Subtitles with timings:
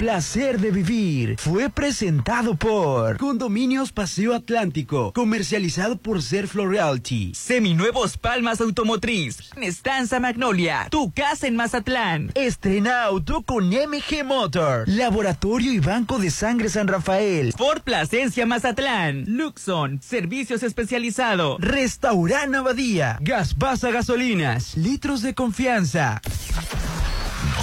[0.00, 1.36] placer de vivir.
[1.38, 5.12] Fue presentado por Condominios Paseo Atlántico.
[5.12, 7.34] Comercializado por Serflo Realty.
[7.34, 9.50] Seminuevos Palmas Automotriz.
[9.60, 10.88] Estanza Magnolia.
[10.90, 12.32] Tu casa en Mazatlán.
[12.34, 14.88] Estrena auto con MG Motor.
[14.88, 17.52] Laboratorio y Banco de Sangre San Rafael.
[17.52, 19.24] Ford Plasencia Mazatlán.
[19.26, 20.00] Luxon.
[20.00, 21.60] Servicios especializados.
[21.60, 23.18] Restaurant Abadía.
[23.20, 24.78] Gaspasa Gasolinas.
[24.78, 26.22] Litros de confianza.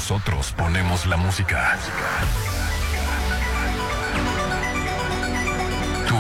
[0.10, 1.78] Nosotros ponemos la música.
[6.08, 6.16] Tú,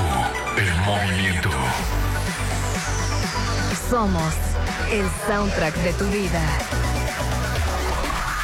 [0.61, 1.49] el movimiento.
[3.89, 4.33] Somos
[4.91, 6.41] el soundtrack de tu vida.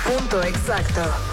[0.05, 1.32] Punto exacto.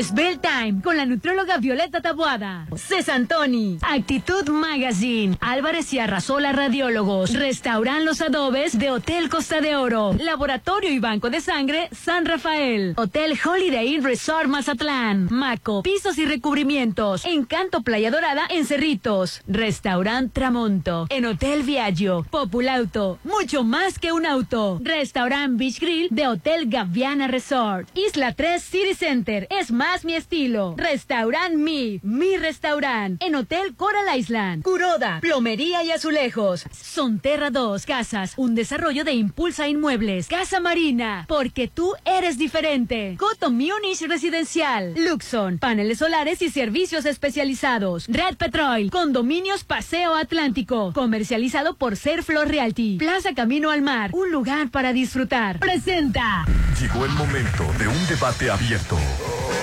[0.00, 2.66] Spell Time con la nutróloga Violeta Tabuada.
[2.74, 3.76] Cesantoni.
[3.82, 5.36] Actitud Magazine.
[5.40, 7.34] Álvarez y Arrasola Radiólogos.
[7.34, 10.14] Restauran Los Adobes de Hotel Costa de Oro.
[10.18, 12.94] Laboratorio y Banco de Sangre San Rafael.
[12.96, 15.28] Hotel Holiday Inn Resort Mazatlán.
[15.30, 15.82] Maco.
[15.82, 17.26] Pisos y recubrimientos.
[17.26, 19.42] Encanto Playa Dorada en Cerritos.
[19.46, 21.06] Restaurant Tramonto.
[21.10, 22.24] En Hotel Viaggio.
[22.30, 23.18] Populauto.
[23.24, 24.80] Mucho más que un auto.
[24.82, 27.90] Restaurant Beach Grill de Hotel Gaviana Resort.
[27.94, 29.46] Isla 3 City Center.
[29.50, 30.74] Es más mi estilo.
[30.78, 33.20] Restaurant Mi, mi restaurant.
[33.20, 34.62] En Hotel Coral Island.
[34.62, 36.64] Curoda, plomería y azulejos.
[36.72, 40.28] Sonterra 2, casas, un desarrollo de Impulsa Inmuebles.
[40.28, 43.16] Casa Marina, porque tú eres diferente.
[43.18, 44.94] Coto Munich Residencial.
[44.96, 48.06] Luxon, paneles solares y servicios especializados.
[48.06, 50.92] Red Petrol, condominios Paseo Atlántico.
[50.94, 52.98] Comercializado por Serflor Realty.
[52.98, 55.58] Plaza Camino al Mar, un lugar para disfrutar.
[55.58, 56.44] Presenta.
[56.80, 58.96] Llegó el momento de un debate abierto.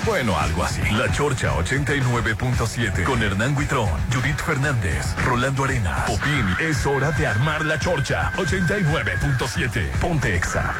[0.09, 0.81] Bueno, algo así.
[0.93, 6.47] La Chorcha 89.7 con Hernán Guitrón, Judith Fernández, Rolando Arena, Popín.
[6.59, 9.91] Es hora de armar la Chorcha 89.7.
[10.01, 10.73] Ponte Exa.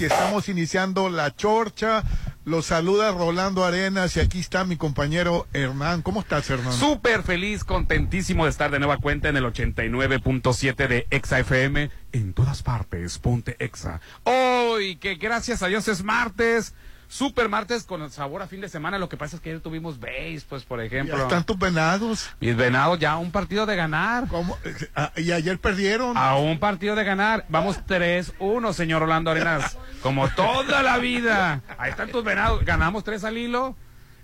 [0.00, 2.02] y estamos iniciando la chorcha.
[2.46, 6.00] Los saluda Rolando Arenas y aquí está mi compañero Hernán.
[6.00, 6.72] ¿Cómo estás, Hernán?
[6.72, 11.90] Súper feliz, contentísimo de estar de nueva cuenta en el 89.7 de Exa FM.
[12.12, 14.00] En todas partes, ponte Exa.
[14.24, 16.74] Hoy, que gracias a Dios es martes.
[17.12, 18.96] Super martes con sabor a fin de semana.
[18.96, 21.20] Lo que pasa es que ayer tuvimos base, pues, por Ya ejemplo.
[21.20, 22.30] están tus venados.
[22.38, 24.28] Mis venados, ya un partido de ganar.
[24.28, 24.56] ¿Cómo?
[24.94, 26.16] Ah, Y ayer perdieron.
[26.16, 27.46] A un partido de ganar.
[27.48, 29.76] Vamos 3-1, señor Orlando Arenas.
[30.04, 31.62] Como toda la vida.
[31.78, 32.64] Ahí están tus venados.
[32.64, 33.74] Ganamos 3 al hilo.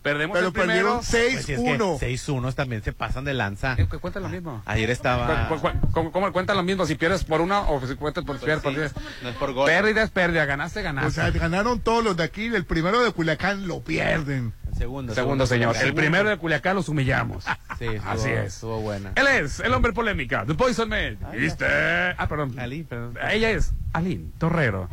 [0.07, 0.69] Perdemos pero el primero.
[0.73, 1.99] perdieron Pues si es que 6-1.
[1.99, 3.75] 6-1 también se pasan de lanza.
[3.79, 4.63] Eh, cu- Cuenta lo mismo.
[4.67, 5.49] Ayer estaba.
[5.49, 5.61] ¿Cu-
[5.93, 6.87] ¿Cómo, cómo cuentan lo mismo?
[6.87, 8.93] Si pierdes por una o si cuentas por, pierdes por diez.
[9.23, 9.67] No es por gol.
[9.67, 11.11] Pérdida es pérdida, ganaste, O ganaste.
[11.13, 12.47] sea, ganaron todos los de aquí.
[12.47, 14.53] El primero de Culiacán lo pierden.
[14.77, 15.15] Segundo.
[15.15, 15.75] Segundo, señor.
[15.77, 17.45] El primero de Culiacán los humillamos.
[17.79, 18.55] Sí, estuvo, Así es.
[18.55, 19.13] Estuvo buena.
[19.17, 21.19] Él es el hombre polémica, The Poison Man.
[21.33, 21.65] ¿Viste?
[21.67, 22.59] Ah, perdón.
[22.59, 23.17] Ali, perdón.
[23.31, 24.89] Ella es Aline Torrero.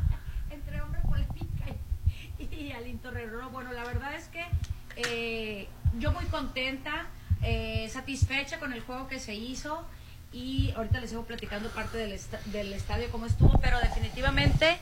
[0.49, 1.65] entre hombre polémica
[2.39, 3.41] y, y Alín Torrero.
[3.41, 4.45] No, Bueno, la verdad es que
[4.95, 5.67] eh,
[5.99, 7.07] yo muy contenta,
[7.41, 9.85] eh, satisfecha con el juego que se hizo
[10.31, 14.77] y ahorita les sigo platicando parte del, esta- del estadio cómo estuvo, pero definitivamente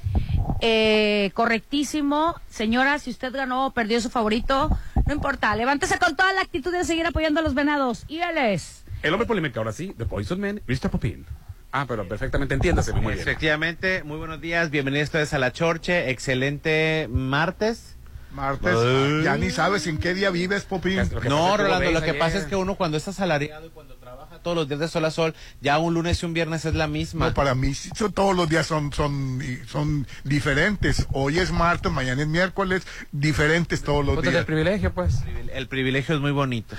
[0.62, 2.36] eh, correctísimo.
[2.50, 4.70] Señora, si usted ganó o perdió su favorito,
[5.06, 8.06] no importa, levántese con toda la actitud de seguir apoyando a los venados.
[8.08, 8.84] Y él es...
[9.04, 10.90] El hombre polémica, ahora sí, The Poison Man, Mr.
[10.90, 11.26] Popín.
[11.72, 13.20] Ah, pero perfectamente entiéndase muy bien.
[13.20, 14.70] Efectivamente, muy buenos días.
[14.70, 16.10] Bienvenidos ustedes a la Chorche.
[16.12, 17.98] Excelente martes.
[18.34, 18.76] Martes.
[18.76, 19.24] Ay.
[19.24, 20.98] Ya ni sabes en qué día vives, Popín.
[21.28, 24.56] No, Rolando, lo que pasa es que uno cuando es asalariado y cuando trabaja todos
[24.58, 27.28] los días de sol a sol, ya un lunes y un viernes es la misma.
[27.28, 27.74] No, para mí
[28.14, 31.08] todos los días son, son, son diferentes.
[31.12, 34.46] Hoy es martes, mañana es miércoles, diferentes todos los del días.
[34.46, 35.20] privilegio, pues.
[35.54, 36.76] El privilegio es muy bonito.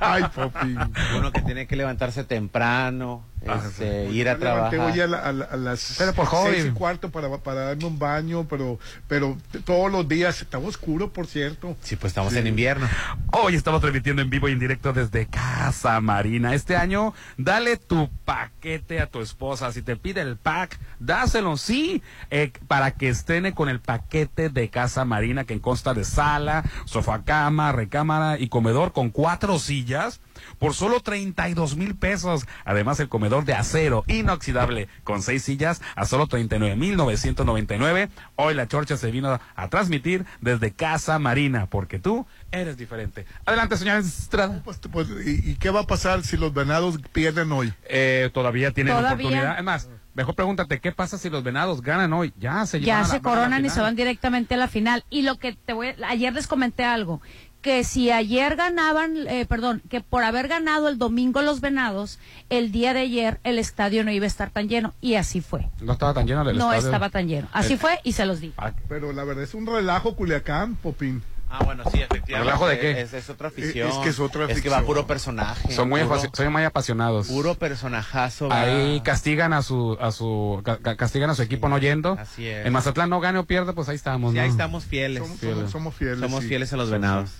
[0.00, 0.78] Ay, Popín.
[1.16, 4.16] Uno que tiene que levantarse temprano, este, sí.
[4.16, 4.78] ir a trabajar.
[4.78, 6.52] hoy a, la- a la- a las Pero por hobby.
[6.54, 11.12] seis y cuarto para, para darme un baño, pero, pero todos los días está oscuro,
[11.12, 11.76] por cierto.
[11.82, 12.38] Sí, pues estamos Sí.
[12.38, 12.88] en invierno.
[13.32, 16.54] Hoy estamos transmitiendo en vivo y en directo desde Casa Marina.
[16.54, 19.72] Este año, dale tu paquete a tu esposa.
[19.72, 24.68] Si te pide el pack, dáselo, sí, eh, para que estrene con el paquete de
[24.70, 30.20] Casa Marina que consta de sala, sofá cama, recámara y comedor con cuatro sillas
[30.58, 32.46] por solo 32 mil pesos.
[32.64, 38.08] Además, el comedor de acero inoxidable con seis sillas a solo 39 mil 999.
[38.36, 43.26] Hoy la chorcha se vino a transmitir desde Casa Marina, porque tú eres diferente.
[43.46, 44.60] Adelante, señora Estrada.
[44.64, 47.72] Pues, pues, ¿y, y qué va a pasar si los venados pierden hoy?
[47.88, 49.26] Eh, todavía tienen Todavía.
[49.26, 49.58] oportunidad.
[49.58, 52.32] Es más, mejor pregúntate, ¿qué pasa si los venados ganan hoy?
[52.38, 54.54] Ya se ya llevan a se la- van a la coronan y se van directamente
[54.54, 55.04] a la final.
[55.10, 57.20] Y lo que te voy, ayer les comenté algo,
[57.64, 62.18] que si ayer ganaban, eh, perdón, que por haber ganado el domingo los venados,
[62.50, 65.70] el día de ayer el estadio no iba a estar tan lleno y así fue.
[65.80, 66.86] No estaba tan lleno el no estadio.
[66.88, 67.48] estaba tan lleno.
[67.54, 68.52] Así El- fue y se los di.
[68.58, 71.22] Ah, Pero la verdad es un relajo Culiacán, Popín.
[71.48, 72.38] Ah, bueno, sí, efectivamente.
[72.38, 73.00] ¿Relajo de qué?
[73.00, 73.88] Es, es otra afición.
[73.88, 74.84] Es que es otra Es que va afición.
[74.86, 75.72] puro personaje.
[75.72, 77.28] Son muy, puro, son muy apasionados.
[77.28, 78.52] puro personajazo.
[78.52, 82.16] Ahí castigan a su, a su, ca- ca- castigan a su equipo no yendo.
[82.20, 82.66] así es.
[82.66, 84.32] En Mazatlán no gane o pierde, pues ahí estamos.
[84.32, 84.42] Sí, ¿no?
[84.42, 85.22] ahí estamos fieles.
[85.22, 86.30] Somos, Somos, somos- somos fieles.
[86.42, 86.48] sí.
[86.48, 87.30] fieles a los venados.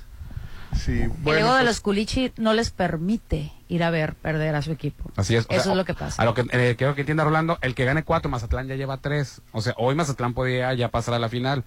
[0.75, 4.63] Sí, el bueno, de pues, los culichi no les permite ir a ver perder a
[4.63, 5.11] su equipo.
[5.17, 5.47] Así es.
[5.49, 6.21] Eso sea, es lo que pasa.
[6.21, 8.99] A lo que eh, quiero que entienda Rolando, el que gane cuatro, Mazatlán ya lleva
[8.99, 9.41] tres.
[9.53, 11.65] O sea, hoy Mazatlán podía ya pasar a la final.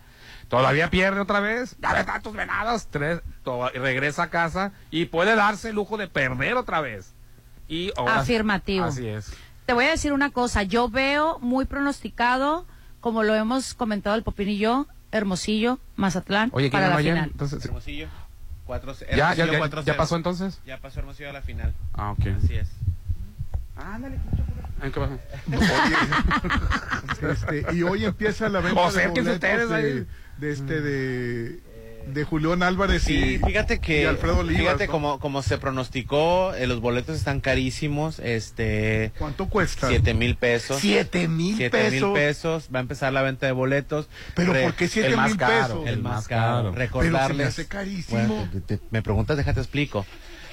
[0.50, 1.76] Todavía pierde otra vez.
[1.80, 2.88] Dale tantos venados.
[2.88, 3.22] Tres.
[3.44, 7.14] to- regresa a casa y puede darse el lujo de perder otra vez.
[7.68, 8.86] Y ahora- Afirmativo.
[8.86, 9.32] Así es.
[9.66, 12.66] Te voy a decir una cosa, yo veo muy pronosticado,
[13.02, 17.30] como lo hemos comentado el Popín y yo, Hermosillo, Mazatlán, Oye, ¿quién para la final.
[17.32, 18.08] Entonces, Hermosillo.
[18.68, 19.84] Cuatro, ¿ya, ya, ya, 4-0.
[19.86, 20.60] ya pasó entonces?
[20.66, 21.74] Ya pasó Hermosillo a la final.
[21.94, 22.28] Ah, ok.
[22.44, 22.68] Así es.
[24.84, 25.18] ¿En qué pasa?
[27.32, 30.08] este, y hoy empieza la venta O de acérquense boletos ustedes de, ahí.
[30.38, 31.60] de este de,
[32.14, 34.92] de Julián Álvarez Sí, y, fíjate y que Alfredo Olivas, fíjate ¿no?
[34.92, 39.88] como como se pronosticó, eh, los boletos están carísimos, este ¿Cuánto cuesta?
[39.88, 40.80] siete mil pesos.
[40.80, 42.70] Siete mil Siete mil pesos.
[42.74, 44.08] Va a empezar la venta de boletos.
[44.36, 45.88] Pero Re- ¿por qué siete el más mil caro, pesos?
[45.88, 46.56] El más caro.
[46.58, 47.48] Pero se me Recordarles.
[47.48, 48.20] hace carísimo.
[48.28, 50.06] Bueno, te- te- me preguntas, déjate explico.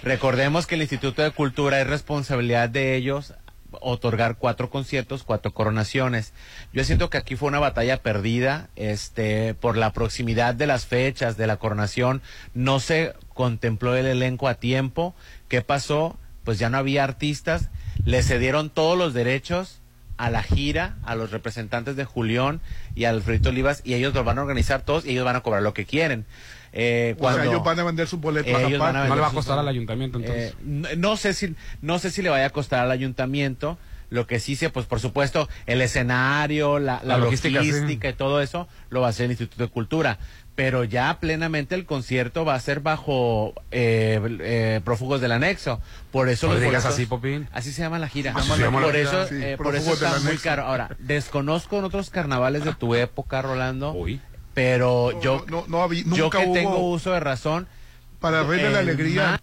[0.02, 3.32] Recordemos que el Instituto de Cultura es responsabilidad de ellos
[3.80, 6.32] otorgar cuatro conciertos, cuatro coronaciones.
[6.72, 11.36] Yo siento que aquí fue una batalla perdida, este, por la proximidad de las fechas
[11.36, 12.22] de la coronación,
[12.54, 15.14] no se contempló el elenco a tiempo.
[15.48, 16.18] ¿Qué pasó?
[16.44, 17.70] Pues ya no había artistas,
[18.04, 19.80] le cedieron todos los derechos
[20.16, 22.60] a la gira, a los representantes de Julián
[22.94, 25.40] y a Alfredito Olivas, y ellos los van a organizar todos y ellos van a
[25.40, 26.24] cobrar lo que quieren.
[26.76, 29.28] Eh, O cuando, sea, ellos van a vender sus boletos ellos van No le va
[29.28, 30.52] a costar al ayuntamiento entonces.
[30.52, 33.78] eh, no, no sé si no sé si le vaya a costar al ayuntamiento.
[34.10, 38.14] Lo que sí sea, pues por supuesto, el escenario, la, la La logística, logística, sí.
[38.14, 40.18] y todo eso lo va a hacer el Instituto de Cultura.
[40.54, 45.80] Pero ya plenamente el concierto va a ser bajo eh, eh, prófugos del anexo.
[46.12, 47.48] Por eso No los boletos- así, Popín.
[47.52, 48.32] Así se llama la gira.
[48.36, 50.44] Así se llama la por gira, eso, sí, eh, por eso está muy anexo.
[50.44, 50.62] caro.
[50.64, 53.92] Ahora, desconozco en otros carnavales de tu época, Rolando.
[54.54, 57.66] Pero yo, no, no yo que hubo- tengo uso de razón.
[58.20, 59.40] Para Rey de la Alegría.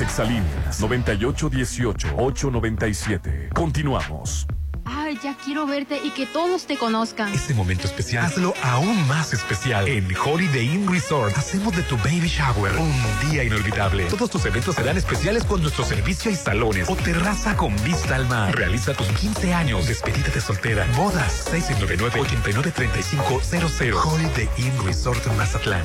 [0.00, 3.52] Las exalíneas 9818-897.
[3.52, 4.46] Continuamos.
[4.84, 7.32] Ay, ya quiero verte y que todos te conozcan.
[7.32, 9.86] Este momento especial, hazlo aún más especial.
[9.86, 12.92] En Holiday Inn Resort, hacemos de tu baby shower un
[13.30, 14.06] día inolvidable.
[14.06, 18.26] Todos tus eventos serán especiales con nuestro servicio y salones o terraza con vista al
[18.26, 18.56] mar.
[18.56, 24.04] Realiza tus 15 años, despedida de soltera, bodas, 699-893500.
[24.04, 25.84] Holiday Inn Resort Mazatlán.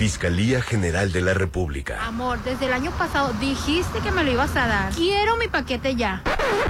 [0.00, 2.02] Fiscalía General de la República.
[2.06, 4.94] Amor, desde el año pasado dijiste que me lo ibas a dar.
[4.94, 6.22] Quiero mi paquete ya.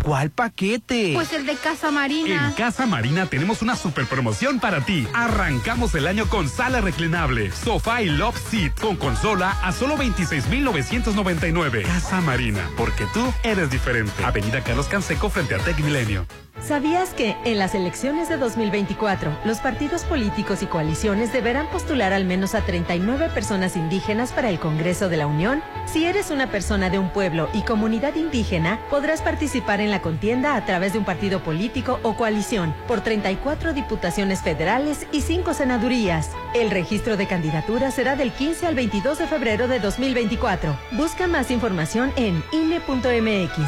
[0.03, 1.13] ¿Cuál paquete?
[1.15, 2.49] Pues el de Casa Marina.
[2.49, 5.07] En Casa Marina tenemos una super promoción para ti.
[5.15, 11.83] Arrancamos el año con sala reclinable, sofá y love seat con consola a solo 26,999.
[11.83, 14.25] Casa Marina, porque tú eres diferente.
[14.25, 16.27] Avenida Carlos Canseco frente a Tech Milenio.
[16.67, 22.27] ¿Sabías que en las elecciones de 2024 los partidos políticos y coaliciones deberán postular al
[22.27, 25.63] menos a 39 personas indígenas para el Congreso de la Unión?
[25.87, 30.57] Si eres una persona de un pueblo y comunidad indígena, podrás participar en la contienda
[30.57, 36.31] a través de un partido político o coalición por 34 diputaciones federales y 5 senadurías.
[36.55, 40.77] El registro de candidaturas será del 15 al 22 de febrero de 2024.
[40.93, 43.59] Busca más información en INE.mx.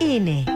[0.00, 0.55] INE.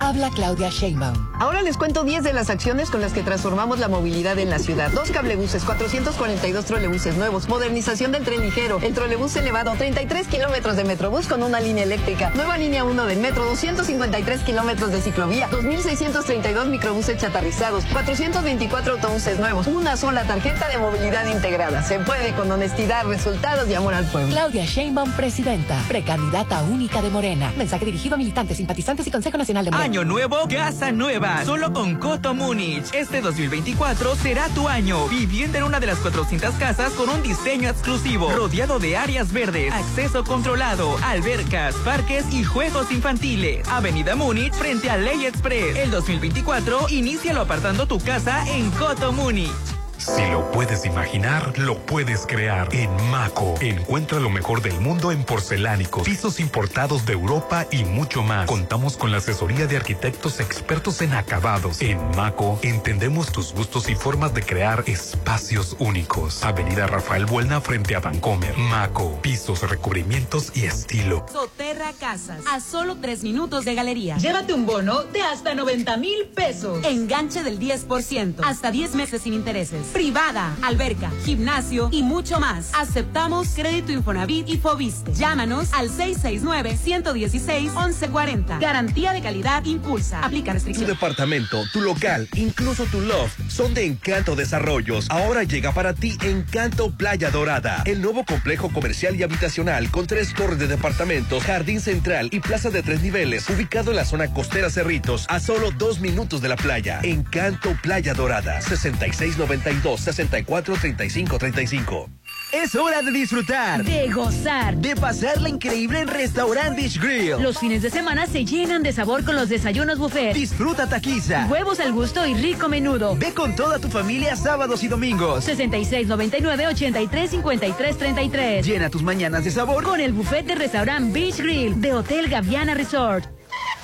[0.00, 1.14] Habla Claudia Sheinbaum.
[1.38, 4.58] Ahora les cuento 10 de las acciones con las que transformamos la movilidad en la
[4.58, 4.90] ciudad.
[4.92, 10.84] Dos cablebuses, 442 trolebuses nuevos, modernización del tren ligero, el trolebús elevado, 33 kilómetros de
[10.84, 16.66] metrobús con una línea eléctrica, nueva línea 1 del metro, 253 kilómetros de ciclovía, 2.632
[16.66, 21.82] microbuses chatarrizados, 424 autobuses nuevos, una sola tarjeta de movilidad integrada.
[21.82, 24.32] Se puede con honestidad, resultados y amor al pueblo.
[24.32, 27.52] Claudia Sheinbaum, presidenta, precandidata única de Morena.
[27.58, 29.89] Mensaje dirigido a militantes, simpatizantes y Consejo Nacional de Morena.
[29.90, 31.44] Año nuevo, casa nueva.
[31.44, 32.94] Solo con Coto Múnich.
[32.94, 35.08] Este 2024 será tu año.
[35.08, 38.30] Viviendo en una de las 400 casas con un diseño exclusivo.
[38.30, 43.66] Rodeado de áreas verdes, acceso controlado, albercas, parques y juegos infantiles.
[43.68, 45.74] Avenida Múnich frente a Ley Express.
[45.74, 49.79] El 2024, inícialo apartando tu casa en Coto Múnich.
[50.00, 52.74] Si lo puedes imaginar, lo puedes crear.
[52.74, 58.22] En Maco, encuentra lo mejor del mundo en porcelánicos, pisos importados de Europa y mucho
[58.22, 58.46] más.
[58.46, 61.82] Contamos con la asesoría de arquitectos expertos en acabados.
[61.82, 66.42] En Maco, entendemos tus gustos y formas de crear espacios únicos.
[66.44, 68.56] Avenida Rafael Buelna frente a Vancomer.
[68.56, 71.26] Maco, pisos, recubrimientos y estilo.
[71.30, 74.16] Soterra Casas, a solo tres minutos de galería.
[74.16, 76.82] Llévate un bono de hasta 90 mil pesos.
[76.86, 79.89] Enganche del 10%, hasta 10 meses sin intereses.
[79.92, 82.70] Privada, alberca, gimnasio y mucho más.
[82.74, 85.12] Aceptamos crédito Infonavit y Fobiste.
[85.14, 88.58] Llámanos al 669-116-1140.
[88.60, 90.20] Garantía de calidad impulsa.
[90.24, 90.88] Aplica Tu restricciones.
[90.94, 95.06] departamento, tu local, incluso tu loft son de Encanto Desarrollos.
[95.10, 100.32] Ahora llega para ti Encanto Playa Dorada, el nuevo complejo comercial y habitacional con tres
[100.34, 104.70] torres de departamentos, jardín central y plaza de tres niveles, ubicado en la zona costera
[104.70, 107.00] Cerritos, a solo dos minutos de la playa.
[107.02, 112.10] Encanto Playa Dorada, 6692 6435 35.
[112.52, 117.40] Es hora de disfrutar, de gozar, de pasarla increíble en Restaurant Beach Grill.
[117.40, 120.34] Los fines de semana se llenan de sabor con los desayunos buffet.
[120.34, 123.16] Disfruta taquiza, huevos al gusto y rico menudo.
[123.16, 125.44] Ve con toda tu familia sábados y domingos.
[125.44, 128.66] 6699 83 53 33.
[128.66, 132.74] Llena tus mañanas de sabor con el buffet de Restaurant Beach Grill de Hotel Gaviana
[132.74, 133.39] Resort.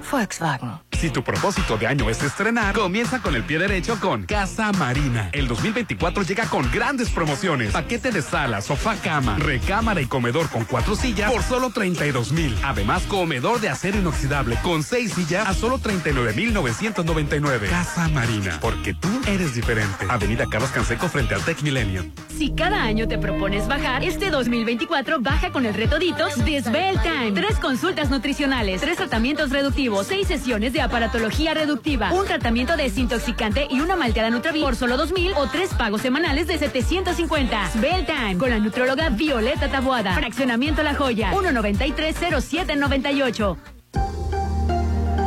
[0.09, 0.87] Volkswagen.
[0.97, 5.29] Si tu propósito de año es estrenar, comienza con el pie derecho con Casa Marina.
[5.31, 7.71] El 2024 llega con grandes promociones.
[7.71, 12.57] Paquete de sala, sofá, cama, recámara y comedor con cuatro sillas por solo 32 mil.
[12.63, 17.67] Además, comedor de acero inoxidable con seis sillas a solo 39 mil 999.
[17.69, 20.05] Casa Marina, porque tú eres diferente.
[20.09, 22.11] Avenida Carlos Canseco frente al Tech Millennium.
[22.37, 27.31] Si cada año te propones bajar, este 2024 baja con el reto Ditos Time.
[27.33, 33.79] Tres consultas nutricionales, tres tratamientos reductivos, seis sesiones de aparatología reductiva, un tratamiento desintoxicante y
[33.79, 37.71] una malteada Nutravi por solo 2000 o tres pagos semanales de 750.
[37.71, 40.13] Svelte Time con la nutróloga Violeta Tabuada.
[40.13, 43.57] Fraccionamiento La Joya, 1930798.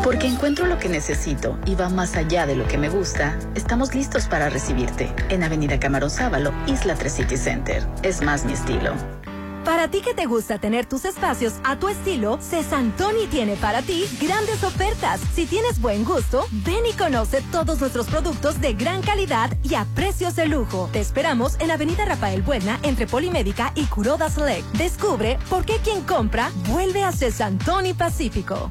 [0.03, 3.95] Porque encuentro lo que necesito y va más allá de lo que me gusta, estamos
[3.95, 7.87] listos para recibirte en Avenida Camarón Sábalo, Isla 3 City Center.
[8.03, 8.95] Es más mi estilo.
[9.81, 14.05] Para ti que te gusta tener tus espacios a tu estilo, Cesantoni tiene para ti
[14.21, 15.23] grandes ofertas.
[15.35, 19.87] Si tienes buen gusto, ven y conoce todos nuestros productos de gran calidad y a
[19.95, 20.91] precios de lujo.
[20.93, 24.67] Te esperamos en Avenida Rafael Buena entre Polimédica y Curoda Select.
[24.77, 28.71] Descubre por qué quien compra vuelve a Cesantoni Pacífico.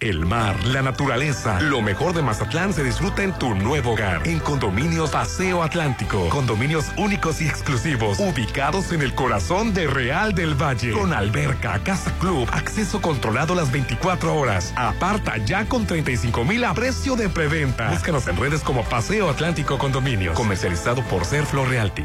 [0.00, 4.28] El mar, la naturaleza, lo mejor de Mazatlán se disfruta en tu nuevo hogar.
[4.28, 6.28] En Condominios Paseo Atlántico.
[6.28, 10.92] Condominios únicos y exclusivos, ubicados en el corazón de Real del Valle.
[10.92, 14.72] Con alberca, casa club, acceso controlado las 24 horas.
[14.76, 17.90] Aparta ya con 35 mil a precio de preventa.
[17.90, 20.36] Búscanos en redes como Paseo Atlántico Condominios.
[20.36, 22.04] Comercializado por Serflo Realty.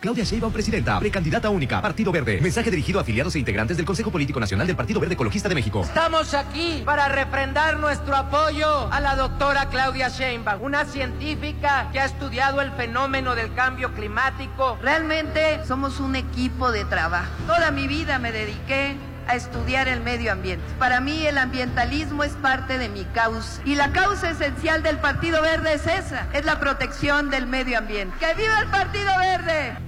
[0.00, 2.40] Claudia Sheinbaum, presidenta, precandidata única, Partido Verde.
[2.40, 5.56] Mensaje dirigido a afiliados e integrantes del Consejo Político Nacional del Partido Verde Ecologista de
[5.56, 5.82] México.
[5.82, 12.04] Estamos aquí para refrendar nuestro apoyo a la doctora Claudia Sheinbaum, una científica que ha
[12.04, 14.78] estudiado el fenómeno del cambio climático.
[14.80, 17.30] Realmente somos un equipo de trabajo.
[17.48, 18.94] Toda mi vida me dediqué
[19.26, 20.64] a estudiar el medio ambiente.
[20.78, 25.42] Para mí el ambientalismo es parte de mi causa y la causa esencial del Partido
[25.42, 28.16] Verde es esa, es la protección del medio ambiente.
[28.20, 29.87] ¡Que viva el Partido Verde!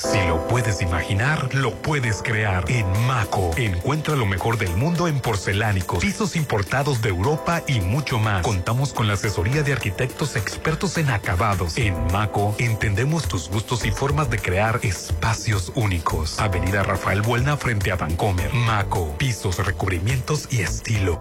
[0.00, 2.70] Si lo puedes imaginar, lo puedes crear.
[2.70, 8.20] En Maco, encuentra lo mejor del mundo en porcelánicos, pisos importados de Europa y mucho
[8.20, 8.42] más.
[8.42, 11.76] Contamos con la asesoría de arquitectos expertos en acabados.
[11.76, 16.38] En Maco, entendemos tus gustos y formas de crear espacios únicos.
[16.38, 18.54] Avenida Rafael Buelna frente a Vancomer.
[18.54, 21.18] Maco, pisos, recubrimientos y estilo.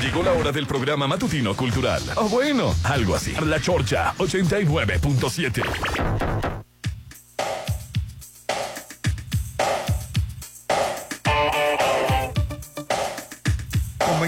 [0.00, 2.00] Llegó la hora del programa matutino cultural.
[2.14, 3.34] O bueno, algo así.
[3.44, 6.64] La Chorcha 89.7.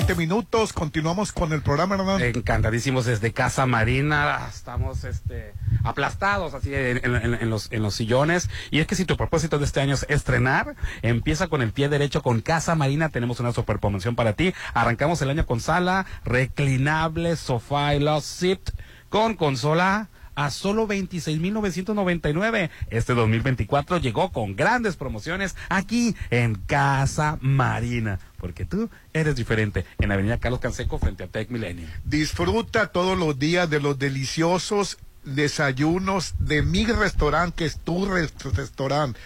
[0.09, 1.99] 20 minutos, continuamos con el programa.
[2.25, 5.53] Encantadísimos desde Casa Marina, estamos este
[5.85, 8.49] aplastados así en, los, en los sillones.
[8.71, 11.91] Y es que si tu propósito de este año es estrenar, empieza con el pie
[11.91, 14.55] derecho con Casa Marina, tenemos una super promoción para ti.
[14.73, 18.71] Arrancamos el año con sala, reclinable, sofá y love seat,
[19.11, 22.71] con consola a solo 26.999.
[22.91, 30.13] Este 2024 llegó con grandes promociones aquí en Casa Marina, porque tú eres diferente en
[30.13, 31.89] Avenida Carlos Canseco frente a Tech Millennium.
[32.05, 38.33] Disfruta todos los días de los deliciosos desayunos de mi restaurante, que es tu res-
[38.55, 39.19] restaurante.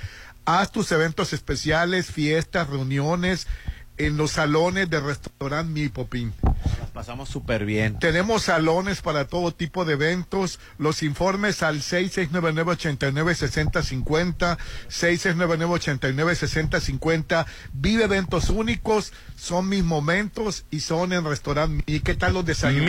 [0.47, 3.47] Haz tus eventos especiales, fiestas, reuniones
[3.99, 6.33] en los salones del restaurante Mi Popín.
[6.81, 7.99] Nos pasamos súper bien.
[7.99, 10.59] Tenemos salones para todo tipo de eventos.
[10.79, 14.59] Los informes al 6699-896050,
[14.91, 17.47] 6699-896050.
[17.73, 21.83] Vive eventos únicos, son mis momentos y son en restaurante.
[21.87, 22.85] ¿Y qué tal los desayunos?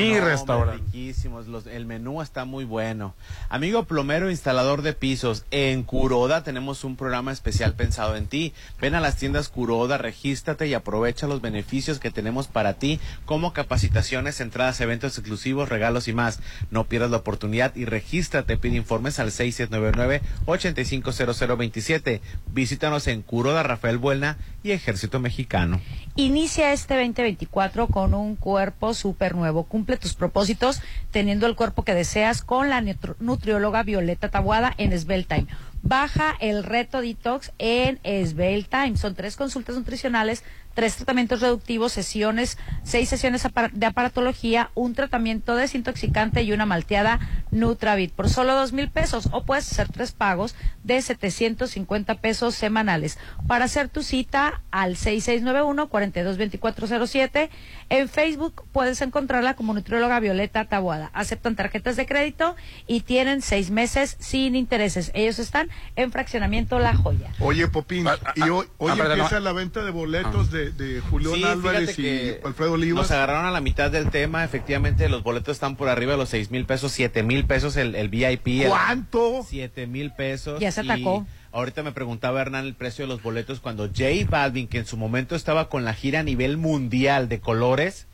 [0.47, 1.47] No, hombre, riquísimos.
[1.47, 3.15] Los- el menú está muy bueno.
[3.49, 8.53] Amigo plomero instalador de pisos, en Curoda tenemos un programa especial pensado en ti.
[8.79, 13.53] Ven a las tiendas Curoda, regístrate y aprovecha los beneficios que tenemos para ti como
[13.63, 16.39] capacitación invitaciones, entradas, eventos exclusivos, regalos y más.
[16.71, 18.57] No pierdas la oportunidad y regístrate.
[18.57, 22.21] Pide informes al 6799-850027.
[22.51, 25.79] Visítanos en Curoda Rafael Buelna y Ejército Mexicano.
[26.15, 29.63] Inicia este 2024 con un cuerpo súper nuevo.
[29.65, 34.97] Cumple tus propósitos teniendo el cuerpo que deseas con la nutri- nutrióloga Violeta Tabuada en
[34.99, 35.47] Svelte Time.
[35.85, 38.95] Baja el reto detox en Svelte Time.
[38.97, 46.43] Son tres consultas nutricionales, tres tratamientos reductivos, sesiones, seis sesiones de aparatología, un tratamiento desintoxicante
[46.43, 47.19] y una malteada
[47.51, 53.17] Nutravit por solo dos mil pesos o puedes hacer tres pagos de 750 pesos semanales.
[53.47, 57.49] Para hacer tu cita al 6691-422407.
[57.93, 61.11] En Facebook puedes encontrarla como nutrióloga Violeta Tabuada.
[61.13, 62.55] Aceptan tarjetas de crédito
[62.87, 65.11] y tienen seis meses sin intereses.
[65.13, 67.31] Ellos están en fraccionamiento La Joya.
[67.39, 69.41] Oye, Popín, y hoy, hoy ah, empieza no.
[69.41, 73.03] la venta de boletos de, de Julián Sí, Álvarez y Alfredo Olivas.
[73.03, 74.43] Nos agarraron a la mitad del tema.
[74.43, 77.93] Efectivamente, los boletos están por arriba de los seis mil pesos, siete mil pesos el,
[77.93, 78.47] el VIP.
[78.63, 79.45] el- ¿Cuánto?
[79.47, 80.59] Siete mil pesos.
[80.59, 81.27] Ya se y atacó.
[81.53, 84.97] Ahorita me preguntaba Hernán el precio de los boletos cuando J Balvin, que en su
[84.97, 88.07] momento estaba con la gira a nivel mundial de colores,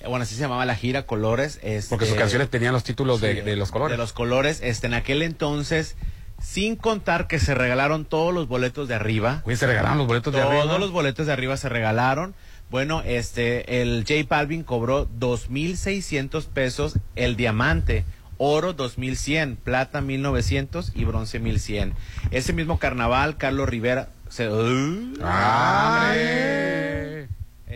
[0.00, 1.58] eh, bueno, así se llamaba la gira Colores.
[1.62, 3.92] este, Porque sus canciones tenían los títulos de, de los colores.
[3.92, 5.96] de los colores, este, en aquel entonces,
[6.42, 9.40] sin contar que se regalaron todos los boletos de arriba.
[9.44, 10.78] Güey, se regalaron los boletos de Todos arriba.
[10.78, 12.34] los boletos de arriba se regalaron.
[12.70, 18.04] Bueno, este, el J Balvin cobró 2.600 pesos el diamante.
[18.38, 21.94] Oro 2100, plata 1900 y bronce 1100.
[22.30, 24.48] Ese mismo carnaval, Carlos Rivera se.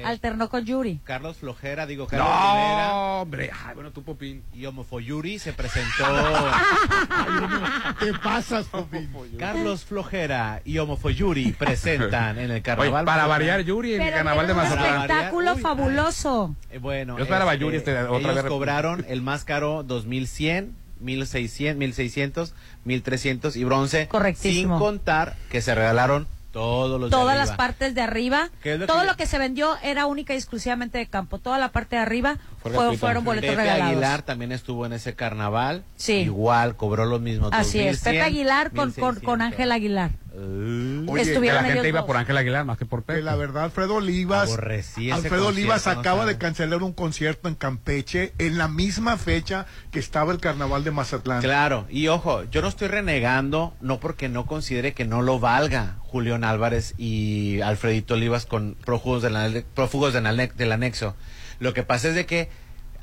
[0.01, 0.11] ¡Hombre!
[0.13, 1.01] Alternó con Yuri.
[1.05, 2.89] Carlos Flojera, digo, Carlos Rivera.
[2.89, 3.51] No, hombre.
[3.67, 4.43] Ay, bueno, tú, Popín.
[4.55, 6.05] Y Homofoyuri se presentó.
[8.01, 9.11] ¿Qué pasas, Popín?
[9.39, 12.95] Carlos Flojera y Homofoyuri presentan en el carnaval.
[12.95, 14.95] Oye, para variar, Yuri, en el carnaval de Un Mazatlán.
[15.03, 16.55] espectáculo fabuloso.
[16.71, 18.45] Eh, bueno, Yo esperaba Yuri este, otra ellos vez.
[18.51, 24.09] cobraron el más caro 2100, 1600, 1600, 1300 y bronce.
[24.09, 24.77] Correctísimo.
[24.77, 28.51] Sin contar que se regalaron todos los Todas las partes de arriba.
[28.63, 31.39] ¿Qué es lo Todo que- lo que se vendió era única y exclusivamente de campo.
[31.39, 33.93] Toda la parte de arriba Fue fueron boletos Pepe regalados.
[33.93, 35.83] Aguilar también estuvo en ese carnaval.
[35.97, 36.15] Sí.
[36.15, 37.51] Igual cobró los mismos.
[37.53, 38.03] Así es.
[38.03, 39.23] 2100, Pepe Aguilar con, con, 1600.
[39.25, 40.11] con Ángel Aguilar.
[40.33, 42.07] Oye, Estuvieron que la gente iba dos.
[42.07, 43.19] por Ángel Aguilar más que por Pepe.
[43.19, 44.51] Que la verdad, Alfredo Olivas.
[44.51, 46.33] Alfredo Olivas no acaba sabe.
[46.33, 50.91] de cancelar un concierto en Campeche en la misma fecha que estaba el carnaval de
[50.93, 51.43] Mazatlán.
[51.43, 55.97] Claro, y ojo, yo no estoy renegando, no porque no considere que no lo valga
[56.01, 61.17] Julián Álvarez y Alfredito Olivas con prófugos del, prófugos del anexo.
[61.59, 62.49] Lo que pasa es de que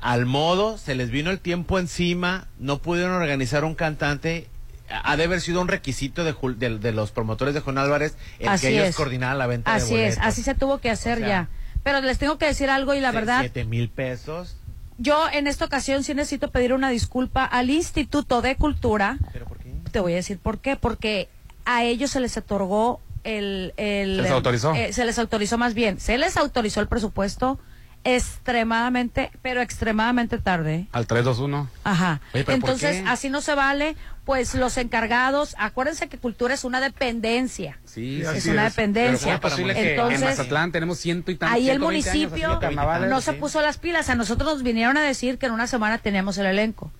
[0.00, 4.48] al modo se les vino el tiempo encima, no pudieron organizar un cantante.
[4.90, 8.16] Ha de haber sido un requisito de, Jul- de, de los promotores de Juan Álvarez
[8.38, 8.96] el Así que ellos es.
[8.96, 10.12] coordinaran la venta de Así boletos.
[10.18, 11.48] es, así se tuvo que hacer O sea, ya.
[11.82, 14.56] Pero les tengo que decir algo y la verdad, Siete mil pesos.
[14.98, 19.18] yo en esta ocasión sí necesito pedir una disculpa al Instituto de Cultura.
[19.32, 19.72] ¿Pero por qué?
[19.92, 20.76] Te voy a decir por qué.
[20.76, 21.28] Porque
[21.64, 23.74] a ellos se les otorgó el...
[23.76, 24.74] el ¿Se les autorizó?
[24.74, 26.00] eh, se les autorizó más bien.
[26.00, 27.58] Se les autorizó el presupuesto
[28.04, 30.86] extremadamente, pero extremadamente tarde.
[30.92, 31.68] Al 321.
[31.84, 32.20] Ajá.
[32.34, 33.08] Oye, ¿pero por Entonces, qué?
[33.08, 33.96] así no se vale.
[34.28, 37.78] Pues los encargados, acuérdense que cultura es una dependencia.
[37.86, 38.76] Sí, es una es.
[38.76, 39.16] dependencia.
[39.16, 42.10] Pero ¿cómo es posible que en Entonces, Mazatlán tenemos ciento y tantos ahí el 120
[42.10, 44.10] años municipio no se puso las pilas.
[44.10, 46.92] A nosotros nos vinieron a decir que en una semana teníamos el elenco.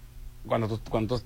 [0.46, 1.22] Cuando tú-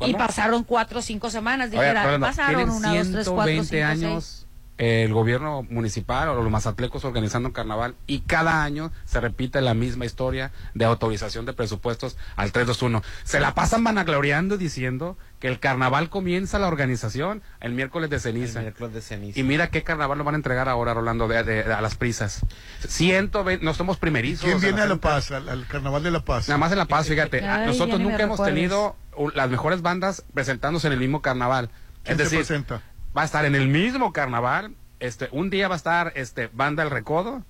[0.00, 1.70] Y pasaron cuatro o cinco semanas.
[1.70, 4.43] Dijera, no, pasaron una, dos, tres, cuatro, 120 cinco, años seis.
[4.76, 9.72] El gobierno municipal o los mazatlecos organizando un carnaval y cada año se repite la
[9.74, 13.02] misma historia de autorización de presupuestos al 321.
[13.22, 18.58] Se la pasan vanagloriando diciendo que el carnaval comienza la organización el miércoles de ceniza.
[18.60, 19.38] El miércoles de ceniza.
[19.38, 22.40] Y mira qué carnaval nos van a entregar ahora, Rolando, de, de- a las prisas.
[22.88, 24.44] 120, no somos primerizos.
[24.46, 26.48] ¿Quién viene a La Paz, al, al carnaval de La Paz?
[26.48, 27.44] Nada más en La Paz, fíjate.
[27.46, 28.54] Ay, nosotros nunca hemos recuerdes.
[28.54, 31.70] tenido uh, las mejores bandas presentándose en el mismo carnaval.
[32.02, 32.82] ¿Quién es se decir, presenta?
[33.16, 34.72] Va a estar en el mismo carnaval.
[35.00, 37.42] Este, un día va a estar este banda El Recodo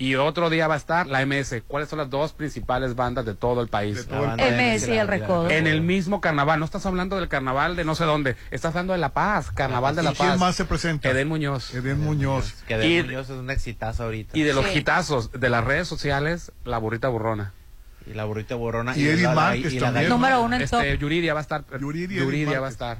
[0.00, 1.62] y otro día va a estar la MS.
[1.66, 4.06] ¿Cuáles son las dos principales bandas de todo el país?
[4.06, 5.50] Todo el MS y el Recodo.
[5.50, 6.60] En el mismo carnaval.
[6.60, 8.36] No estás hablando del carnaval de no sé dónde.
[8.52, 10.38] Estás hablando de La Paz, Carnaval de ¿Y La quién Paz.
[10.38, 11.10] más se presenta?
[11.10, 11.74] Eden Muñoz.
[11.74, 12.52] Eden Muñoz.
[12.68, 14.38] Que Y- Muñoz es un exitazo ahorita.
[14.38, 14.78] Y de los Sí.
[14.78, 17.52] hitazos de las redes sociales, La Burrita Burrona.
[18.06, 18.96] Y la burrita borrona.
[18.96, 20.08] Y Eddie la- la- Márquez y la- también.
[20.08, 20.80] Número uno en top.
[20.80, 21.64] Este, Yuridia va a estar.
[21.78, 22.98] Yuridia, Yuridia, Eddie va a estar.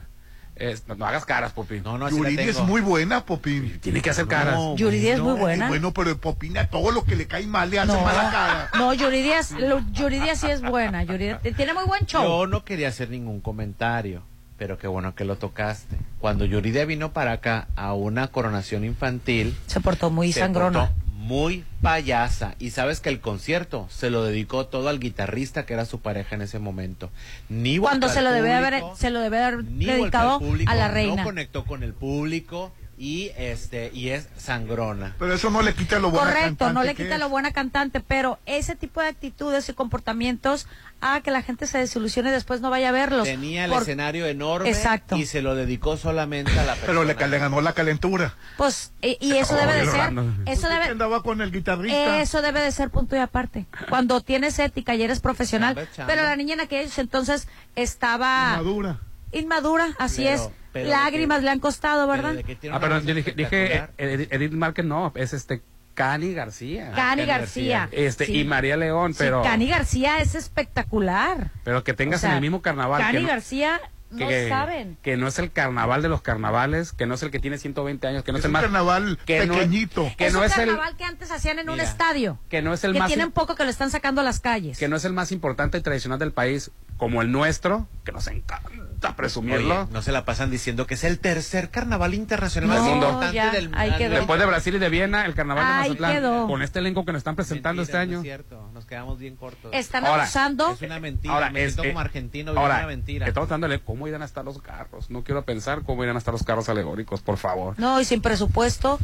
[0.58, 1.80] Es- no, no hagas caras, Popi.
[1.80, 3.78] No, no, Yuridia es muy buena, Popín.
[3.80, 4.56] Tiene que hacer caras.
[4.56, 5.68] No, Yuridia es muy buena.
[5.68, 8.70] Bueno, pero Popín a todo lo que le cae mal le hace No, mala cara.
[8.76, 11.02] no Yuridia, es- lo- Yuridia sí es buena.
[11.04, 12.22] Yuridia tiene muy buen show.
[12.22, 14.22] Yo no quería hacer ningún comentario,
[14.56, 15.96] pero qué bueno que lo tocaste.
[16.18, 20.86] Cuando Yuridia vino para acá a una coronación infantil, Se portó muy se sangrona.
[20.88, 20.94] portó
[21.28, 22.54] muy payasa.
[22.58, 26.34] Y sabes que el concierto se lo dedicó todo al guitarrista que era su pareja
[26.34, 27.10] en ese momento.
[27.50, 30.94] Ni Cuando se lo debe haber, se lo debe haber dedicado público, a la No
[30.94, 31.22] reina.
[31.24, 35.14] conectó con el público y este y es sangrona.
[35.18, 37.20] Pero eso no le quita lo buena Correcto, no cantante le que quita es.
[37.20, 40.66] lo buena cantante, pero ese tipo de actitudes y comportamientos
[41.00, 43.22] a que la gente se desilusione y después no vaya a verlos.
[43.24, 45.16] Tenía el Por- escenario enorme Exacto.
[45.16, 46.86] y se lo dedicó solamente a la persona.
[46.86, 48.34] Pero le, le ganó la calentura.
[48.56, 50.12] Pues, y, y eso debe de ser,
[50.46, 52.20] eso debe, andaba con el guitarrista.
[52.20, 53.66] eso debe de ser punto y aparte.
[53.88, 56.12] Cuando tienes ética y eres profesional, Chamba es chamba.
[56.12, 58.98] pero la niña en aquellos entonces estaba Madura.
[59.32, 60.50] Inmadura, así Pero- es.
[60.72, 62.34] pero Lágrimas le han costado, ¿verdad?
[62.72, 65.62] Ah, pero yo dije, dije Edith, Edith Márquez no, es este
[65.94, 66.92] Cani García.
[66.94, 67.88] Cani García.
[67.90, 68.40] Este, Sí.
[68.40, 71.50] y María León, Sí, pero, Cani García es espectacular.
[71.64, 73.00] pero que tengas O sea, en el mismo carnaval.
[73.00, 74.96] Cani que no- García no que, saben.
[75.02, 78.06] que no es el carnaval de los carnavales, que no es el que tiene 120
[78.06, 80.10] años, que no es, Es el un más carnaval que no- pequeñito.
[80.16, 82.38] que es no un es el carnaval que antes hacían en un Mira, estadio.
[82.48, 84.78] que no es el que más tienen poco que lo están sacando a las calles.
[84.78, 88.26] que no es el más importante y tradicional del país como el nuestro, que nos
[88.28, 88.70] encanta
[89.16, 89.82] presumirlo.
[89.82, 93.50] Oye, no se la pasan diciendo que es el tercer carnaval internacional más importante ya,
[93.52, 94.14] del quedó.
[94.14, 96.46] Después de Brasil y de Viena, el carnaval Ahí de Mazatlán, quedó.
[96.46, 98.18] con este elenco que nos están presentando Mentira, este no año.
[98.18, 99.72] es cierto, nos quedamos bien cortos.
[99.72, 100.72] Están Ahora, abusando.
[100.72, 101.34] Es una mentira.
[101.34, 103.26] Ahora, me es, siento eh, como argentino, ahora, una mentira.
[103.26, 105.10] estamos dándole cómo irán a estar los carros.
[105.10, 107.74] No quiero pensar cómo irán a estar los carros alegóricos, por favor.
[107.78, 108.98] No, y sin presupuesto.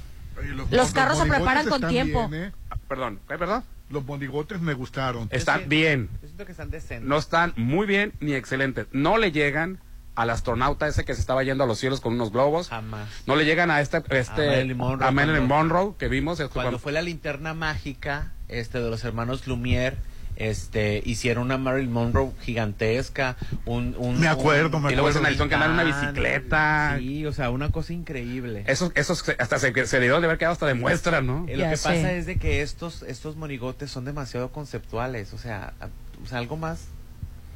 [0.71, 2.29] Los carros se preparan con tiempo.
[2.29, 2.53] bien, ¿eh?
[2.71, 3.63] Ah, Perdón, ¿qué, perdón?
[3.91, 5.29] Los monigotes me gustaron.
[5.31, 6.09] Están bien.
[6.23, 7.09] Yo siento que están decentes.
[7.09, 8.87] No están muy bien ni excelentes.
[8.93, 9.79] No le llegan
[10.15, 12.69] al astronauta ese que se estaba yendo a los cielos con unos globos.
[12.69, 13.09] Jamás.
[13.27, 16.39] No le llegan a este, este A Marilyn Monroe a Marilyn cuando- Monroe que vimos.
[16.39, 19.95] Cuando cuando- fue la linterna mágica este de los hermanos Lumière,
[20.37, 25.13] este hicieron una Marilyn Monroe gigantesca, un, un Me acuerdo, un- me y luego acuerdo.
[25.13, 26.97] se analizó que andaba en una bicicleta.
[26.99, 28.65] Sí, o sea, una cosa increíble.
[28.67, 31.45] Esos, esos se- hasta se, se dieron de haber quedado hasta de muestra, ¿no?
[31.49, 35.75] Eh, lo que pasa es de que estos estos monigotes son demasiado conceptuales, o sea,
[36.23, 36.87] o sea, algo más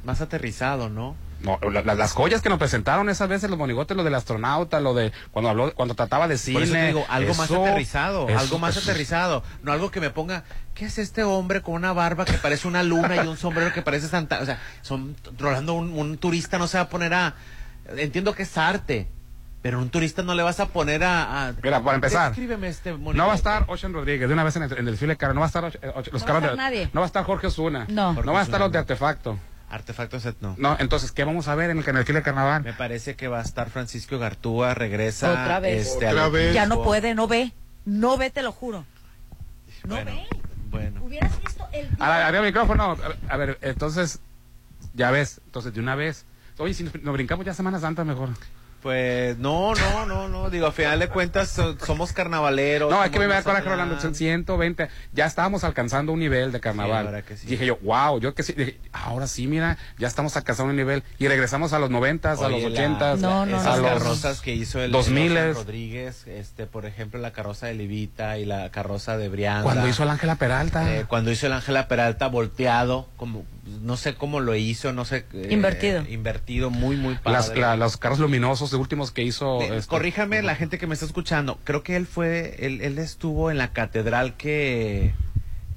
[0.05, 1.15] más aterrizado, ¿no?
[1.41, 4.79] No, la- la- las joyas que nos presentaron esas veces, los monigotes, lo del astronauta,
[4.79, 6.53] lo de cuando habló, cuando trataba de cine.
[6.55, 10.01] Por eso te digo, algo más aterrizado, eso- algo más eso- aterrizado, no algo que
[10.01, 10.43] me ponga,
[10.75, 13.81] ¿qué es este hombre con una barba que parece una luna y un sombrero que
[13.81, 14.39] parece Santa?
[14.41, 17.35] O sea, son Rolando un, un turista no se va a poner a
[17.97, 19.07] entiendo que es arte,
[19.61, 23.27] pero un turista no le vas a poner a, a- Mira, para empezar, este No
[23.27, 25.39] va a estar Ocean Rodríguez de una vez en el, en el desfile caro, no
[25.39, 26.89] va a estar Ocean- Ocean- los No va a carros estar de- nadie.
[26.93, 28.13] no va a estar Jorge Osuna, No.
[28.13, 29.37] no va a estar los de artefacto.
[29.69, 30.55] Artefacto set no.
[30.57, 32.63] No, entonces, ¿qué vamos a ver en el, en el desfile carnaval?
[32.63, 35.87] Me parece que va a estar Francisco Gartúa, regresa Otra vez.
[35.87, 36.53] este, Otra al vez.
[36.53, 37.53] Ya no puede, no ve.
[37.85, 38.85] No ve, te lo juro.
[39.83, 40.27] No Bueno, ve.
[40.69, 41.03] bueno.
[41.03, 42.97] Hubieras visto el A el micrófono.
[43.29, 44.19] A, a ver, entonces,
[44.93, 46.25] ya ves, entonces de una vez.
[46.57, 48.29] Oye, si nos, nos brincamos ya Semana Santa mejor.
[48.81, 52.89] Pues no, no, no, no, digo, a final de cuentas so- somos carnavaleros.
[52.89, 53.67] No, es que me da coraje.
[53.67, 54.87] Rolando, son 120.
[55.11, 57.23] Ya estábamos alcanzando un nivel de carnaval.
[57.27, 57.47] Sí, sí.
[57.47, 58.53] Dije yo, wow, yo que sí.
[58.53, 61.03] Dije, ahora sí, mira, ya estamos alcanzando un nivel.
[61.17, 63.91] Y regresamos a los 90, a los Oye, la- 80, No, no, a esas los
[63.91, 68.37] carrozas que hizo el 2000 el Oscar Rodríguez, este, por ejemplo, la carroza de Livita
[68.37, 69.63] y la carroza de Brianda.
[69.63, 70.95] Cuando hizo el Ángela Peralta.
[70.95, 73.43] Eh, cuando hizo el Ángela Peralta volteado, como
[73.81, 75.25] no sé cómo lo hizo, no sé.
[75.33, 76.03] eh, Invertido.
[76.09, 77.31] Invertido, muy, muy padre.
[77.31, 79.61] las, la- los carros luminosos de últimos que hizo.
[79.61, 81.59] Eh, este, Corríjame la gente que me está escuchando.
[81.63, 85.13] Creo que él fue, él, él estuvo en la catedral que,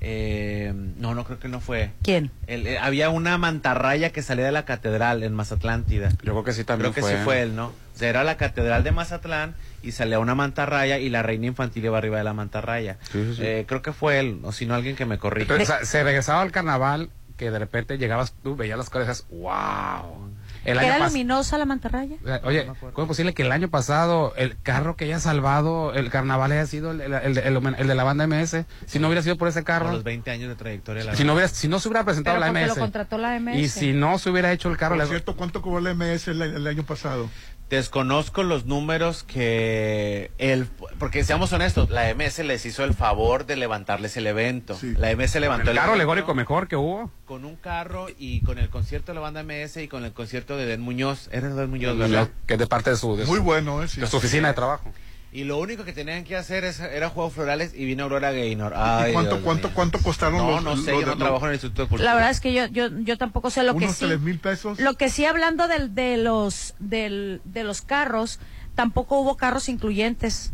[0.00, 1.90] eh, no, no creo que no fue.
[2.02, 2.30] ¿Quién?
[2.46, 6.08] Él, eh, había una mantarraya que salía de la catedral en Mazatlántida.
[6.10, 7.66] Yo creo que sí también Creo que sí fue él, ¿no?
[7.94, 11.84] O sea, era la catedral de Mazatlán y salía una mantarraya y la reina infantil
[11.84, 12.96] iba arriba de la mantarraya.
[13.12, 13.42] Sí, sí, sí.
[13.44, 15.42] Eh, creo que fue él, o si no alguien que me corrija.
[15.54, 17.10] Entonces, o sea, se regresaba al carnaval
[17.42, 20.30] que de repente llegabas tú, veías las cosas y decías, wow.
[20.64, 22.18] El ¿Era año luminosa la mantarraya?
[22.44, 26.52] Oye, ¿cómo es posible que el año pasado el carro que haya salvado el carnaval
[26.52, 28.64] haya sido el, el- el- el- el de la banda MS?
[28.86, 31.02] Si no hubiera sido por ese Por carro, los 20 años de trayectoria.
[31.02, 33.18] la si no, hubiera, si no se hubiera presentado Pero la porque lo MS, contrató
[33.18, 33.58] la MS.
[33.58, 36.40] y si no se hubiera hecho el carro, Por cierto, ¿cuánto cobró la MS el,
[36.42, 37.28] el año pasado?
[37.76, 40.66] Desconozco los números que el
[40.98, 44.74] porque seamos honestos, la MS les hizo el favor de levantarles el evento.
[44.74, 44.92] Sí.
[44.98, 47.10] La MS levantó el el, carro alegórico mejor que hubo.
[47.24, 50.58] con un carro y con el concierto de la banda MS y con el concierto
[50.58, 51.30] de Den Muñoz.
[51.32, 52.28] Era Den Muñoz, ¿verdad?
[52.46, 53.88] Que es de parte de su, de su- Muy bueno, ¿eh?
[53.88, 54.02] Sí.
[54.02, 54.92] de su oficina de trabajo.
[55.32, 58.74] Y lo único que tenían que hacer es, era juegos florales y vino Aurora Gaynor.
[58.76, 59.74] Ay, ¿Y cuánto, Dios cuánto, mío.
[59.74, 61.88] cuánto costaron No, los no sé, los yo de- no trabajo en el Instituto de
[61.88, 62.10] Cultura.
[62.10, 64.04] La verdad es que yo, yo, yo tampoco sé lo que unos sí.
[64.06, 64.78] tres mil pesos?
[64.78, 68.40] Lo que sí, hablando del, de, los, del, de los carros,
[68.74, 70.52] tampoco hubo carros incluyentes.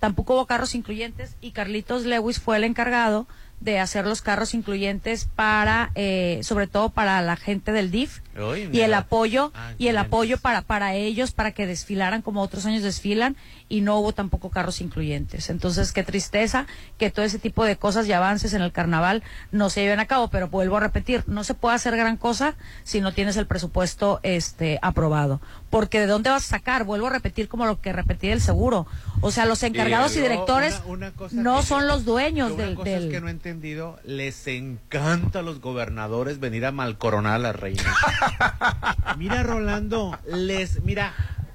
[0.00, 3.26] Tampoco hubo carros incluyentes y Carlitos Lewis fue el encargado
[3.60, 8.70] de hacer los carros incluyentes para, eh, sobre todo para la gente del DIF Uy,
[8.72, 12.64] y el apoyo Ah, y el apoyo para para ellos para que desfilaran como otros
[12.64, 13.36] años desfilan
[13.70, 15.48] y no hubo tampoco carros incluyentes.
[15.48, 16.66] Entonces qué tristeza
[16.98, 20.06] que todo ese tipo de cosas y avances en el carnaval no se lleven a
[20.06, 22.54] cabo pero vuelvo a repetir no se puede hacer gran cosa
[22.84, 25.40] si no tienes el presupuesto este aprobado.
[25.70, 28.86] Porque de dónde vas a sacar vuelvo a repetir como lo que repetí del seguro.
[29.22, 32.64] O sea los encargados y, directores una- una cosa no que- son los dueños Una
[32.64, 36.72] del, cosa del- es que no he entendido, les encanta a los gobernadores venir a
[36.72, 37.84] malcoronar a la reina.
[39.16, 41.12] mira, Rolando, les, mira,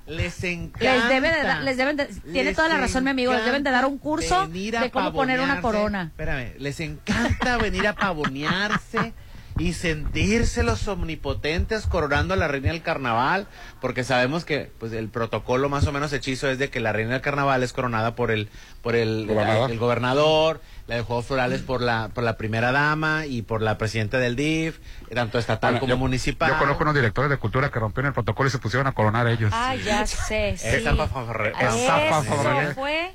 [0.07, 0.79] les encanta.
[0.95, 3.45] les debe de dar- les deben de- tiene Les toda la razón mi amigo les
[3.45, 6.03] deben de dar un curso venir a de cómo poner una corona.
[6.11, 9.13] Espérame, les encanta venir a pavonearse
[9.57, 13.47] y sentirse los omnipotentes coronando a la reina del carnaval,
[13.79, 17.13] porque sabemos que pues el protocolo más o menos hechizo es de que la reina
[17.13, 18.49] del carnaval es coronada por el
[18.81, 19.29] por el
[19.69, 23.77] el gobernador, la de Juegos Florales por la por la primera dama y por la
[23.77, 24.79] presidenta del DIF,
[25.13, 26.51] tanto estatal Bueno, como yo- municipal.
[26.51, 29.27] Yo conozco unos directores de cultura que rompieron el protocolo y se pusieron a coronar
[29.27, 29.51] ellos.
[29.53, 30.67] Ah, ya sé, sí.
[30.67, 33.11] Esa fanfarre- Esa Eso fanfarre- fue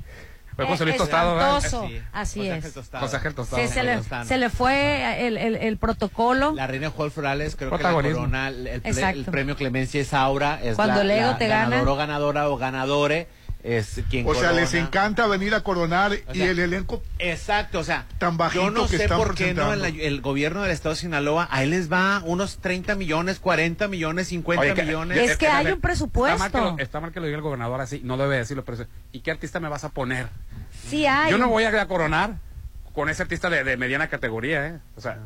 [0.56, 1.60] Fue José Luis eh, Tostado.
[1.62, 2.02] Sí.
[2.12, 2.74] Así José es.
[2.74, 3.04] Tostado.
[3.06, 3.62] José Ángel Tostado.
[3.62, 6.52] Sí, se, le, se le fue el, el, el protocolo.
[6.54, 9.18] La reina de Juegos Florales, creo que la corona, el, el pre- Exacto.
[9.20, 11.64] el premio Clemencia es Aura, es Cuando la, el ego la te gana.
[11.70, 13.28] ganador o ganadora o ganadore,
[13.62, 14.60] es quien O sea, corona.
[14.62, 18.64] les encanta venir a coronar O y sea, el elenco Exacto, o sea, tan bajito
[18.64, 21.46] yo no que sé están por qué no el, el gobierno del estado de Sinaloa,
[21.50, 25.18] ahí les va unos 30 millones, 40 millones, 50 Oye, que- millones.
[25.18, 26.60] Es que hay un Está mal, que presupuesto.
[26.60, 29.30] lo, está mal que lo diga el gobernador así, no debe decirlo, pero ¿y qué
[29.30, 30.28] artista me vas a poner?
[30.88, 31.30] Sí hay.
[31.30, 32.36] Yo no voy a coronar
[32.94, 34.78] con ese artista de, de mediana categoría, ¿eh?
[34.96, 35.18] O sea,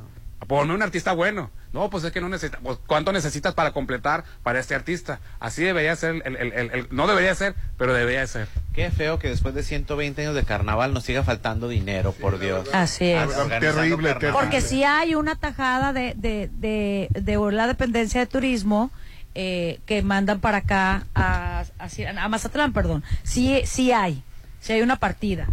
[0.46, 1.50] ponme un artista bueno.
[1.72, 2.60] No, pues es que no necesitas.
[2.62, 5.18] Pues, ¿Cuánto necesitas para completar para este artista?
[5.40, 8.46] Así debería ser, el, el- el- el- no debería ser, pero debería ser.
[8.74, 12.68] Qué feo que después de 1ente años de carnaval nos siga faltando dinero, por Dios.
[12.72, 13.28] Así es.
[13.60, 14.40] Terrible, carnaval.
[14.44, 18.90] Porque sí hay una tajada de, de, de, de la dependencia de turismo
[19.34, 21.88] eh, que mandan para acá a, a,
[22.24, 23.02] a Mazatlán, perdón.
[23.24, 24.22] Sí, sí hay.
[24.60, 25.48] Sí hay una partida.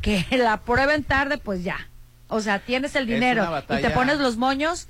[0.00, 1.76] Que la prueben tarde, pues ya.
[2.28, 4.88] O sea, tienes el dinero una y te batalla- pones los moños.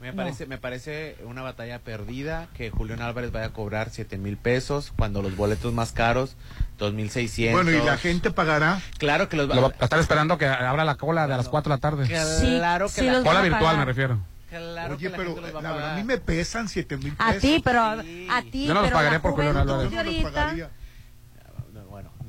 [0.00, 0.16] Me No.
[0.16, 4.94] parece, me parece una batalla perdida que Julián Álvarez vaya a cobrar 7 mil pesos
[4.96, 6.36] cuando los boletos más caros,
[6.78, 7.52] 2.600.
[7.52, 8.80] Bueno, y la gente pagará.
[8.96, 11.50] Claro que los va Lo va a estar esperando que abra la cola de las
[11.50, 12.06] 4 de la tarde.
[12.06, 14.18] Claro que sí la Cola a virtual me refiero.
[14.48, 16.68] Claro Oye, que la pero gente los va a la verdad, a mí me pesan
[16.68, 17.34] siete mil pesos.
[17.36, 18.02] A ti, pero a
[18.50, 18.66] ti.
[18.66, 19.92] Yo no los pero pagaré por Julián Álvarez.
[19.92, 20.70] no ahorita-.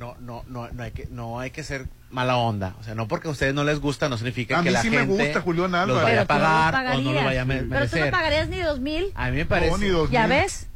[0.02, 2.74] No, no, no, no, hay que, no hay que ser mala onda.
[2.80, 4.82] O sea, no porque a ustedes no les gusta, no significa A que mí la
[4.82, 6.04] sí me gente gusta Julián los Álvarez.
[6.04, 7.26] vaya a Pero tú no los pagar o no lo pagarías.
[7.26, 8.12] vaya a me- Pero tú no merecer.
[8.12, 9.12] pagarías ni dos mil.
[9.14, 9.72] A mí me parece.
[9.72, 10.30] No, ni dos ¿Ya mil.
[10.30, 10.68] ves?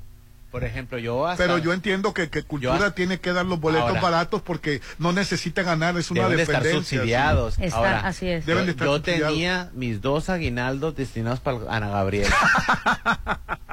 [0.52, 1.44] Por ejemplo, yo hasta.
[1.44, 4.00] Pero yo entiendo que, que Cultura Yo- tiene que dar los boletos Ahora.
[4.02, 7.00] baratos porque no necesita ganar, es una deben de estar dependencia.
[7.00, 7.60] subsidiados.
[7.60, 8.46] Está- Ahora, así es.
[8.46, 12.28] Deben de yo, estar tenía mis dos aguinaldos destinados para Ana Gabriel.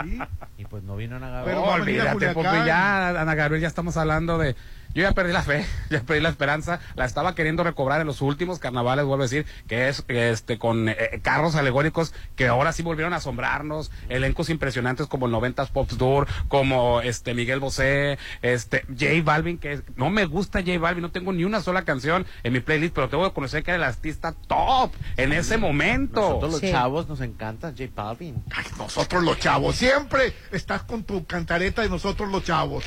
[0.03, 0.19] Sí.
[0.59, 1.59] y pues no vino Ana Gabriel.
[1.61, 4.57] Pero olvídate, porque ya, Ana Gabriel, ya estamos hablando de...
[4.95, 8.21] Yo ya perdí la fe, ya perdí la esperanza, la estaba queriendo recobrar en los
[8.21, 12.73] últimos carnavales, vuelvo a decir, que es este con eh, eh, carros alegóricos que ahora
[12.73, 18.19] sí volvieron a asombrarnos, elencos impresionantes como el 90s Pop Tour, como este Miguel Bosé,
[18.43, 21.83] este J Balvin, que es- no me gusta J Balvin, no tengo ni una sola
[21.85, 25.57] canción en mi playlist, pero tengo que conocer que era el artista top en ese
[25.59, 26.21] momento.
[26.21, 26.71] Nosotros los Sí.
[26.71, 28.43] chavos nos encanta J Balvin.
[28.55, 32.85] Ay, nosotros los chavos, siempre estás con tu cantareta de nosotros los chavos.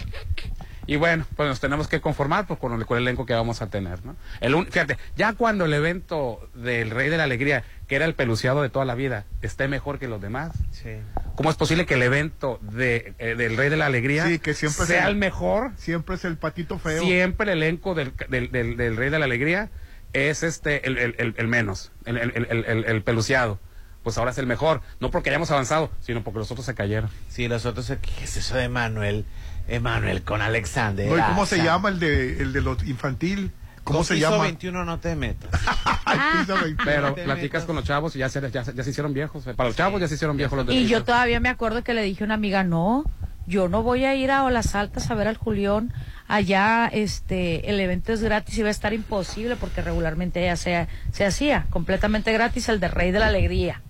[0.87, 3.61] Y bueno, pues nos tenemos que conformar pues, con, el, con el elenco que vamos
[3.61, 4.15] a tener, ¿no?
[4.41, 8.13] El, un- fíjate, ya cuando el evento del Rey de la Alegría, que era el
[8.13, 10.91] peluciado de toda la vida, esté mejor que los demás, Sí.
[11.35, 14.53] ¿cómo es posible que el evento de, eh, del Rey de la Alegría Sí, que
[14.53, 15.71] siempre sea el- el mejor?
[15.77, 17.01] Siempre es el patito feo.
[17.03, 19.69] Siempre el elenco del, del, del- del Rey de la Alegría
[20.13, 23.59] es este el, el- el- el menos, el, el- el- el- el peluciado.
[24.03, 27.09] Pues ahora es el mejor, no porque hayamos avanzado, sino porque los otros se cayeron.
[27.27, 29.25] Sí, los otros, ¿qué es eso de Manuel?
[29.67, 31.07] Emanuel con Alexander.
[31.09, 33.51] No, ¿y ¿Cómo se llama el de, el de los infantil?
[33.83, 34.39] ¿Cómo Con se llama?
[34.39, 35.51] 21 no te metas.
[36.05, 36.77] Ay, piso 21.
[36.83, 37.65] Pero te platicas metas.
[37.65, 39.43] con los chavos y ya se, ya, se- ya se hicieron viejos.
[39.55, 41.93] Para los chavos ya se hicieron viejos los de Y yo todavía me acuerdo que
[41.93, 43.03] le dije a una amiga, no,
[43.45, 45.93] yo no voy a ir a Olas Altas a ver al Julián.
[46.27, 50.87] Allá este el evento es gratis y va a estar imposible porque regularmente allá se,
[51.11, 53.81] se hacía completamente gratis el de Rey de la Alegría.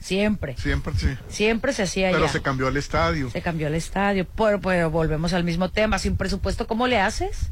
[0.00, 1.08] Siempre, Siempre sí.
[1.28, 2.32] siempre se hacía Pero allá.
[2.32, 3.30] se cambió el estadio.
[3.30, 5.98] Se cambió el estadio, pero, pero volvemos al mismo tema.
[5.98, 7.50] Sin presupuesto, ¿cómo le haces?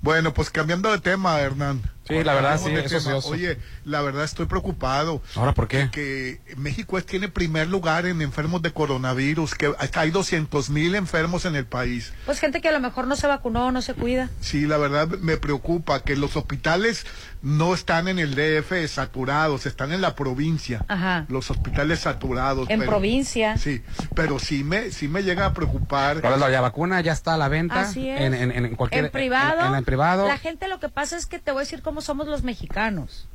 [0.00, 1.80] Bueno, pues cambiando de tema, Hernán.
[2.06, 3.18] Sí, la verdad, sí, de eso.
[3.28, 5.22] Oye, la verdad estoy preocupado.
[5.36, 5.88] ¿Ahora por qué?
[5.92, 11.44] Que México es- tiene primer lugar en enfermos de coronavirus, que hay 200 mil enfermos
[11.44, 12.12] en el país.
[12.26, 14.30] Pues gente que a lo mejor no se vacunó, no se cuida.
[14.40, 17.06] Sí, la verdad me preocupa que los hospitales
[17.40, 20.84] no están en el DF saturados, están en la provincia.
[20.88, 21.24] Ajá.
[21.28, 22.68] Los hospitales saturados.
[22.70, 23.56] En provincia.
[23.58, 23.82] Sí,
[24.14, 26.20] pero sí me, sí me llega a preocupar.
[26.20, 27.80] Rolando, la vacuna ya está a la venta.
[27.82, 28.20] Así es.
[28.20, 29.06] En, en, en cualquier.
[29.06, 29.60] En privado.
[29.62, 30.26] En, en el privado.
[30.28, 33.28] La gente lo que pasa es que te voy a decir cómo somos los mexicanos.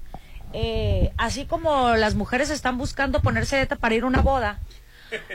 [0.51, 4.59] Eh, así como las mujeres están buscando ponerse dieta para ir a una boda.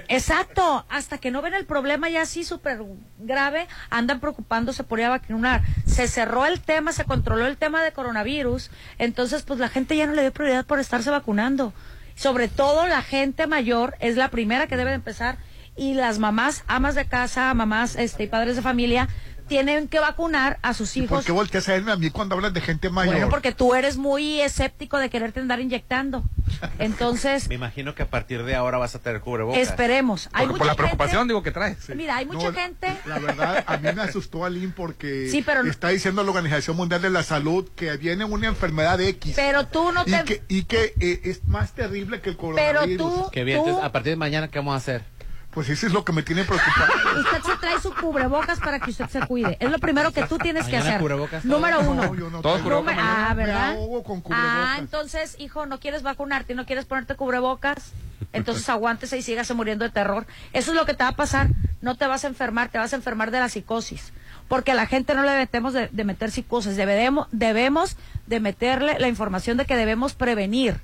[0.08, 2.80] Exacto, hasta que no ven el problema ya así súper
[3.18, 5.62] grave, andan preocupándose por ir a vacunar.
[5.86, 10.08] Se cerró el tema, se controló el tema de coronavirus, entonces pues la gente ya
[10.08, 11.72] no le dio prioridad por estarse vacunando.
[12.16, 15.38] Sobre todo la gente mayor es la primera que debe de empezar
[15.76, 19.08] y las mamás, amas de casa, mamás este, y padres de familia
[19.52, 21.24] tienen que vacunar a sus ¿Por hijos.
[21.26, 23.12] qué volteas a verme a mí cuando hablas de gente mayor?
[23.14, 26.24] Bueno, porque tú eres muy escéptico de quererte andar inyectando.
[26.78, 29.60] Entonces, Me imagino que a partir de ahora vas a tener cubrebocas.
[29.60, 30.30] esperemos.
[30.32, 31.86] Hay por, mucha por la gente- preocupación, digo, que traes.
[31.94, 32.96] Mira, hay mucha No, gente.
[33.04, 37.02] La verdad, a mí me asustó Aline porque Sí, pero está diciendo la Organización Mundial
[37.02, 39.34] de la Salud que viene una enfermedad X.
[39.36, 42.54] Pero tú no y te- Que, y que eh, es más terrible que el Pero
[42.54, 42.96] coronavirus.
[43.24, 45.04] tú- Qué bien, entonces, a partir de mañana, ¿qué vamos a hacer?
[45.52, 46.92] Pues eso es lo que me tiene preocupado.
[47.20, 49.58] Usted se trae su cubrebocas para que usted se cuide.
[49.60, 50.98] Es lo primero que tú tienes que hacer.
[50.98, 52.06] cubrebocas Número uno.
[52.06, 52.70] No, yo no Todos tengo.
[52.80, 53.72] cubrebocas ah, Me ¿verdad?
[53.72, 54.50] ahogo con cubrebocas.
[54.50, 57.92] Ah, entonces, hijo, no quieres vacunarte, no quieres ponerte cubrebocas.
[58.32, 60.26] Entonces aguántese y sígase muriendo de terror.
[60.54, 61.48] Eso es lo que te va a pasar.
[61.82, 64.14] No te vas a enfermar, te vas a enfermar de la psicosis.
[64.48, 66.76] Porque a la gente no le debemos de, de meter psicosis.
[66.76, 70.80] Debemos, debemos de meterle la información de que debemos prevenir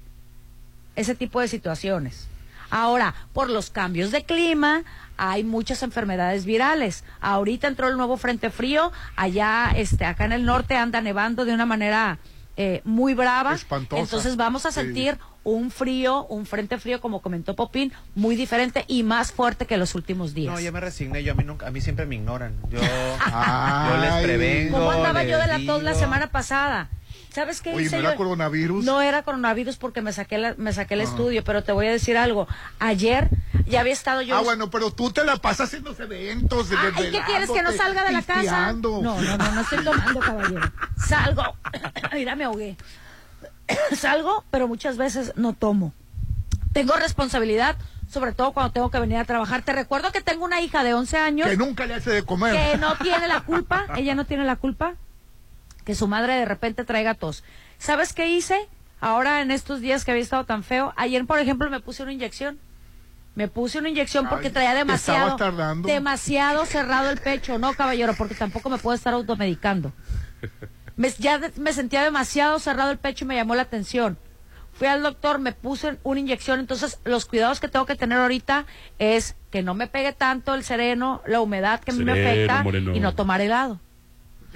[0.94, 2.28] ese tipo de situaciones.
[2.70, 4.82] Ahora, por los cambios de clima,
[5.16, 7.04] hay muchas enfermedades virales.
[7.20, 11.54] Ahorita entró el nuevo frente frío, allá, este, acá en el norte anda nevando de
[11.54, 12.18] una manera
[12.60, 13.54] eh, muy brava.
[13.54, 14.02] Espantosa.
[14.02, 14.80] Entonces vamos a Sí.
[14.80, 19.76] sentir un frío, un frente frío, como comentó Popín, muy diferente y más fuerte que
[19.76, 20.52] los últimos días.
[20.52, 22.56] No, ya me resigné, yo a mí nunca, a mí siempre me ignoran.
[22.68, 22.80] Yo,
[23.90, 24.76] yo les prevengo.
[24.76, 26.88] ¿Cómo andaba yo de la tos la semana pasada?
[27.32, 28.08] ¿Sabes qué Oye, hice ¿no yo?
[28.08, 28.84] era coronavirus?
[28.84, 31.04] No era coronavirus porque me saqué, la- me saqué el Ah.
[31.04, 32.48] estudio, pero te voy a decir algo.
[32.78, 33.28] Ayer
[33.66, 34.36] ya había estado yo...
[34.36, 36.68] Ah, bueno, pero tú te la pasas en los eventos.
[36.76, 37.50] Ah, ¿y qué quieres?
[37.50, 38.72] ¿Que no salga de la casa?
[38.72, 40.72] No, no, no, no estoy tomando, caballero.
[41.06, 41.42] Salgo.
[42.14, 42.76] Mira, me ahogué.
[43.96, 45.92] Salgo, pero muchas veces no tomo.
[46.72, 47.76] Tengo responsabilidad,
[48.10, 49.62] sobre todo cuando tengo que venir a trabajar.
[49.62, 52.54] Te recuerdo que tengo una hija de 11 años Que nunca le hace de comer.
[52.54, 54.94] que no tiene la culpa, ella no tiene la culpa
[55.88, 57.42] que su madre de repente traiga tos.
[57.78, 58.68] ¿Sabes qué hice?
[59.00, 62.12] Ahora en estos días que había estado tan feo, ayer por ejemplo me puse una
[62.12, 62.58] inyección.
[63.34, 65.30] Me puse una inyección porque Ay, traía demasiado
[65.88, 69.94] demasiado cerrado el pecho, no caballero, porque tampoco me puedo estar automedicando.
[70.96, 74.18] Me, ya de- me sentía demasiado cerrado el pecho y me llamó la atención.
[74.74, 78.66] Fui al doctor, me puse una inyección, entonces los cuidados que tengo que tener ahorita
[78.98, 82.62] es que no me pegue tanto el sereno, la humedad que a mí me afecta
[82.62, 82.94] moreno.
[82.94, 83.80] y no tomar helado.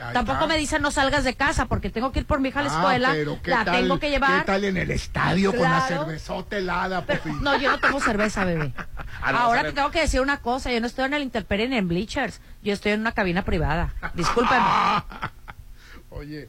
[0.03, 0.47] Ahí Tampoco está.
[0.49, 2.71] me dicen no salgas de casa porque tengo que ir por mi hija a la
[2.73, 4.41] Ah, escuela, pero ¿qué la tal- tengo que llevar.
[4.41, 7.05] ¿Qué tal en el estadio con la cervezota helada?
[7.07, 8.73] Pero- no, yo no tomo cerveza, bebé.
[9.25, 11.77] Ah, Ahora te tengo que decir una cosa, yo no estoy en el Interperie ni
[11.77, 13.95] en Bleachers, yo estoy en una cabina privada.
[14.15, 14.65] Discúlpeme.
[16.11, 16.49] Oye,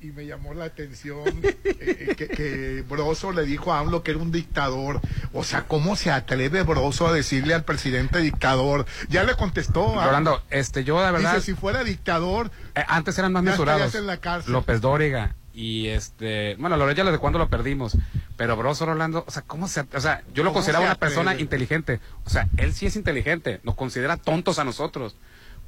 [0.00, 1.22] y, y me llamó la atención
[1.64, 5.00] eh, que, que Broso le dijo a AMLO que era un dictador.
[5.32, 8.86] O sea, ¿cómo se atreve Broso a decirle al presidente dictador?
[9.08, 10.00] Ya le contestó.
[10.00, 11.34] a- Rolando, este, yo de verdad.
[11.34, 13.94] Dice, si fuera dictador, Eh, antes eran más mesurados.
[13.94, 14.52] en la cárcel.
[14.52, 17.96] López Dóriga y este, bueno, Loret ya desde cuando lo perdimos,
[18.36, 21.34] pero Broso Rolando, o sea, ¿cómo se, o sea, yo lo ¿Cómo consideraba una persona
[21.40, 25.16] inteligente, o sea, él sí es inteligente, nos considera tontos a nosotros.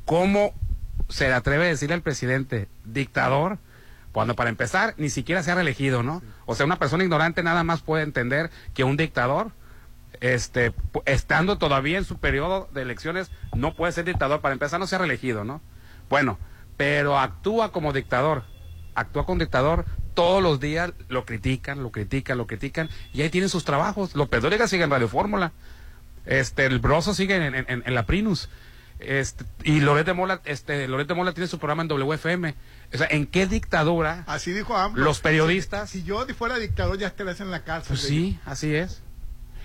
[0.04, 0.52] ¿Cómo
[1.08, 3.56] se le atreve a decirle al presidente dictador
[4.12, 6.22] cuando para empezar ni siquiera se ha reelegido, ¿no?
[6.46, 9.52] O sea, una persona ignorante nada más puede entender que un dictador
[10.20, 10.72] este,
[11.04, 14.40] estando todavía en su periodo de elecciones, no puede ser dictador.
[14.40, 15.60] Para empezar, no se ha reelegido, ¿no?
[16.08, 16.38] Bueno,
[16.76, 18.44] pero actúa como dictador.
[18.94, 19.84] Actúa como dictador.
[20.14, 22.88] Todos los días lo critican, lo critican, lo critican.
[23.12, 24.16] Y ahí tienen sus trabajos.
[24.16, 25.52] López Dóriga sigue en Radio Fórmula.
[26.26, 28.48] Este, el Broso sigue en, la Prinus.
[28.98, 32.54] Este, y Loret Mola, este, Loret Mola tiene su programa en WFM.
[32.92, 34.24] O sea, ¿en qué dictadura?
[34.26, 35.04] así dijo AMLO.
[35.04, 35.90] Los periodistas.
[35.90, 37.88] Si, si yo fuera dictador, ya estarías en la cárcel.
[37.96, 39.02] Pues sí, así es.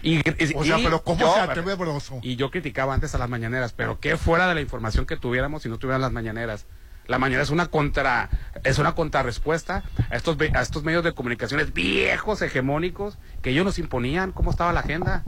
[0.02, 2.20] Y, y- O sea, y pero ¿cómo yo- se atreve Broso?
[2.22, 5.64] Y yo criticaba antes a las mañaneras, pero qué fuera de la información que tuviéramos
[5.64, 6.66] si no tuvieran las mañaneras.
[7.08, 8.30] La mañana es una contra,
[8.64, 13.80] es una contrarrespuesta a estos, a estos medios de comunicaciones viejos, hegemónicos, que ellos nos
[13.80, 15.24] imponían cómo estaba la agenda.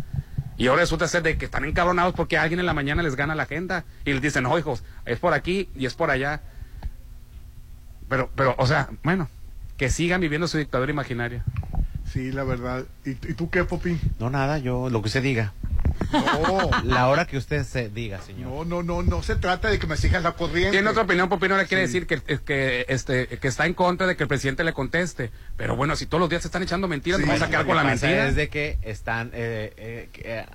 [0.58, 3.36] Y ahora resulta ser de que están encabronados porque alguien en la mañana les gana
[3.36, 6.42] la agenda y les dicen, no, hijos, es por aquí y es por allá.
[8.10, 9.30] Pero, pero, o sea, bueno,
[9.78, 11.44] que sigan viviendo su dictadura imaginaria.
[12.12, 12.86] Sí, la verdad.
[13.06, 14.00] ¿Y, y tú qué, Popín?
[14.20, 15.54] No, nada, yo, lo que usted diga.
[16.12, 16.70] No.
[16.84, 18.52] La hora que usted se diga, señor.
[18.52, 20.72] No, no, no, no se trata de que me sigas la corriente.
[20.72, 21.94] Tiene otra opinión, Popino le quiere Sí.
[21.94, 25.32] decir que, que, este, que está en contra de que el presidente le conteste.
[25.58, 27.76] Pero bueno, si todos los días se están echando mentiras, nos vamos a quedar con
[27.76, 28.28] la mentira.
[28.28, 29.32] Es de que están.
[29.34, 30.46] eh, eh, que, eh,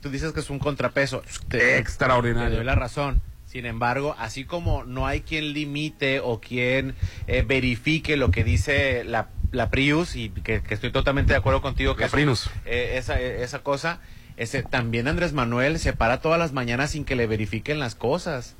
[0.00, 1.22] tú dices que es un contrapeso.
[1.50, 2.50] Extraordinario.
[2.50, 3.20] Te doy la razón.
[3.54, 6.96] Sin embargo, así como no hay quien limite o quien
[7.28, 11.62] eh, verifique lo que dice la, la Prius, y que, que estoy totalmente de acuerdo
[11.62, 12.50] contigo que La Prius.
[12.64, 14.00] eh, esa, eh, esa cosa,
[14.36, 18.56] ese, también Andrés Manuel se para todas las mañanas sin que le verifiquen las cosas.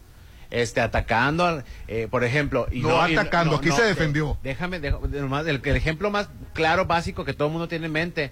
[0.50, 2.68] Este, atacando, al- eh, por ejemplo.
[2.70, 4.38] Y No y atacando, aquí se de- defendió.
[4.44, 8.30] déjame, nomás, el, el ejemplo más claro, básico que todo el mundo tiene en mente.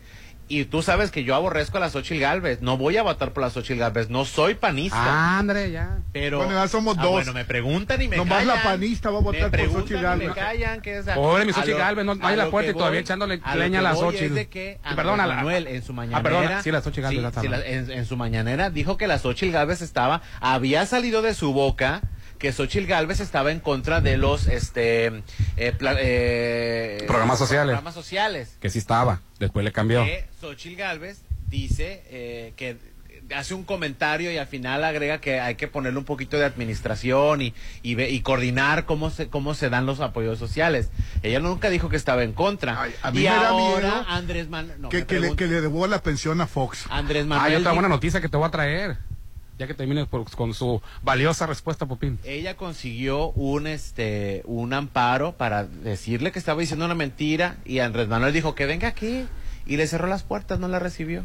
[0.48, 2.60] Y tú sabes que yo aborrezco a la Xochitl Galvez.
[2.60, 4.10] No voy a votar por la Xochitl Galvez.
[4.10, 4.98] No soy panista.
[4.98, 6.00] Ah, André, ya.
[6.12, 6.38] Pero.
[6.38, 7.12] Bueno, ya somos Ah, dos.
[7.12, 8.56] bueno, me preguntan y me Nomás callan.
[8.56, 10.28] la panista va a votar Me por Xochitl y Gálvez.
[10.28, 12.78] Me callan, que es a- Pobre mi Xochitl Gálvez, no- nadie la puerta y que
[12.78, 14.36] todavía voy- echándole a leña a la voy Xochitl.
[14.38, 16.22] es que Y perdón, a la- Manuel en su Ah, mañanera.
[16.22, 19.06] perdona, sí, la Xochitl Gálvez, sí, la sí, la- en, en su mañanera dijo que
[19.06, 22.02] la Xochitl Galvez estaba, había salido de su boca
[22.42, 25.22] que Xochitl Galvez estaba en contra de los este
[25.56, 27.66] eh, pla- eh, Programas sociales.
[27.74, 28.56] programas sociales.
[28.60, 30.04] Que sí estaba, después le cambió.
[30.04, 32.76] Que Xochitl Galvez dice eh, que
[33.36, 37.40] hace un comentario y al final agrega que hay que ponerle un poquito de administración
[37.42, 40.90] y, y, ve- y coordinar cómo se cómo se dan los apoyos sociales.
[41.22, 42.82] Ella nunca dijo que estaba en contra.
[43.02, 45.86] a mí y me da ahora miedo Andrés Manuel no, que, le, que le debo
[45.86, 46.86] la pensión a Fox.
[46.90, 48.96] Andrés Ah, Manuel yo tengo dijo- una noticia que te voy a traer.
[49.62, 52.18] Ya que termines por- con su valiosa respuesta, Popín.
[52.24, 58.08] ella consiguió un este un amparo para decirle que estaba diciendo una mentira y Andrés
[58.08, 59.24] Manuel dijo que venga aquí
[59.64, 61.22] y le cerró las puertas, no la recibió.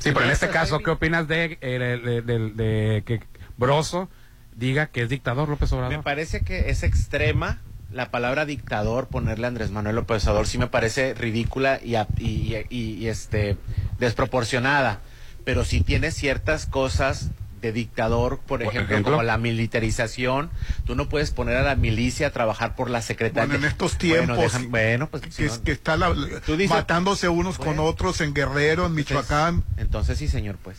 [0.00, 3.20] Sí, pero en este caso, ¿qué opinas de, eh, de, de- de que
[3.56, 4.08] Broso
[4.56, 6.02] diga que es dictador López Me Obrador?
[6.02, 7.60] parece que es extrema
[7.92, 12.56] la palabra dictador, ponerle a Andrés Manuel López Obrador, sí me parece ridícula y, y,
[12.70, 13.56] y- y, este
[14.00, 14.98] desproporcionada,
[15.46, 17.30] pero sí tiene ciertas cosas
[17.62, 19.12] de dictador, por ejemplo, ejemplo?
[19.12, 20.50] como la militarización.
[20.84, 23.46] Tú no puedes poner a la milicia a trabajar por la secretaría.
[23.48, 26.12] Bueno, en estos Bueno, tiempos dejan- bueno, pues si que, no- que está la-
[26.44, 29.64] Tú dices- matándose unos con otros en Guerrero, en Michoacán.
[29.78, 30.78] Entonces sí, señor, pues.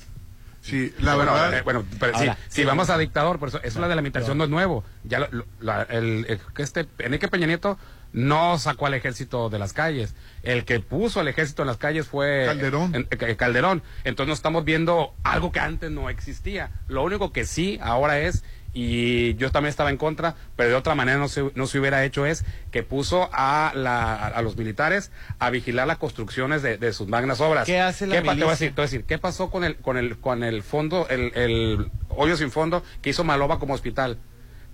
[0.62, 1.58] Sí, la bueno, verdad.
[1.58, 2.64] eh, bueno, pero sí, Ahora, si sí.
[2.66, 4.84] vamos a dictador, por eso, eso la de la militarización no es nuevo.
[5.06, 7.78] Ya lo- lo- la- el, este Enrique Peña Nieto
[8.14, 10.16] no sacó al ejército de las calles.
[10.44, 12.94] El que puso al ejército en las calles fue Calderón.
[12.96, 13.84] en- Calderón.
[14.04, 16.72] Entonces no estamos viendo algo que antes no existía.
[16.88, 18.44] Lo único que sí ahora es
[18.74, 22.04] y yo también estaba en contra, pero de otra manera no se, no se hubiera
[22.06, 26.94] hecho es que puso a, la, a los militares a vigilar las construcciones de, de
[26.94, 27.66] sus magnas obras.
[27.66, 28.50] ¿Qué hace la pa- te voy a milicia?
[28.52, 31.32] decir, te voy a decir, ¿qué pasó con el, con el, con el fondo, el,
[31.36, 34.20] el hoyo sin fondo que hizo Maloba como hospital?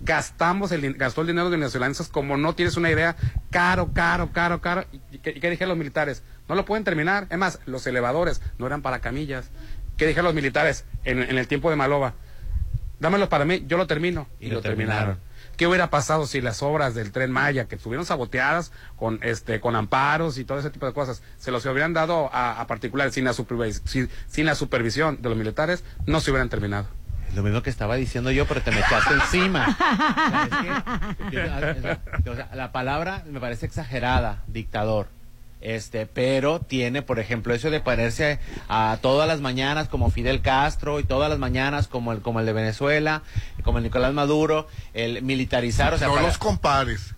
[0.00, 3.16] Gastamos el, gastó el dinero de venezolanos como no tienes una idea,
[3.50, 4.84] caro, caro, caro, caro.
[5.12, 6.22] ¿Y qué, dijeron los militares?
[6.48, 7.26] No lo pueden terminar.
[7.30, 9.50] Es más, los elevadores no eran para camillas.
[9.96, 12.14] ¿Qué dijeron los militares en, en el tiempo de Maloba?
[13.00, 14.26] Dámelo para mí, yo lo termino.
[14.40, 15.16] Y, Y lo, terminaron.
[15.16, 15.34] terminaron.
[15.56, 19.76] ¿Qué hubiera pasado si las obras del tren Maya, que estuvieron saboteadas con este con
[19.76, 23.24] amparos y todo ese tipo de cosas, se los hubieran dado a, a particulares sin
[23.24, 26.88] la, sin la supervisión de los militares, no se hubieran terminado?
[27.34, 29.66] Lo mismo que estaba diciendo yo, pero te me echaste encima.
[29.68, 35.08] O sea, es que- o sea, la palabra me parece exagerada, dictador.
[35.60, 41.00] Este, pero tiene, por ejemplo, eso de ponerse a todas las mañanas como Fidel Castro
[41.00, 43.22] y todas las mañanas como el como el de Venezuela,
[43.62, 47.14] como el Nicolás Maduro, el militarizar, o sea, no para, los compares.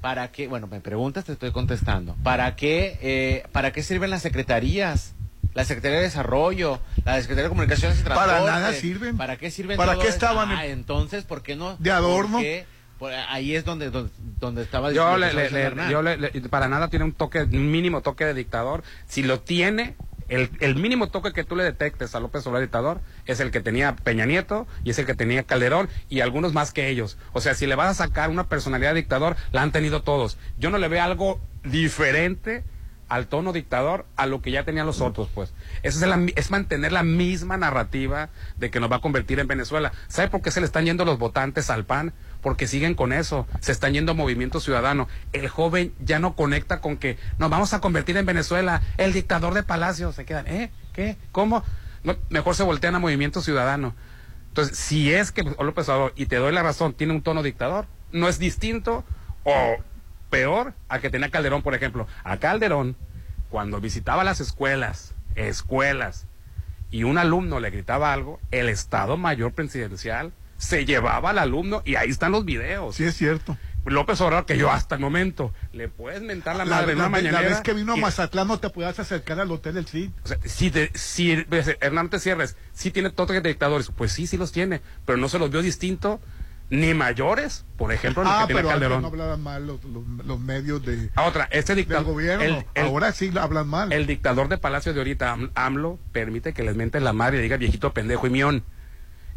[0.00, 0.46] ¿para qué?
[0.46, 2.14] Bueno, me preguntas, te estoy contestando.
[2.22, 5.14] ¿Para qué, eh, para qué sirven las secretarías?
[5.54, 8.52] La Secretaría de Desarrollo, la Secretaría de Comunicaciones y Para Transporte.
[8.52, 9.16] nada sirven.
[9.16, 9.76] ¿Para qué sirven?
[9.76, 11.76] ¿Para qué estaban en- Ah, entonces, ¿por qué no?
[11.78, 12.38] De adorno.
[12.38, 12.66] ¿Por qué?
[12.98, 15.30] Por- ahí es donde, donde, donde estaba Yo, le,
[15.90, 18.82] yo le- le- para nada tiene un toque, un mínimo toque de dictador.
[19.06, 19.96] Si lo tiene,
[20.28, 23.60] el, el mínimo toque que tú le detectes a López Obrador dictador es el que
[23.60, 27.18] tenía Peña Nieto y es el que tenía Calderón y algunos más que ellos.
[27.32, 30.38] O sea, si le vas a sacar una personalidad de dictador, la han tenido todos.
[30.58, 32.64] Yo no le veo algo diferente
[33.12, 35.52] al tono dictador a lo que ya tenían los otros, pues.
[35.82, 39.92] Eso es, es mantener la misma narrativa de que nos va a convertir en Venezuela.
[40.08, 42.14] ¿Sabe por qué se le están yendo los votantes al PAN?
[42.40, 45.08] Porque siguen con eso, se están yendo a Movimiento Ciudadano.
[45.34, 49.52] El joven ya no conecta con que nos vamos a convertir en Venezuela, el dictador
[49.52, 50.10] de Palacio.
[50.12, 50.70] Se quedan, ¿eh?
[50.94, 51.18] ¿Qué?
[51.32, 51.62] ¿Cómo?
[52.30, 53.94] Mejor se voltean a Movimiento Ciudadano.
[54.48, 57.86] Entonces, si es que López Obrador, y te doy la razón, tiene un tono dictador,
[58.10, 59.04] no es distinto
[59.44, 59.76] o
[60.36, 62.08] peor a que tenía Calderón, por ejemplo.
[62.24, 62.96] A Calderón,
[63.50, 66.26] cuando visitaba las escuelas, escuelas,
[66.90, 71.96] y un alumno le gritaba algo, el Estado Mayor Presidencial se llevaba al alumno y
[71.96, 72.96] ahí están los videos.
[72.96, 73.56] Sí, es cierto.
[73.84, 77.06] López Obrador, que yo hasta el momento le puedes mentar la, La, madre en la-
[77.08, 77.48] una la mañanera.
[77.50, 80.10] vez que vino a Mazatlán no te podías acercar al hotel del CID.
[80.24, 81.44] o sea, si, te- si
[81.80, 85.38] Hernández Sierres sí tiene toques de dictadores, pues sí, sí los tiene, pero no se
[85.40, 86.20] los vio distinto
[86.72, 89.02] ni mayores, por ejemplo, en Ah, que tiene pero Calderón.
[89.02, 92.04] no hablaban mal los, los- los medios de, Ah, otra, este del dictador.
[92.06, 92.42] gobierno.
[92.44, 93.92] el- el- Ahora sí hablan mal.
[93.92, 97.42] El dictador de Palacio de ahorita, Am- AMLO, permite que les menten la madre y
[97.42, 98.64] diga viejito pendejo y mión.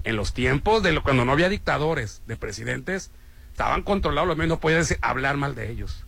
[0.05, 3.11] En los tiempos de lo, cuando no había dictadores, de presidentes,
[3.51, 6.05] estaban controlados los medios, no podía decir- hablar mal de ellos.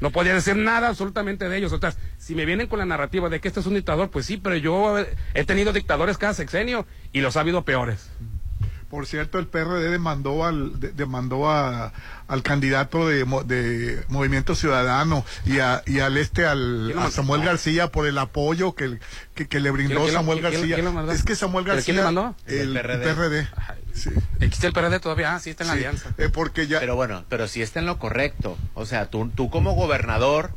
[0.00, 1.72] No podía decir nada absolutamente de ellos.
[1.72, 4.26] O sea, si me vienen con la narrativa de que este es un dictador, pues
[4.26, 4.96] sí, pero yo
[5.34, 8.10] he tenido dictadores cada sexenio y los ha habido peores.
[8.90, 11.92] Por cierto, el PRD demandó al de- demandó a,
[12.26, 17.02] al candidato de, mo- de Movimiento Ciudadano y, a, y al este al ¿Quién lo
[17.02, 17.10] a?
[17.10, 18.98] Samuel García por el apoyo que,
[19.34, 20.74] que, que le brindó ¿Quién- Samuel quién- García.
[20.76, 22.34] quién es que Samuel ¿Pero García quién le mandó?
[22.46, 23.14] el, El PRD.
[23.14, 23.48] PRD.
[23.92, 24.10] Sí.
[24.40, 25.34] ¿Existe el PRD todavía?
[25.34, 26.10] Ah, sí, está en la Sí, alianza.
[26.16, 28.56] eh, porque ya Pero bueno, pero si está en lo correcto.
[28.74, 30.50] O sea, tú, tú como gobernador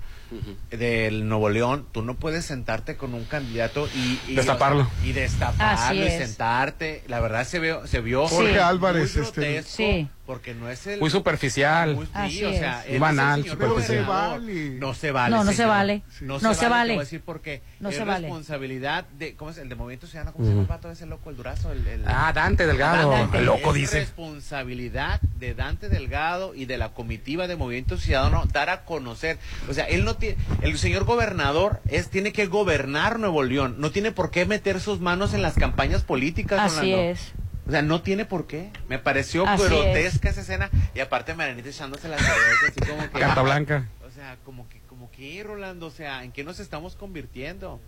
[0.70, 4.82] del Nuevo León, tú no puedes sentarte con un candidato y, y Destaparlo.
[4.84, 6.18] o sea, y destaparlo Así y es.
[6.28, 7.04] sentarte.
[7.08, 8.58] La verdad se vio, se vio Jorge Sí.
[8.60, 10.08] Álvarez, muy este, Sí.
[10.32, 11.94] Porque no es el Muy superficial.
[11.94, 12.98] muy- sí, Así o sea, es.
[13.02, 14.40] Banal, señor pero se gobernador.
[14.40, 14.70] vale.
[14.80, 15.36] No se vale.
[15.36, 16.04] No, no se vale.
[16.22, 16.70] No, No se, se vale.
[16.70, 16.88] vale.
[16.88, 18.28] Te voy a decir porque No es se vale.
[18.28, 20.32] responsabilidad de, ¿cómo es el de Movimiento Ciudadano?
[20.32, 21.74] ¿Cómo se llama el pato ese loco, el durazo?
[21.74, 23.12] El, el- Ah, Dante Delgado.
[23.12, 23.40] Dante.
[23.40, 24.00] El loco Es dice.
[24.00, 29.38] responsabilidad de Dante Delgado y de la comitiva de Movimiento Ciudadano dar a conocer.
[29.70, 33.92] O sea, él no tiene, el señor gobernador es tiene que gobernar Nuevo León, no
[33.92, 36.78] tiene por qué meter sus manos en las campañas políticas.
[36.78, 37.34] Así es.
[37.72, 38.70] O sea, no tiene por qué.
[38.90, 43.18] Me pareció Así grotesca esa escena y aparte Maranita echándose la cerveza así como que
[43.18, 43.88] Carta blanca.
[44.06, 47.80] o sea, como que, como que, Rolando, o sea, ¿en qué nos estamos convirtiendo?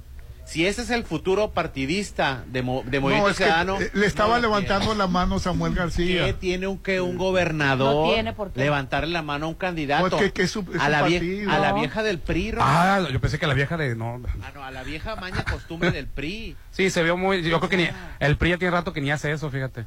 [0.46, 3.78] Si ese es el futuro partidista de, mo- de no, Movimiento es Ciudadano.
[3.94, 4.98] le estaba no levantando tiene.
[5.00, 6.26] la mano Samuel García.
[6.26, 8.60] ¿Qué tiene un, que un gobernador No tiene por qué.
[8.60, 10.10] levantarle la mano a un candidato?
[10.10, 11.52] Pues que- que es su- es a, la vie- partido.
[11.52, 12.54] a la vieja del PRI.
[12.60, 13.96] Ah, yo pensé que la vieja de.
[13.96, 14.22] No.
[14.44, 16.56] Ah, no, a la vieja maña costumbre del PRI.
[16.72, 17.42] Sí, se vio muy.
[17.44, 17.90] Yo creo que ni.
[18.20, 19.86] El PRI ya tiene rato que ni hace eso, fíjate.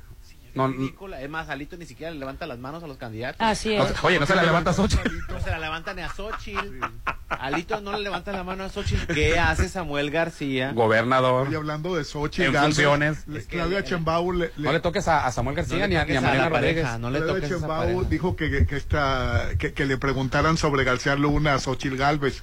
[0.57, 1.21] No, Ridícula.
[1.21, 3.41] Es más, Alito ni siquiera le levanta las manos a los candidatos.
[3.41, 4.03] Así no- es.
[4.05, 4.99] oye, no se la levantas ocho.
[5.29, 6.81] No se la levanta ni a Xochitl.
[7.29, 9.13] Alito no le levanta la mano a Xochitl.
[9.13, 10.73] ¿Qué hace Samuel García?
[10.73, 11.49] Gobernador.
[11.51, 13.19] Y hablando de Xochitl En Gálvez, funciones.
[13.35, 15.89] Es que Claudia el- Chembau le, le- No le toques a, a Samuel García No
[15.89, 16.83] ni, a, ni a a Mariana la Rodríguez.
[16.85, 18.03] pareja, no le Claudia a pareja.
[18.09, 22.43] dijo que, que, esta- que, que le preguntaran sobre García Luna a Xochitl Galvez.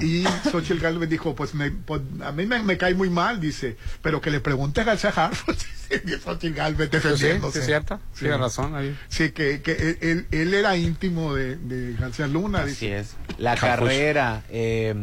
[0.00, 3.76] Y Xochitl Galvez dijo, pues, me- pues, a mí me, me cae muy mal, dice,
[4.02, 5.58] pero que le pregunte a García Harfuch.
[6.24, 7.52] Xochitl Galvez sí, defendiéndose.
[7.52, 8.00] sí, es cierto.
[8.12, 8.20] Sí.
[8.20, 8.96] Tiene razón ahí.
[9.08, 12.60] Sí, que, que él- él, era íntimo de, de García Luna.
[12.60, 12.98] Así dice.
[12.98, 13.16] es.
[13.38, 14.94] La carrera eh,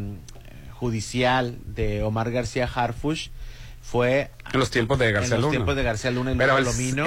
[0.74, 3.30] judicial de Omar García Harfush
[3.84, 5.52] fue En los tiempos de García en los Luna.
[5.52, 6.58] tiempos de García Luna y Pero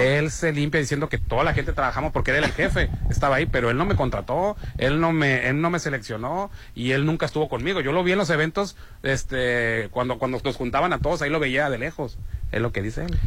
[0.01, 3.37] él, se limpia diciendo que toda la gente trabajamos porque él era el jefe, estaba
[3.37, 7.07] ahí, pero él no me contrató, él no me, él no me seleccionó y él
[7.07, 7.81] nunca estuvo conmigo.
[7.81, 11.41] Yo lo vi en los eventos, este, cuando, cuando nos juntaban a todos, ahí lo
[11.41, 12.19] veía de lejos.
[12.53, 13.19] Es lo que dice él.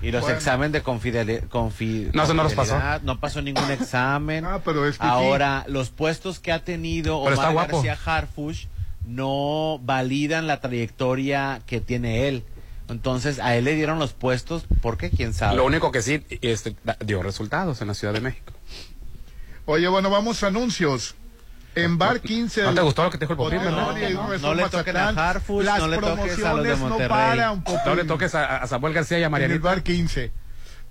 [0.00, 0.36] Y los Bueno.
[0.36, 2.78] exámenes de confideli- confi- No, eso no los pasó.
[3.02, 4.44] No pasó ningún examen.
[4.44, 5.06] Ah, pero es fifí.
[5.06, 7.82] Ahora, los puestos que ha tenido Pero Omar guapo.
[7.82, 8.66] García Harfush
[9.06, 12.44] no validan la trayectoria que tiene él.
[12.88, 15.10] Entonces, a él le dieron los puestos, ¿por qué?
[15.10, 15.56] ¿Quién sabe?
[15.56, 16.74] Lo único que sí este,
[17.04, 18.52] dio resultados en la Ciudad de México.
[19.66, 21.14] Oye, bueno, vamos a anuncios.
[21.74, 22.62] En Bar 15.
[22.64, 25.08] ¿No te gustó lo que te dijo el Popín, No, Resort no le toquen a.
[25.30, 27.08] Harfuch, Las no le toques a los de promociones no Monterrey.
[27.08, 27.64] paran.
[27.86, 29.64] No le toques a, a Samuel García y a en el Marianita.
[29.64, 30.32] bar 15.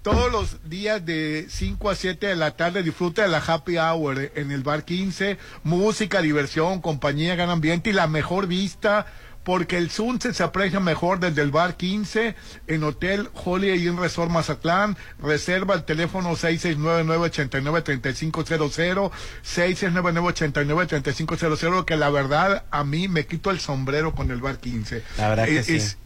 [0.02, 4.32] Todos los días de 5 a 7 de la tarde disfruta de la happy hour
[4.34, 5.38] en el bar 15.
[5.64, 9.06] Música, diversión, compañía, gran ambiente y la mejor vista.
[9.44, 12.36] Porque el sunset se aprecia mejor desde el bar 15
[12.68, 14.96] en Hotel Holiday Inn Resort Mazatlán.
[15.20, 19.12] Reserva el teléfono 669-989-3500,
[19.44, 25.04] 669-989-3500, que la verdad a mí me quito el sombrero con el bar 15.
[25.18, 25.76] La verdad que es, sí.
[25.76, 25.98] es,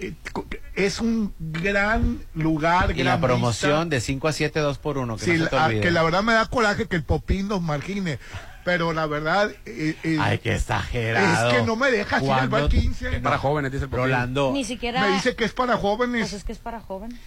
[0.75, 3.95] es un gran lugar, Y la gran promoción vista.
[3.95, 5.17] de 5 a 7, 2 por 1.
[5.17, 5.81] Que Sí, no se te la- olvide.
[5.81, 8.19] que la verdad me da coraje que el Popín nos margine.
[8.65, 9.51] Pero la verdad.
[9.65, 11.49] eh, eh, Ay, qué exagerado.
[11.51, 13.19] Es que no me deja ir al bar ¿Cuándo- 15.
[13.21, 13.91] Para jóvenes, dice el.
[13.91, 15.01] Rolando, Ni siquiera.
[15.01, 16.21] Me dice que es para jóvenes.
[16.23, 17.17] Pues es que es para joven.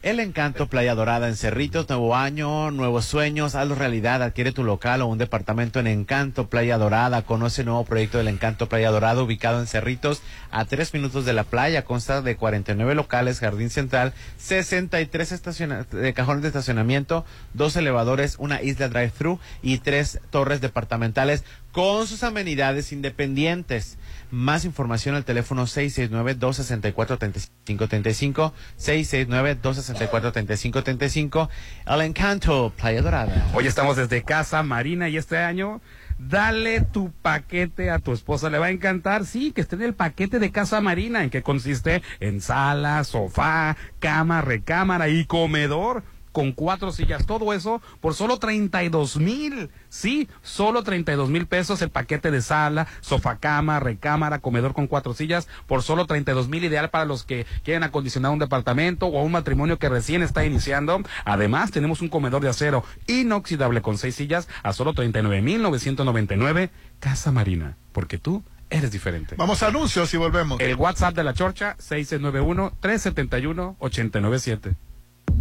[0.00, 5.02] El Encanto Playa Dorada en Cerritos, nuevo año, nuevos sueños, hazlo realidad, adquiere tu local
[5.02, 9.20] o un departamento en Encanto Playa Dorada, conoce el nuevo proyecto del Encanto Playa Dorada
[9.20, 10.22] ubicado en Cerritos
[10.52, 16.14] a tres minutos de la playa, consta de 49 locales, jardín central, 63 estaciona- de
[16.14, 21.42] cajones de estacionamiento, dos elevadores, una isla drive-thru y tres torres departamentales
[21.72, 23.98] con sus amenidades independientes.
[24.30, 31.48] Más información al teléfono 669-264-3535, 669-264 1-800-64-3535.
[31.86, 33.50] El Encanto, Playa Dorada.
[33.54, 35.80] Hoy estamos desde Casa Marina y este año
[36.18, 39.24] Dale tu paquete a tu esposa, le va a encantar.
[39.24, 43.76] Sí, que esté en el paquete de Casa Marina, en que consiste en sala, sofá,
[44.00, 46.02] cama, recámara y comedor
[46.38, 49.70] con cuatro sillas, todo eso por solo 32 mil.
[49.88, 55.14] Sí, solo 32 mil pesos el paquete de sala, sofá cama, recámara, comedor con cuatro
[55.14, 59.32] sillas, por solo 32 mil, ideal para los que quieren acondicionar un departamento o un
[59.32, 61.02] matrimonio que recién está iniciando.
[61.24, 66.70] Además, tenemos un comedor de acero inoxidable con seis sillas a solo 39 mil 999.
[67.00, 69.34] Casa Marina, porque tú eres diferente.
[69.36, 70.60] Vamos a anuncios y volvemos.
[70.60, 74.76] El WhatsApp de la Chorcha, 691 371 897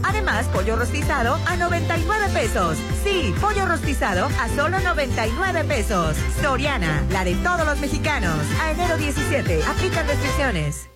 [0.03, 2.79] Además, pollo rostizado a 99 pesos.
[3.05, 6.17] Sí, pollo rostizado a solo 99 pesos.
[6.41, 8.39] Soriana, la de todos los mexicanos.
[8.63, 10.89] A enero 17, aplican restricciones.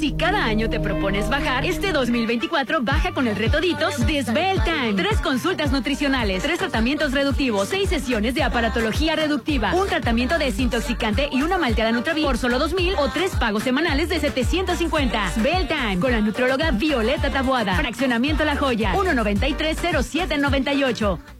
[0.00, 4.62] Si cada año te propones bajar, este 2024 baja con el reto Ditos de Svelte
[4.64, 4.94] Time.
[4.94, 11.42] Tres consultas nutricionales, tres tratamientos reductivos, seis sesiones de aparatología reductiva, un tratamiento desintoxicante y
[11.42, 15.32] una malteada Nutravi por solo 2000 o tres pagos semanales de 750.
[15.32, 17.76] Svelte Time con la nutróloga Violeta Tabuada.
[17.76, 21.39] Fraccionamiento La Joya, 1930798.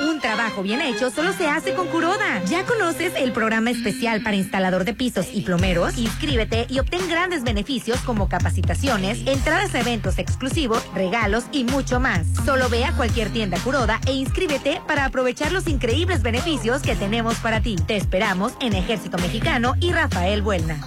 [0.00, 2.42] Un trabajo bien hecho solo se hace con Curoda.
[2.44, 5.98] ¿Ya conoces el programa especial para instalador de pisos y plomeros?
[5.98, 12.26] Inscríbete y obtén grandes beneficios como capacitaciones, entradas a eventos exclusivos, regalos y mucho más.
[12.44, 17.36] Solo ve a cualquier tienda Curoda e inscríbete para aprovechar los increíbles beneficios que tenemos
[17.38, 17.74] para ti.
[17.74, 20.80] Te esperamos en Ejército Mexicano y Rafael Buelna.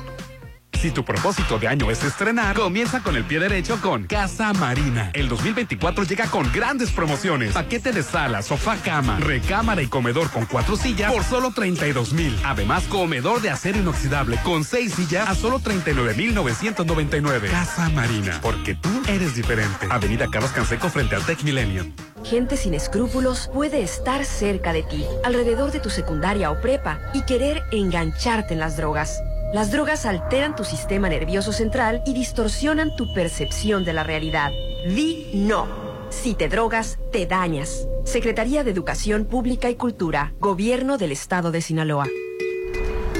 [0.82, 5.12] Si tu propósito de año es estrenar, comienza con el pie derecho con Casa Marina.
[5.14, 7.54] El 2024 llega con grandes promociones.
[7.54, 12.36] Paquete de sala, sofá, cama, recámara y comedor con cuatro sillas por solo 32 mil.
[12.44, 17.50] Además, comedor de acero inoxidable con seis sillas a solo 39 mil 999.
[17.50, 19.86] Casa Marina, porque tú eres diferente.
[19.88, 21.94] Avenida Carlos Canseco frente al Tech Millennium.
[22.24, 27.22] Gente sin escrúpulos puede estar cerca de ti, alrededor de tu secundaria o prepa, y
[27.22, 29.22] querer engancharte en las drogas.
[29.54, 34.52] Las drogas alteran tu sistema nervioso central y distorsionan tu percepción de la realidad.
[34.88, 35.68] Di no.
[36.10, 37.86] Si te drogas, te dañas.
[38.06, 42.08] Secretaría de Educación Pública y Cultura, Gobierno del Estado de Sinaloa.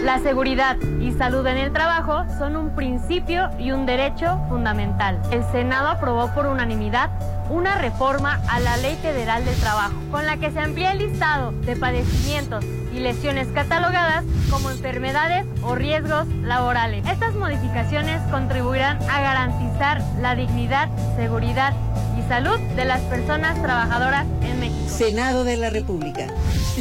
[0.04, 5.22] La seguridad y salud en el trabajo son un principio y un derecho fundamental.
[5.32, 7.12] El Senado aprobó por unanimidad
[7.52, 11.52] una reforma a la Ley Federal del Trabajo, con la que se amplía el listado
[11.52, 17.06] de padecimientos y lesiones catalogadas como enfermedades o riesgos laborales.
[17.06, 21.74] Estas modificaciones contribuirán a garantizar la dignidad, seguridad
[22.18, 24.90] y salud de las personas trabajadoras en México.
[24.90, 26.28] Senado de la República,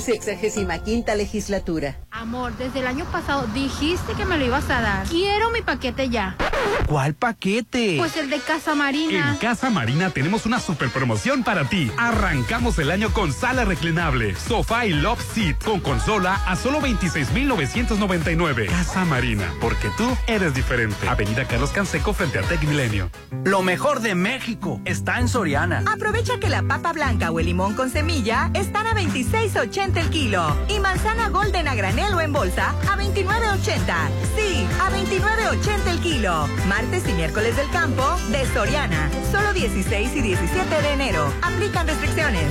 [0.01, 1.97] sexagésima quinta legislatura.
[2.13, 5.09] Amor, desde el año pasado dijiste que me lo ibas a dar.
[5.09, 6.37] Quiero mi paquete ya.
[6.87, 7.97] ¿Cuál paquete?
[7.99, 9.31] Pues el de Casa Marina.
[9.33, 11.91] En Casa Marina tenemos una super promoción para ti.
[11.97, 18.67] Arrancamos el año con sala reclinable, sofá y love seat con consola a solo 26,999.
[18.67, 21.09] Casa Marina, porque tú eres diferente.
[21.09, 23.11] Avenida Carlos Canseco frente a Tech Milenio.
[23.45, 25.29] Lo mejor de México está en
[25.87, 30.57] Aprovecha que la papa blanca o el limón con semilla están a 26.80 el kilo
[30.69, 33.59] y manzana golden a granel o en bolsa a 29.80.
[34.37, 36.47] Sí, a 29.80 el kilo.
[36.69, 39.11] Martes y miércoles del campo de Soriana.
[39.33, 41.33] Solo 16 y 17 de enero.
[41.43, 42.51] Aplican restricciones.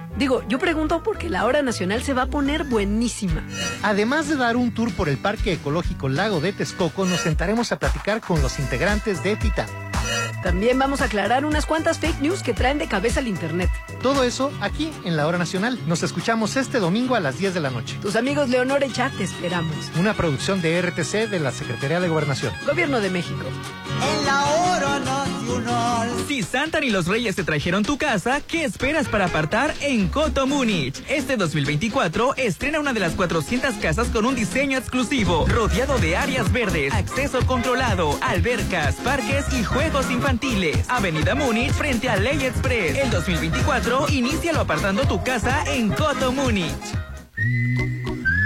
[0.17, 3.43] Digo, yo pregunto porque la hora nacional se va a poner buenísima.
[3.81, 7.79] Además de dar un tour por el Parque Ecológico Lago de Texcoco, nos sentaremos a
[7.79, 9.67] platicar con los integrantes de Titán.
[10.43, 13.69] También vamos a aclarar unas cuantas fake news que traen de cabeza al internet.
[14.01, 15.79] Todo eso aquí en la hora nacional.
[15.85, 17.97] Nos escuchamos este domingo a las 10 de la noche.
[18.01, 19.91] Tus amigos Leonor y Chat te esperamos.
[19.99, 22.53] Una producción de RTC de la Secretaría de Gobernación.
[22.65, 23.43] Gobierno de México.
[24.01, 24.50] En la
[24.99, 26.09] nacional.
[26.27, 30.47] Si Santa y los Reyes te trajeron tu casa, ¿qué esperas para apartar en Coto
[30.47, 31.03] Múnich?
[31.09, 36.51] Este 2024 estrena una de las 400 casas con un diseño exclusivo, rodeado de áreas
[36.51, 40.85] verdes, acceso controlado, albercas, parques y juegos infantiles.
[40.89, 42.97] Avenida Múnich frente a Ley Express.
[42.97, 46.71] El 2024 inícialo apartando tu casa en Coto Múnich.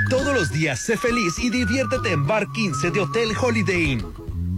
[0.10, 4.25] Todos los días sé feliz y diviértete en Bar 15 de Hotel Holiday Inn.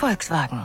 [0.01, 0.61] Volkswagen.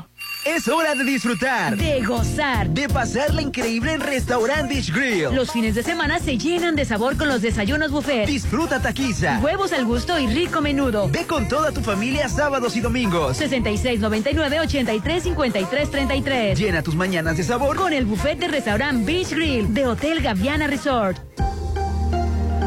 [0.47, 1.75] Es hora de disfrutar.
[1.75, 2.69] De gozar.
[2.69, 5.35] De pasarla increíble en Restaurant Beach Grill.
[5.35, 8.25] Los fines de semana se llenan de sabor con los desayunos buffet.
[8.25, 9.39] Disfruta taquiza.
[9.43, 11.09] Huevos al gusto y rico menudo.
[11.09, 13.35] Ve con toda tu familia sábados y domingos.
[13.35, 16.57] 66 99 83 53 33.
[16.57, 20.67] Llena tus mañanas de sabor con el buffet de Restaurant Beach Grill de Hotel Gaviana
[20.67, 21.17] Resort.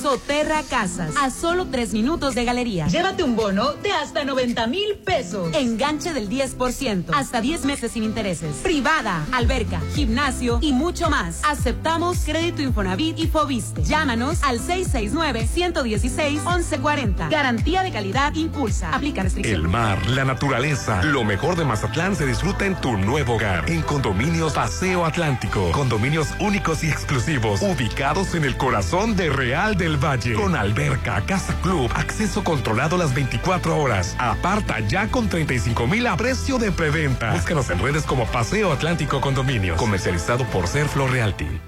[0.00, 2.86] Soterra Casas, a solo tres minutos de galería.
[2.86, 5.52] Llévate un bono de hasta 90 mil pesos.
[5.54, 8.54] Enganche del 10%, hasta 10 meses sin intereses.
[8.62, 11.40] Privada, alberca, gimnasio y mucho más.
[11.44, 13.82] Aceptamos crédito Infonavit y Fobiste.
[13.82, 17.28] Llámanos al 669-116-1140.
[17.28, 18.94] Garantía de calidad impulsa.
[18.94, 19.60] Aplica restricciones.
[19.60, 23.68] El mar, la naturaleza, lo mejor de Mazatlán se disfruta en tu nuevo hogar.
[23.68, 25.72] En Condominios Paseo Atlántico.
[25.72, 30.34] Condominios únicos y exclusivos, ubicados en el corazón de Real del Valle.
[30.34, 34.14] Con alberca, casa club, acceso controlado las 24 horas.
[34.18, 37.32] Aparta ya con 35 mil a precio de preventa.
[37.32, 39.78] Búscanos en redes como Paseo Atlántico Condominios.
[39.78, 41.67] Comercializado por Serflo Realty.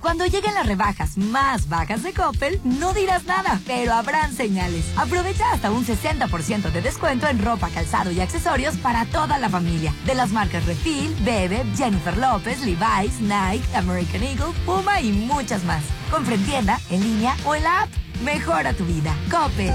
[0.00, 4.86] Cuando lleguen las rebajas más bajas de Coppel, no dirás nada, pero habrán señales.
[4.96, 9.94] Aprovecha hasta un 60% de descuento en ropa, calzado y accesorios para toda la familia.
[10.06, 15.82] De las marcas Refil, Bebe, Jennifer López, Levi's, Nike, American Eagle, Puma y muchas más.
[16.10, 17.90] Compra en tienda, en línea o en la app.
[18.24, 19.14] Mejora tu vida.
[19.30, 19.74] Coppel.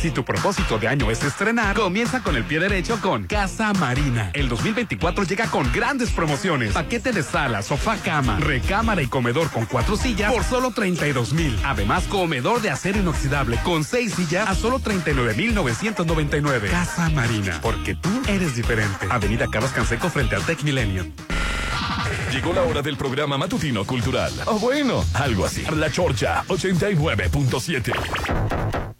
[0.00, 4.30] Si tu propósito de año es estrenar, comienza con el pie derecho con Casa Marina.
[4.34, 6.72] El 2024 llega con grandes promociones.
[6.72, 11.58] Paquete de sala, sofá, cama, recámara y comedor con cuatro sillas por solo 32 mil.
[11.64, 16.68] Además, comedor de acero inoxidable con seis sillas a solo 39 mil 999.
[16.68, 19.06] Casa Marina, porque tú eres diferente.
[19.08, 21.06] Avenida Carlos Canseco frente al Tech Milenio.
[22.30, 24.32] Llegó la hora del programa matutino cultural.
[24.46, 25.64] O bueno, algo así.
[25.76, 28.93] La Chorcha 89.7.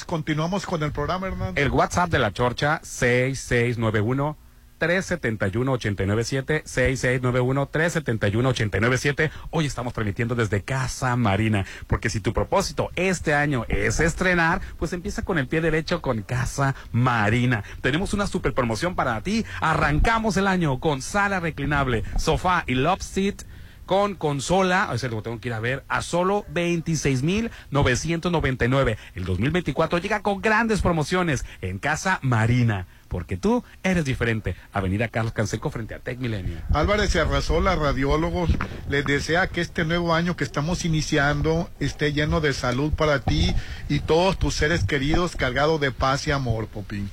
[0.00, 1.52] Continuamos con el programa, Hernán.
[1.54, 4.38] El WhatsApp de la Chorcha 6691
[4.80, 9.30] 371-897, 6691-371-897.
[9.50, 14.92] Hoy estamos transmitiendo desde Casa Marina, porque si tu propósito este año es estrenar, pues
[14.92, 17.62] empieza con el pie derecho con Casa Marina.
[17.80, 19.46] Tenemos una super promoción para ti.
[19.60, 23.44] Arrancamos el año con sala reclinable, sofá y love seat
[23.86, 28.98] con consola, o sea, lo tengo que ir a ver, a solo 26,999.
[29.14, 34.56] El 2024 llega con grandes promociones en Casa Marina porque tú eres diferente.
[34.72, 36.56] Avenida Carlos Canseco frente a Tech Milenio.
[36.72, 38.48] Álvarez Arrazola, radiólogos,
[38.88, 43.54] les desea que este nuevo año que estamos iniciando esté lleno de salud para ti
[43.90, 47.10] y todos tus seres queridos, cargado de paz y amor, Popín.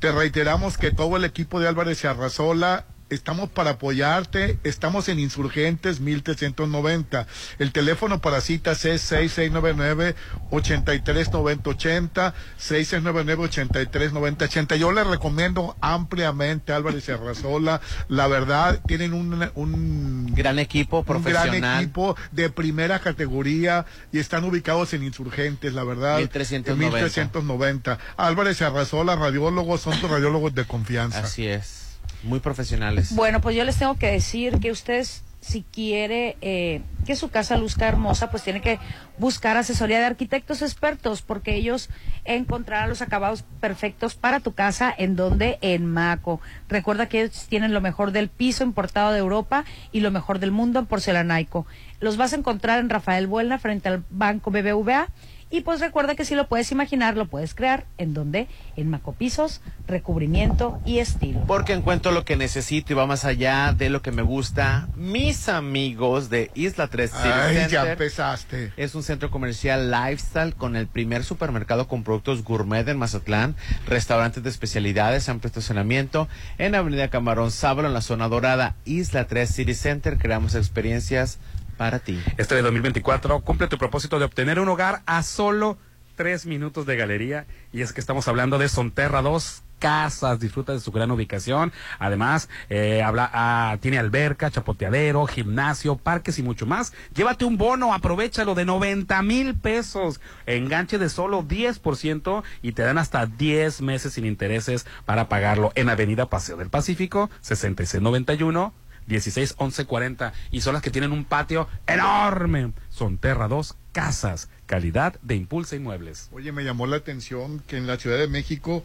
[0.00, 6.00] Te reiteramos que todo el equipo de Álvarez Arrazola estamos para apoyarte, estamos en Insurgentes
[6.00, 7.26] 1390.
[7.58, 10.14] El teléfono para citas es 6699
[10.50, 14.76] 839080, 6699 839080.
[14.76, 21.54] Yo les recomiendo ampliamente Álvarez y Arrazola, la verdad tienen un, un gran equipo profesional,
[21.54, 26.18] un gran equipo de primera categoría y están ubicados en Insurgentes, la verdad.
[26.18, 26.96] 1390.
[26.96, 27.98] 1390.
[28.16, 31.20] Álvarez y Arrazola, radiólogos, son tus radiólogos de confianza.
[31.20, 31.79] Así es.
[32.22, 33.14] Muy profesionales.
[33.14, 37.56] Bueno, pues yo les tengo que decir que ustedes, si quiere eh, que su casa
[37.56, 38.78] luzca hermosa, pues tiene que
[39.16, 41.88] buscar asesoría de arquitectos expertos, porque ellos
[42.24, 46.40] encontrarán los acabados perfectos para tu casa, en donde en Maco.
[46.68, 50.50] Recuerda que ellos tienen lo mejor del piso importado de Europa y lo mejor del
[50.50, 51.66] mundo en porcelanaico.
[52.00, 55.08] Los vas a encontrar en Rafael Buelna, frente al Banco BBVA
[55.50, 57.84] y pues recuerda que si lo puedes imaginar, lo puedes crear.
[57.98, 58.46] ¿En donde
[58.76, 61.40] En Macopisos, recubrimiento y estilo.
[61.46, 64.88] Porque encuentro lo que necesito y va más allá de lo que me gusta.
[64.94, 67.70] Mis amigos de Isla 3 City Ay, Center.
[67.70, 68.72] ya empezaste.
[68.76, 74.42] Es un centro comercial lifestyle con el primer supermercado con productos gourmet en Mazatlán, restaurantes
[74.42, 76.28] de especialidades, amplio estacionamiento
[76.58, 78.76] en Avenida Camarón Sábalo en la zona dorada.
[78.84, 81.38] Isla 3 City Center, creamos experiencias
[81.80, 82.22] para ti.
[82.36, 85.78] Este de 2024 cumple tu propósito de obtener un hogar a solo
[86.14, 87.46] tres minutos de galería.
[87.72, 91.72] Y es que estamos hablando de Sonterra 2 casas, disfruta de su gran ubicación.
[91.98, 96.92] Además, eh, habla, ah, tiene alberca, chapoteadero, gimnasio, parques y mucho más.
[97.14, 100.20] Llévate un bono, aprovechalo de 90 mil pesos.
[100.44, 105.88] Enganche de solo 10% y te dan hasta 10 meses sin intereses para pagarlo en
[105.88, 108.74] Avenida Paseo del Pacífico, 6691.
[109.06, 112.72] 16 11 40 y son las que tienen un patio enorme.
[112.88, 116.28] Son Terra 2 casas, calidad de Impulsa Inmuebles.
[116.32, 118.84] Oye, me llamó la atención que en la Ciudad de México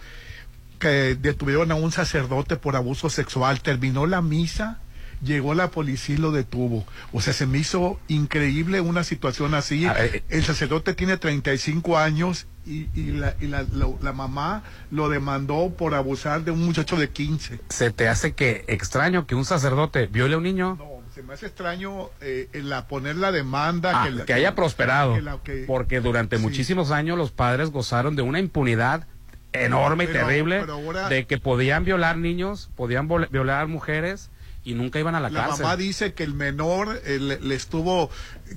[0.80, 4.80] que detuvieron a un sacerdote por abuso sexual, terminó la misa,
[5.24, 6.86] llegó la policía y lo detuvo.
[7.14, 9.86] O sea, se me hizo increíble una situación así.
[9.86, 15.08] eh, El sacerdote tiene 35 años y, y, la, y la, la, la mamá lo
[15.10, 17.60] demandó por abusar de un muchacho de 15.
[17.70, 20.78] ¿Se te hace que extraño que un sacerdote viole a un niño?
[21.14, 24.02] Se me hace extraño eh, la, poner la demanda.
[24.02, 25.16] Ah, que, la- que haya prosperado.
[25.16, 29.08] que la- que- porque durante muchísimos años los padres gozaron de una impunidad
[29.54, 34.30] enorme y terrible pero ahora- de que podían violar niños, podían violar mujeres
[34.66, 35.64] y nunca iban a la, La cárcel.
[35.64, 38.10] mamá dice que el menor eh, le, le estuvo,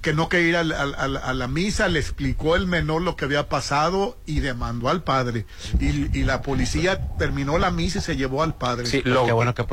[0.03, 3.49] que no quería ir al- a, la misa, le explicó el menor lo que había
[3.49, 5.45] pasado y demandó al padre.
[5.79, 8.87] Y, y la policía terminó la misa y se llevó al padre.
[8.87, 9.27] Sí, lo-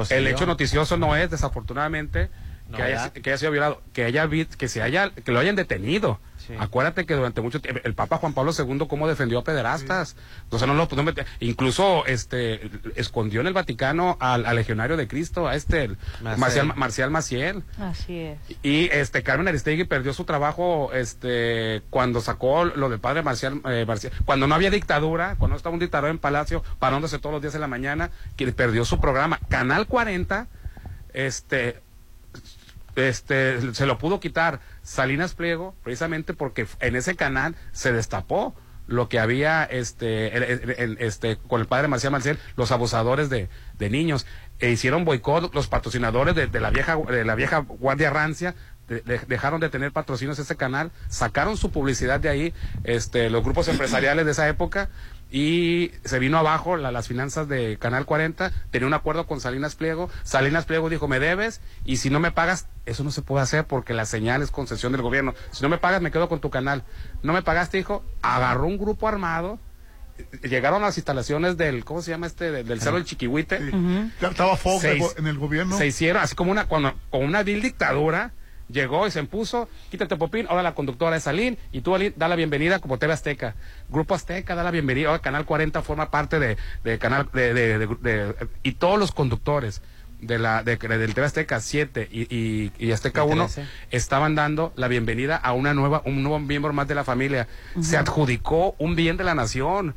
[0.10, 2.30] el hecho noticioso no es, desafortunadamente,
[2.70, 5.56] No, que, haya, que haya sido violado, que haya que se haya, que lo hayan
[5.56, 6.20] detenido.
[6.60, 10.16] Acuérdate que durante mucho tiempo el Papa Juan Pablo II cómo defendió a pederastas.
[10.52, 14.96] O sea, no lo no mete- incluso este escondió en el Vaticano al, al legionario
[14.96, 15.98] de Cristo, a este el.
[16.22, 17.64] Marcial, Marcial Maciel.
[17.80, 18.40] Así es.
[18.62, 23.86] Y este Carmen Aristegui perdió su trabajo este cuando sacó lo del padre Marcial, eh,
[23.88, 27.56] Marcial- cuando no había dictadura, cuando estaba un dictador en Palacio, parándose todos los días
[27.56, 29.40] en la mañana, que perdió su programa.
[29.50, 30.48] Canal 40,
[31.14, 31.82] este
[32.96, 38.56] este se lo pudo quitar Salinas Pliego precisamente porque en ese canal se destapó
[38.88, 44.26] lo que había este, este con el padre Marcial Marcial los abusadores de, de niños.
[44.60, 48.56] E hicieron boicot los patrocinadores de, la vieja de la vieja guardia rancia
[48.88, 52.54] de- dejaron de tener patrocinios ese canal sacaron su publicidad de ahí
[52.86, 54.90] este los grupos empresariales de esa época
[55.38, 59.76] y se vino abajo la- las finanzas de Canal 40, tenía un acuerdo con Salinas
[59.76, 63.44] Pliego, Salinas Pliego dijo, me debes y si no me pagas, eso no se puede
[63.44, 66.40] hacer porque la señal es concesión del gobierno, si no me pagas me quedo con
[66.40, 66.84] tu canal,
[67.22, 69.60] no me pagaste hijo, agarró un grupo armado
[70.44, 72.50] llegaron a las instalaciones del, ¿cómo se llama este?
[72.50, 73.60] Del, del Cerro del Chiquihuite.
[74.22, 75.78] Ya Estaba Fox Se en el gobierno.
[75.78, 78.32] Se hicieron, así como una, cuando, con una vil dictadura,
[78.70, 82.28] llegó y se impuso, quítate Popín, ahora la conductora es Alín, y tú Alín, da
[82.28, 83.56] la bienvenida como TV Azteca.
[83.90, 88.36] Grupo Azteca da la bienvenida, ahora Canal 40 forma parte de, de Canal, de, de-
[88.64, 89.82] y todos los conductores
[90.22, 93.66] de la, de, del TV Azteca 7 y, y, y Azteca Y 1 13.
[93.92, 97.48] estaban dando la bienvenida a una nueva, un nuevo miembro más de la familia.
[97.82, 99.94] Se adjudicó un bien de la nación.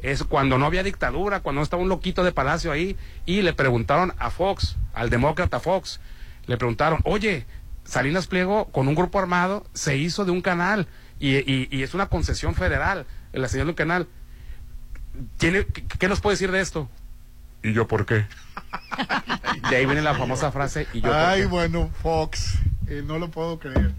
[0.00, 3.52] Es cuando no había dictadura, cuando no estaba un loquito de palacio ahí, y le
[3.52, 6.00] preguntaron a Fox, al demócrata Fox,
[6.46, 7.46] le preguntaron, oye,
[7.84, 10.86] Salinas Pliego con un grupo armado se hizo de un canal
[11.18, 14.06] y, y- y es una concesión federal, la señal de un canal.
[15.38, 16.88] ¿Tiene, qué, qué nos puede decir de esto?
[17.62, 18.24] ¿Y yo por qué?
[19.70, 21.46] De ahí viene la famosa frase, ¿y yo por Ay, qué?
[21.46, 23.92] bueno, Fox, eh, no lo puedo creer.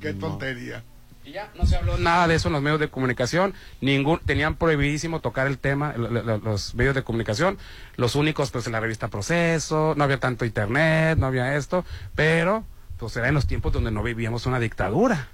[0.00, 0.82] Qué tontería.
[1.24, 3.54] Y ya no se habló nada de eso en los medios de comunicación.
[3.80, 7.58] Ningún tenían prohibidísimo tocar el tema lo- lo- los medios de comunicación.
[7.96, 11.84] Los únicos pues en la revista Proceso, no había tanto internet, no había esto,
[12.14, 12.64] pero
[13.04, 15.28] pues era en los tiempos donde no vivíamos una dictadura.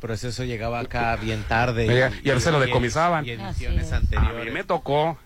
[0.00, 1.86] Pero eso, llegaba acá bien tarde.
[1.86, 3.26] Oiga, y a veces lo decomisaban.
[3.26, 5.18] Y ediciones A mí me tocó,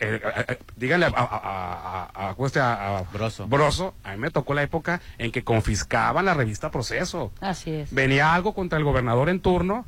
[0.00, 3.02] eh, eh, eh, díganle a, a, a, a- a- a- a-
[3.46, 3.94] Broso.
[4.02, 7.30] a mí me tocó la época en que confiscaban la revista Proceso.
[7.40, 7.94] Así es.
[7.94, 9.86] Venía algo contra el gobernador en turno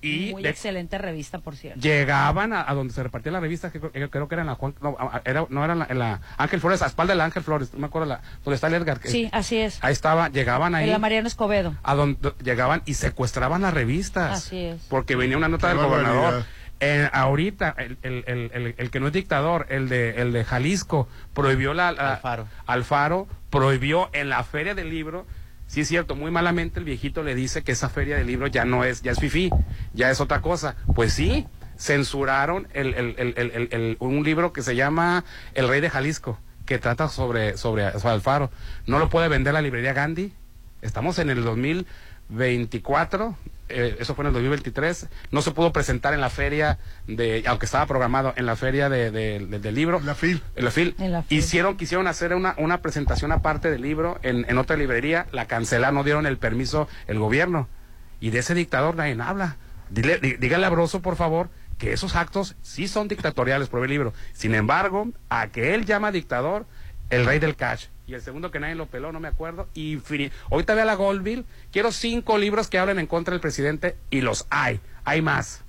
[0.00, 1.80] y Muy de- excelente revista, por cierto.
[1.80, 4.54] llegaban a, a donde se repartía la revista, que creo, creo que era en la
[4.54, 7.24] Juan, no, era, no era en la, en la Ángel Flores, a espalda de la
[7.24, 9.00] Ángel Flores, no me acuerdo la, donde está el Edgar.
[9.00, 9.78] que- Sí, así es.
[9.82, 10.84] Ahí estaba, llegaban ahí.
[10.84, 11.74] En la Mariano Escobedo.
[11.82, 14.38] A donde llegaban y secuestraban las revistas.
[14.46, 14.82] Así es.
[14.88, 16.12] Porque venía una nota Qué del barbaridad.
[16.14, 16.44] gobernador.
[16.80, 20.44] Eh, ahorita, el, el, el, el- el que no es dictador, el de, el de
[20.44, 22.46] Jalisco, prohibió la, la- Alfaro.
[22.66, 25.26] Alfaro, prohibió en la feria del libro.
[25.68, 28.64] Sí, es cierto, muy malamente el viejito le dice que esa feria del libro ya
[28.64, 29.50] no es, ya es fifí,
[29.94, 30.74] ya es otra cosa.
[30.94, 31.46] Pues sí,
[31.76, 35.24] censuraron el- el- el- un libro que se llama
[35.54, 38.50] El Rey de Jalisco, que trata sobre, sobre, sobre Alfaro.
[38.86, 40.32] No lo puede vender la librería Gandhi.
[40.82, 43.36] Estamos en el 2024,
[43.68, 45.08] eh, eso fue en el 2023.
[45.30, 49.10] No se pudo presentar en la feria de, aunque estaba programado en la feria de,
[49.10, 50.00] de- de- del libro.
[50.00, 50.42] La FIL.
[50.56, 50.94] En la FIL.
[50.98, 51.38] En la FIL.
[51.38, 55.94] Hicieron, quisieron hacer una, una presentación aparte del libro en, en otra librería, la cancelaron,
[55.94, 57.68] no dieron el permiso el gobierno.
[58.20, 59.56] Y de ese dictador nadie habla.
[59.90, 63.90] Dile, dí- dígale a Broso, por favor, que esos actos sí son dictatoriales por el
[63.90, 64.12] libro.
[64.32, 66.66] Sin embargo, a que él llama dictador,
[67.10, 67.86] el rey del cash.
[68.08, 69.68] Y el segundo que nadie lo peló, no me acuerdo.
[69.74, 73.40] Y infini- ahorita ve a la Goldville, quiero cinco libros que hablen en contra del
[73.40, 74.80] presidente y los hay.
[75.04, 75.60] Hay más,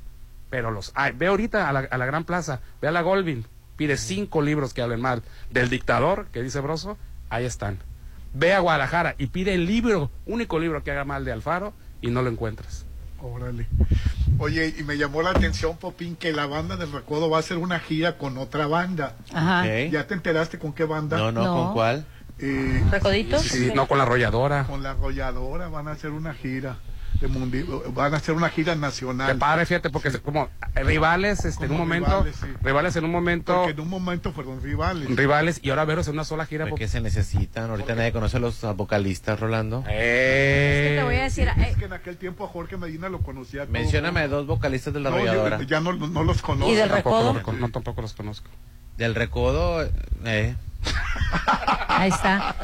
[0.49, 1.11] pero los hay.
[1.11, 3.43] Ve ahorita a la, a la Gran Plaza, ve a la Goldville,
[3.75, 5.21] pide cinco libros que hablen mal
[5.51, 6.97] del dictador, que dice Broso,
[7.29, 7.77] ahí están.
[8.33, 12.09] Ve a Guadalajara y pide el libro, único libro que haga mal de Alfaro y
[12.09, 12.85] no lo encuentras.
[13.21, 13.67] Órale.
[14.37, 17.57] Oye, y me llamó la atención, Popín, que la banda del Recodo va a hacer
[17.57, 19.17] una gira con otra banda.
[19.33, 19.65] Ajá.
[19.89, 21.17] ¿Ya te enteraste con qué banda?
[21.17, 21.53] No, no, No.
[21.55, 22.05] ¿con cuál?
[22.41, 23.41] Eh, ¿Recoditos?
[23.43, 24.63] Sí, no con la arrolladora.
[24.65, 26.77] con la arrolladora van a hacer una gira.
[27.19, 29.37] De mundi- van a hacer una gira Qué nacional.
[29.39, 32.45] padre, fíjate, porque se- como eh, rivales, este, en un Como momento, rivales, sí.
[32.61, 35.13] rivales en un momento, Porque en un momento fueron rivales.
[35.17, 36.63] rivales y ahora veros en una sola gira.
[36.65, 37.69] ¿Por po- qué se necesitan?
[37.71, 39.83] Ahorita nadie conoce a los vocalistas, Rolando.
[39.89, 42.77] Eh, Es que te voy a decir, Es eh, que en aquel tiempo a Jorge
[42.77, 43.63] Medina lo conocía.
[43.63, 43.73] todo.
[43.73, 45.61] Mencióname dos vocalistas de la No, yo arrolladora.
[45.63, 46.71] ya no, no los conozco.
[46.71, 47.57] ¿Y del tampoco, recodo?
[47.57, 48.47] no, tampoco los conozco.
[48.97, 49.83] Del recodo,
[50.23, 50.55] eh.
[51.87, 52.55] Ahí está.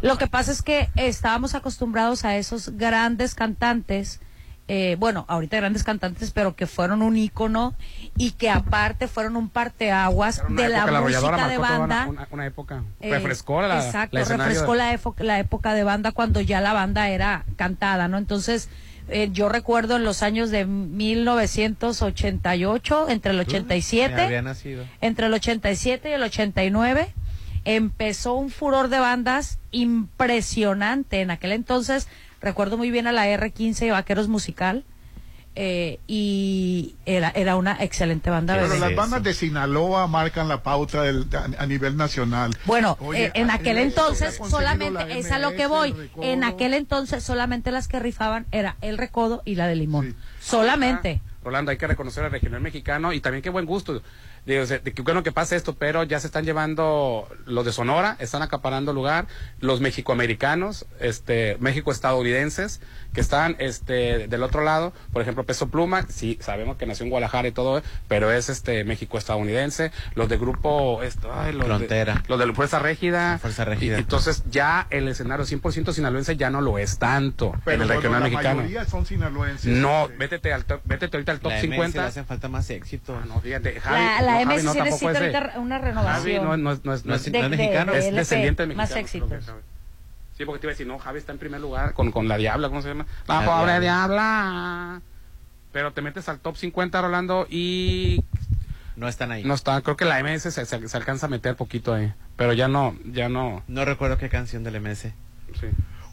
[0.00, 4.20] Lo que pasa es que estábamos acostumbrados a esos grandes cantantes,
[4.68, 7.74] eh, bueno, ahorita grandes cantantes, pero que fueron un ícono
[8.16, 12.08] y que aparte fueron un parteaguas de la época, música de banda.
[12.30, 12.82] Una, época.
[13.00, 14.78] Eh, refrescó la, exacto, la refrescó de-
[15.24, 18.18] la, época de banda cuando ya la banda era cantada, ¿no?
[18.18, 18.68] Entonces,
[19.08, 24.84] eh, yo recuerdo en los años de 1988, entre el Me 87, había nacido.
[25.00, 27.12] entre el 87 y el 89
[27.64, 31.20] empezó un furor de bandas impresionante.
[31.20, 32.08] En aquel entonces
[32.40, 34.84] recuerdo muy bien a la R15 y Vaqueros Musical
[35.54, 38.54] eh, y era, era una excelente banda.
[38.54, 38.80] Pero bebé.
[38.80, 39.24] las bandas sí.
[39.24, 42.56] de Sinaloa marcan la pauta del- a, a nivel nacional.
[42.64, 47.22] Bueno, Oye, eh, en aquel entonces solamente, es a lo que voy, en aquel entonces
[47.22, 50.06] solamente las que rifaban era el recodo y la de limón.
[50.10, 50.16] Sí.
[50.40, 51.20] Solamente.
[51.44, 54.00] Rolando, hay que reconocer al regional mexicano y también qué buen gusto.
[54.44, 58.16] Digo, de que bueno que pase esto, pero ya se están llevando los de Sonora,
[58.18, 59.26] están acaparando lugar,
[59.60, 62.80] los mexicoamericanos, este, México estadounidenses,
[63.14, 67.10] que están este del otro lado, por ejemplo, Peso Pluma, sí, sabemos que nació en
[67.10, 72.14] Guadalajara y todo, pero es este México estadounidense, los de grupo esto, ay, los Frontera.
[72.14, 73.38] de, los de la Fuerza Régida.
[73.38, 73.96] Fuerza Régida.
[73.96, 77.88] Y- entonces ya el escenario 100% sinaloense ya no lo es tanto Pero en el
[77.88, 78.56] regional la mexicano.
[78.56, 79.66] mayoría son sinaloenses.
[79.76, 82.00] No, vétete al top, vétete ahorita al top La MS 50.
[82.02, 83.20] le hacen falta más éxito.
[83.28, 86.44] no, fíjate, Javi, La, la Javi MS no, sí tampoco necesita ahorita una Javi renovación.
[86.44, 88.90] no, no, es- no es, no es- De- no mexicano, de es descendiente de más
[88.94, 89.46] mexicano, éxitos.
[89.46, 89.60] Javi.
[90.36, 92.36] Sí, porque te iba a decir, no, Javi está en primer lugar con, con la
[92.36, 93.06] Diabla, ¿cómo se llama?
[93.28, 93.80] La, La pobre Diabla.
[94.16, 95.02] Diabla.
[95.72, 98.22] Pero te metes al top 50, Rolando, y
[98.96, 99.42] No están ahí.
[99.44, 102.52] no está, creo que la MS se, se- se alcanza a meter poquito ahí, pero
[102.52, 103.62] ya no, ya no.
[103.68, 105.12] No recuerdo qué canción del MS.
[105.58, 105.66] Sí.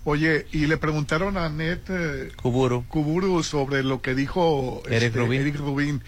[0.06, 2.86] Oye, y le preguntaron a Net eh, Kuburu.
[2.88, 5.42] Kuburu sobre lo que dijo este, Eric Rubin.
[5.42, 6.02] Eric Rubin.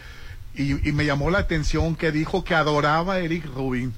[0.55, 3.93] Y, y me llamó la atención que dijo que adoraba a Eric Rubin.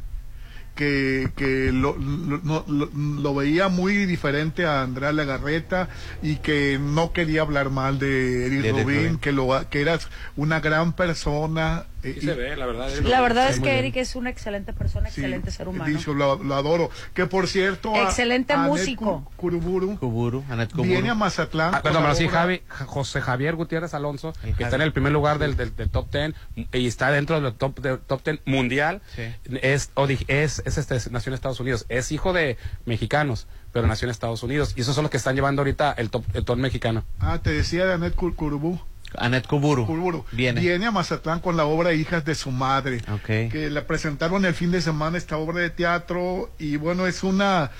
[0.75, 5.87] Que, que lo, lo, no- lo- lo veía muy diferente a Andrea Legarreta
[6.23, 9.17] y que no quería hablar mal de Eric De Eric Rubin, Rubin.
[9.19, 11.85] que, lo, que eras una gran persona.
[12.03, 12.89] Sí y- se ve, la verdad.
[13.03, 13.79] La verdad Sí, es que.
[13.79, 15.85] Eric es una excelente persona, Sí, excelente ser humano.
[15.97, 16.89] dicho, lo, lo adoro.
[17.13, 17.95] Que por cierto.
[17.95, 19.23] a- Excelente Anet músico.
[19.23, 20.89] Ku- Kuruburu Kuburu, Anet Kuburu.
[20.89, 21.73] viene a Mazatlán.
[21.73, 24.91] Ah, perdón, pero sí, Javi, Ja- José Javier Gutiérrez Alonso, El que está en el
[24.93, 26.33] primer lugar del, del, del top 10
[26.73, 29.23] y está dentro del top, del top 10 mundial, Sí.
[29.61, 31.85] es, ori- es, es este, nació en Estados Unidos.
[31.89, 34.73] Es hijo de mexicanos, pero nació en Estados Unidos.
[34.75, 37.03] Y esos son los que están llevando ahorita el top, el top mexicano.
[37.19, 38.79] Ah, te decía de Anet Kurubú.
[39.17, 39.85] Anet Kuburu.
[39.85, 40.25] Kuruburu.
[40.31, 40.85] Viene.
[40.85, 43.01] a Mazatlán con la obra Hijas de su madre.
[43.11, 43.51] Ok.
[43.51, 47.71] Que la presentaron el fin de semana esta obra de teatro y bueno, es una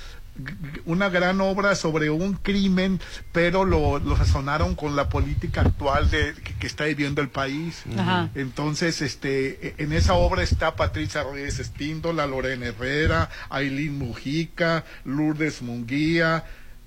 [0.85, 2.99] una gran obra sobre un crimen,
[3.31, 7.83] pero lo, lo sazonaron con la política actual de que, que está viviendo el país.
[7.97, 8.29] Ajá.
[8.33, 16.43] Entonces, este, en esa obra está Patricia Reyes Espíndola, Lorena Herrera, Aileen Mujica, Lourdes Munguía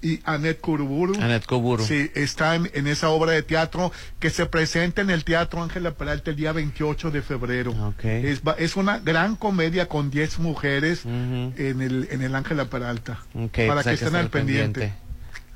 [0.06, 1.14] y Anet Kuruburu.
[1.20, 1.84] Anet Kuburu.
[1.84, 5.90] Sí, está en, en esa obra de teatro que se presenta en el Teatro Ángela
[5.92, 7.72] Peralta el día 28 de febrero.
[7.88, 8.04] Ok.
[8.04, 13.18] Es, es una gran comedia con 10 mujeres en el en el Ángela Peralta.
[13.34, 14.92] Ok, para pues que estén al pendiente.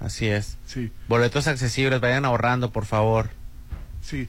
[0.01, 0.57] Así es.
[0.67, 3.31] Sí, Boletos accesibles, vayan ahorrando, por favor.
[4.01, 4.27] sí.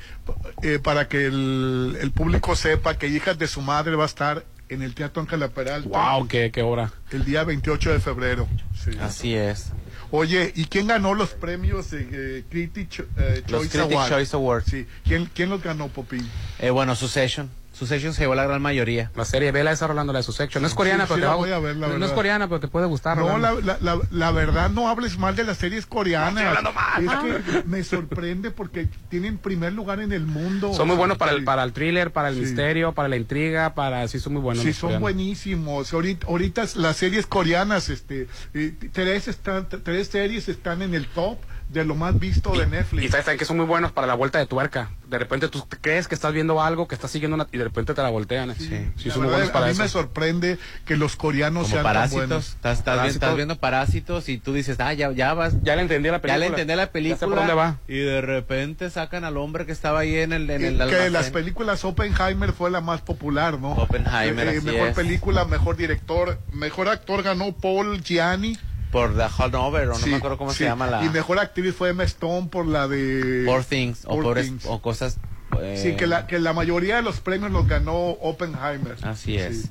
[0.64, 4.44] Eh, para que el, el público sepa que Hijas de su Madre va a estar
[4.70, 6.28] en el Teatro Ángela Peralta ¡Wow!
[6.28, 6.92] ¡Qué, qué obra!
[7.12, 8.48] el día 28 de febrero.
[8.84, 8.92] Sí.
[9.02, 9.72] Así es.
[10.12, 14.10] Oye, ¿y quién ganó los premios de eh, Critic eh, Los Choice Critic Awards?
[14.10, 14.66] Choice Awards.
[14.70, 14.86] Sí.
[15.06, 16.30] ¿Quién, ¿Quién los ganó, Popín?
[16.60, 17.50] Eh, bueno, Succession.
[17.82, 19.12] Succession se llevó la gran mayoría.
[19.16, 20.62] La serie Vela esa Rolando la de su section.
[20.62, 21.64] No es coreana, Sí, pero sí te la va a voy a gustar.
[21.74, 23.18] ver, la no, no es coreana, pero te puede gustar.
[23.18, 26.44] No, la, la, la, verdad, no hables mal de las series coreanas.
[26.46, 27.04] hablando mal.
[27.04, 30.74] Es que me sorprende porque tienen primer lugar en el mundo.
[30.76, 32.42] Son muy buenos para el, para el thriller, para el Sí.
[32.42, 34.08] misterio, para la intriga, para...
[34.08, 34.64] Sí, son muy buenos.
[34.64, 35.02] Sí, son coreanos.
[35.02, 35.94] buenísimos.
[35.94, 41.38] Ahorita, ahorita las series coreanas, este, eh, tres, están, tres series están en el top
[41.72, 43.04] de lo más visto de Netflix.
[43.06, 44.90] Y sabes también que son muy buenos para la vuelta de tuerca.
[45.08, 47.48] De repente tú crees que estás viendo algo, que estás siguiendo una...
[47.52, 48.54] Y de repente te la voltean.
[48.56, 48.68] Sí,
[48.98, 49.82] sí, La son muy verdad, buenos para a mí eso.
[49.84, 52.18] me sorprende que los coreanos Como sean tan parásitos.
[52.28, 52.48] buenos.
[52.78, 55.56] Estás, viendo parásitos y tú dices, ah, ya, ya vas.
[55.64, 56.40] Ya le entendí la Ya película.
[56.40, 57.28] le entendí la Ya sé película.
[57.28, 57.78] por dónde va.
[57.88, 60.84] Y de repente sacan al hombre que estaba ahí en el, en Eh, el que
[60.84, 61.14] almacén.
[61.14, 63.72] las películas Oppenheimer fue la más popular, ¿no?
[63.74, 64.96] Oppenheimer, Eh, así mejor es.
[64.96, 68.58] película, mejor director, mejor actor ganó Paul Gianni.
[68.92, 70.60] Por The Hanover, o no Sí, me acuerdo cómo sí.
[70.60, 71.04] se llama la...
[71.06, 74.66] Y mejor actriz fue Emma Stone por la de Poor Things, o, pobres- Things.
[74.68, 75.18] o cosas...
[75.62, 78.98] eh, Sí, que la, que la mayoría de los premios los ganó Oppenheimer.
[79.04, 79.62] Así es.
[79.64, 79.70] Sí.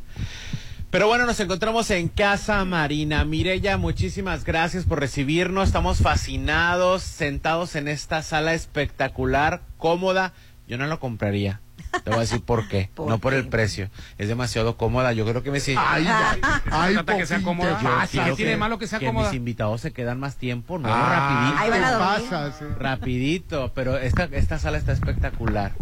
[0.91, 3.25] Pero bueno, nos encontramos en Casa Marina.
[3.25, 5.69] Mireya, muchísimas gracias por recibirnos.
[5.69, 10.33] Estamos fascinados, sentados en esta sala espectacular, cómoda.
[10.67, 11.61] Yo no lo compraría.
[12.05, 12.91] Te voy a decir por qué.
[12.95, 13.39] ¿Por no por qué?
[13.41, 13.91] el precio.
[14.19, 15.13] Es demasiado cómoda.
[15.13, 16.41] Yo creo que me Ay, ay,
[16.71, 17.79] ay, trata que sea cómoda.
[17.85, 19.29] Ah, sí, ¿qué tiene de malo que sea cómoda?
[19.29, 21.55] mis invitados se quedan más tiempo, no, Ah.
[21.59, 22.31] Ahí van a dormir.
[22.31, 22.67] pasas, eh.
[22.79, 23.73] rapidito.
[23.75, 25.73] Pero esta, esta sala está espectacular.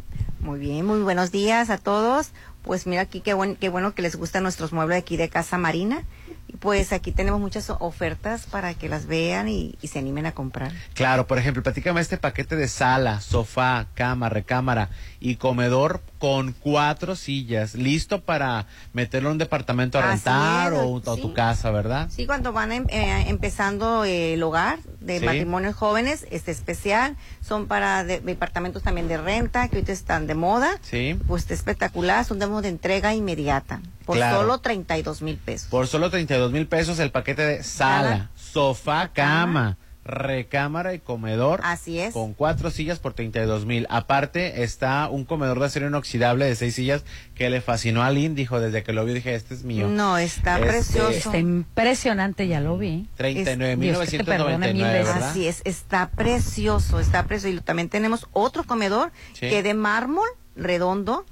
[0.40, 2.30] Muy bien, muy buenos días a todos.
[2.62, 5.59] Pues mira aquí qué, buen, qué bueno que les gustan nuestros muebles aquí de Casa
[5.59, 6.02] Marina.
[6.51, 10.32] Y pues aquí tenemos muchas ofertas para que las vean y, y se animen a
[10.32, 10.72] comprar.
[10.94, 14.89] Claro, por ejemplo, platícame este paquete de sala, sofá, cama, recámara
[15.20, 21.01] y comedor con cuatro sillas, listo para meterlo en un departamento a rentar es, o,
[21.16, 22.09] tu casa, ¿verdad?
[22.11, 25.24] Sí, cuando van em- eh, empezando eh, el hogar de Sí.
[25.24, 30.35] matrimonios jóvenes, este especial, son para de- departamentos también de renta, que ahorita están de
[30.35, 30.70] moda.
[30.82, 31.19] Sí.
[31.27, 34.40] Pues está espectacular, son demos de entrega inmediata, por Claro.
[34.40, 35.69] solo 32 mil pesos.
[35.69, 39.77] Por solo 32 mil pesos el paquete de sala, Sala, sofá, cama,
[40.09, 41.60] recámara y comedor.
[41.62, 42.12] Así es.
[42.12, 43.86] Con cuatro sillas por 32 mil.
[43.90, 47.05] Aparte está un comedor de acero inoxidable de seis sillas
[47.35, 48.35] que le fascinó a Lynn.
[48.35, 49.86] Dijo, desde que lo vio dije, este es mío.
[49.89, 51.10] No, está Este, precioso.
[51.10, 53.06] Está impresionante, ya lo vi.
[53.16, 55.22] 39,999, ¿verdad?
[55.30, 57.56] Así es, está precioso, está precioso.
[57.56, 59.48] Y también tenemos otro comedor Sí.
[59.48, 61.24] que de mármol redondo.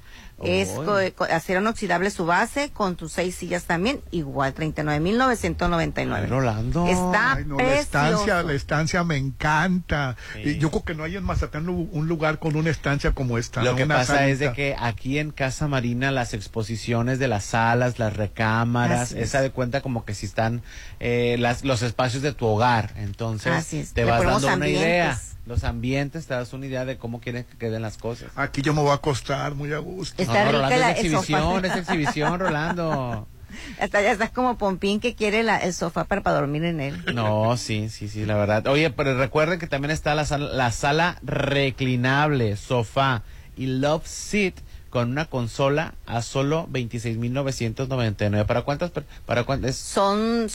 [0.43, 0.85] Es Oh.
[0.85, 6.27] co- co- acero inoxidable su base, con tus seis sillas también, igual, 39,999.
[6.27, 6.85] Rolando.
[6.87, 10.15] Está Ay, no, la estancia, la estancia me encanta.
[10.43, 13.63] Y yo creo que no hay en Mazatlán un lugar con una estancia como esta.
[13.63, 13.77] Lo ¿no?
[13.77, 17.97] que Una pasa es de que aquí en Casa Marina las exposiciones de las salas,
[17.99, 19.29] las recámaras, Así es.
[19.29, 20.61] esa de cuenta como que si están
[20.99, 22.93] eh, las, los espacios de tu hogar.
[22.97, 23.93] Entonces Así es.
[23.93, 24.81] te Le vas dando una ambientes.
[24.81, 25.19] idea.
[25.47, 28.29] Los ambientes te das una idea de cómo quieres que queden las cosas.
[28.35, 30.21] Aquí yo me voy a acostar muy a gusto.
[30.21, 33.27] Está no, no, rica Rolando, la- es exhibición, es exhibición, Rolando.
[33.79, 37.01] Hasta ya estás como Pompín que quiere la- el sofá para, para dormir en él.
[37.15, 38.67] No, sí, sí, sí, la verdad.
[38.67, 43.23] Oye, pero recuerden que también está la sala, la sala reclinable, sofá
[43.55, 44.53] y love seat
[44.89, 48.45] con una consola a solo 26.999.
[48.45, 48.91] ¿Para cuántas?
[49.25, 49.75] ¿Para cuántas?
[49.77, 50.47] Son,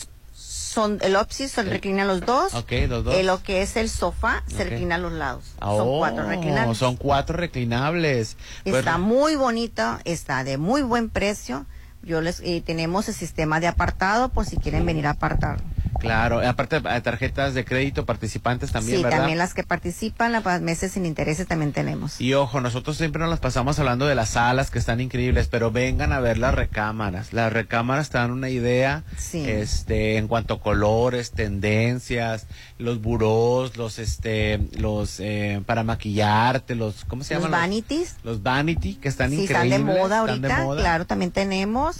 [0.53, 2.55] son el opsis se reclinan los dos.
[2.55, 3.15] Ok, los dos.
[3.15, 5.45] Eh, lo que es el sofá se reclina a los lados.
[5.61, 6.79] Oh, son cuatro reclinables.
[6.79, 8.37] Son cuatro reclinables.
[8.65, 11.65] Está Bueno, muy bonito, está de muy buen precio.
[12.03, 15.62] Yo les eh, tenemos el sistema de apartado por si quieren venir a apartar.
[16.01, 19.19] Claro, aparte de tarjetas de crédito participantes también, sí, ¿verdad?
[19.19, 22.21] también las que participan, las meses sin intereses también tenemos.
[22.21, 25.71] Y ojo, nosotros siempre nos las pasamos hablando de las salas que están increíbles, pero
[25.71, 27.33] vengan a ver las recámaras.
[27.33, 29.49] Las recámaras te dan una idea Sí.
[29.49, 32.47] este en cuanto a colores, tendencias,
[32.79, 37.61] los burós, los este los eh, para maquillarte, los ¿cómo se Los llaman?
[37.63, 38.17] vanities.
[38.25, 39.73] Los vanity que están Sí, increíbles.
[39.73, 40.81] están de moda de ahorita, moda.
[40.81, 41.99] claro, también tenemos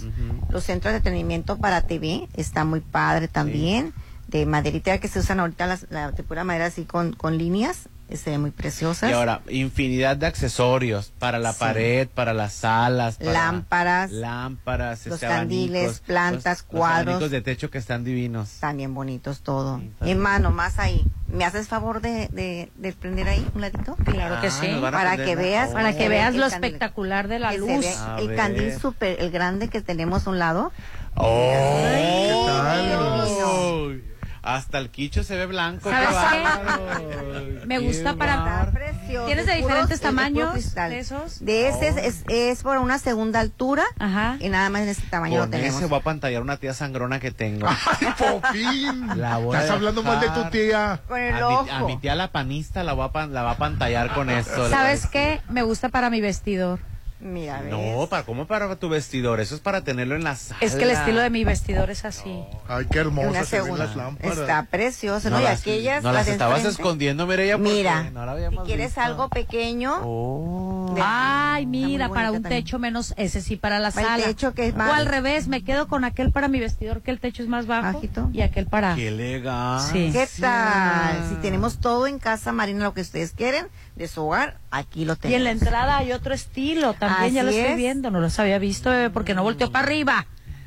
[0.49, 3.72] los centros de entretenimiento para TV, está muy padre también,
[4.27, 7.89] de maderita que se usan ahorita las, la de pura madera así con, con líneas,
[8.11, 9.09] se ve muy preciosas.
[9.09, 11.59] Y ahora, infinidad de accesorios para la Sí.
[11.59, 17.07] pared, para las salas, para Lámparas, lámparas, los este, candiles, abanicos, plantas, los- los cuadros.
[17.07, 18.49] abanicos de techo que están divinos.
[18.75, 19.81] Bien bonitos todo.
[20.01, 21.03] En mano, más ahí.
[21.27, 23.95] ¿Me haces favor de, de, de prender ahí un ladito?
[24.05, 24.67] Claro que Ah, sí.
[24.79, 25.71] Para que veas.
[25.71, 25.73] Oh.
[25.73, 26.65] Para se que ve veas lo candil.
[26.65, 27.85] espectacular de la se luz.
[28.19, 30.71] el candil super, el grande que tenemos a un lado.
[31.15, 31.53] Oh,
[32.65, 34.03] Ay,
[34.41, 35.89] Hasta el quicho se ve blanco.
[35.89, 36.43] ¿Sabes qué
[37.61, 37.65] qué?
[37.65, 38.69] Me Qué gusta para-.
[38.73, 39.25] Precioso.
[39.27, 41.43] ¿Tienes de diferentes tamaños de esos?
[41.45, 43.83] De ese es, es, es por una segunda altura.
[43.99, 44.35] Ajá.
[44.39, 45.77] Y nada más en este tamaño Con lo tenemos.
[45.77, 47.67] ese voy a pantallar una tía sangrona que tengo.
[48.01, 49.17] ¡Ay, Popín!
[49.21, 50.51] La voy a Estás hablando mal de tu dejar.
[50.51, 51.01] tía.
[51.07, 51.63] Con el a, ojo.
[51.63, 54.29] mi, a mi tía la panista la va a, pan- la va a pantallar con
[54.29, 54.69] esto.
[54.69, 55.39] ¿Sabes qué?
[55.49, 56.79] Me gusta para mi vestidor.
[57.23, 57.71] Mira, ves.
[57.71, 59.39] No, para ¿cómo para tu vestidor?
[59.39, 60.59] Eso es para tenerlo en la sala.
[60.61, 62.43] Es que el estilo de mi vestidor es así.
[62.67, 63.85] Ay, qué Una hermosas se ven segunda.
[63.85, 64.37] las lámparas.
[64.37, 65.37] Está precioso, ¿no?
[65.37, 66.03] No y las- aquellas.
[66.03, 66.81] no las estabas enfrente.
[66.81, 69.01] escondiendo, Mireya, Mira, no la si quieres visto.
[69.01, 69.99] algo pequeño.
[70.03, 70.91] Oh.
[70.95, 72.63] de- Ay, mira, para un también.
[72.63, 74.25] techo menos, ese sí para la Para el sala.
[74.25, 77.09] techo que es o más- al revés, me quedo con aquel para mi vestidor, que
[77.11, 77.93] el techo es más bajo.
[77.93, 78.29] Bajito.
[78.33, 78.95] Y aquel para.
[78.95, 79.91] Qué elegante.
[79.91, 80.09] Sí.
[80.11, 81.29] ¿Qué tal?
[81.29, 85.13] Si tenemos todo en casa, Marina, lo que ustedes quieren de su hogar, aquí lo
[85.13, 85.37] Y tenemos.
[85.37, 87.77] en la entrada hay otro estilo, también ya lo estoy es.
[87.77, 90.25] viendo, no los había visto eh, porque no volteó para arriba.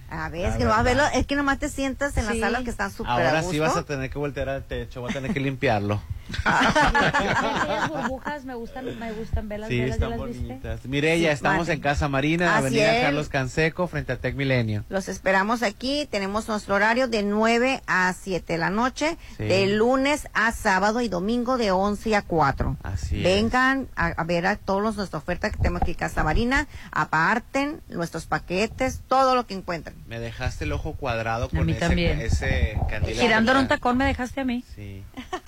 [0.08, 2.38] A ver, es que no vas a verlo, es que nomás te sientas en Sí.
[2.38, 3.52] la sala que están súper a Ahora gusto.
[3.52, 6.00] sí vas a tener que voltear al techo, voy a tener que limpiarlo.
[6.44, 10.46] Las burbujas me gustan, me gustan ver las Sí, velas, ¿ya están las viste?
[10.46, 10.84] bonitas.
[10.86, 11.72] Mireya, Sí, estamos vale.
[11.74, 13.04] en Casa Marina, Así Avenida es.
[13.04, 14.84] Carlos Canseco, frente a Tec Milenio.
[14.88, 16.06] Los esperamos aquí.
[16.10, 19.44] Tenemos nuestro horario de 9 a 7 de la noche, Sí.
[19.44, 22.76] de lunes a sábado y domingo de 11 a 4.
[22.82, 23.22] Así es.
[23.22, 26.66] Vengan a, a ver a todos los- nuestra oferta que tenemos aquí en Casa Marina,
[26.92, 29.96] aparten nuestros paquetes, todo lo que encuentren.
[30.06, 32.20] Me dejaste el ojo cuadrado con mí ese, también.
[32.20, 33.20] ese candilazo.
[33.22, 34.64] Girando en un tacón me dejaste a mí.
[34.74, 35.02] Sí.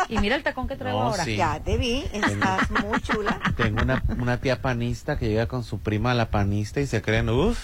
[0.09, 1.25] Y mira el tacón que traigo No, ahora.
[1.25, 1.37] sí.
[1.37, 3.41] Ya te vi, estás muy chula.
[3.57, 7.29] Tengo una, una tía panista que llega con su prima la panista y se creen,
[7.31, 7.59] uff.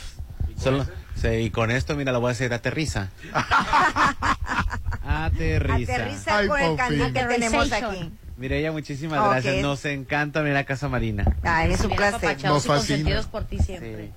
[0.57, 0.87] Solo,
[1.17, 3.11] sí, y con esto, mira, la voy a decir, aterriza.
[5.07, 5.95] aterriza.
[5.95, 8.13] Aterriza Ay, con el candil que tenemos aquí.
[8.37, 9.31] Mireya, muchísimas Ok.
[9.31, 9.63] gracias.
[9.63, 11.25] Nos encanta venir a Casa Marina.
[11.43, 12.43] Ay, es un placer.
[12.45, 13.23] Nos fascina.
[13.31, 14.11] por ti siempre.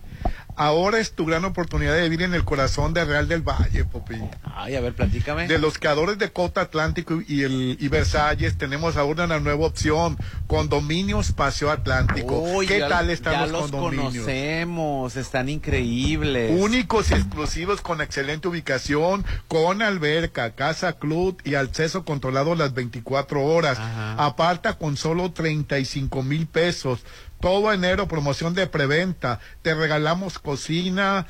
[0.59, 4.27] Ahora es tu gran oportunidad de vivir en el corazón de Real del Valle, Popín.
[4.55, 5.47] Ay, a ver, platícame.
[5.47, 10.17] De los creadores de Cota Atlántico y el y Versalles tenemos ahora una nueva opción,
[10.47, 12.39] Condominios Paseo Atlántico.
[12.39, 14.13] Uy, ¿Qué ya- tal están ya los los condominios?
[14.13, 16.59] conocemos, están increíbles.
[16.59, 23.43] Únicos y exclusivos con excelente ubicación, con alberca, casa club y acceso controlado las 24
[23.45, 23.77] horas.
[23.77, 24.13] Ajá.
[24.25, 27.01] Aparta con solo 35 mil pesos.
[27.39, 29.39] Todo enero, promoción de preventa.
[29.61, 31.27] Te regalamos cocina,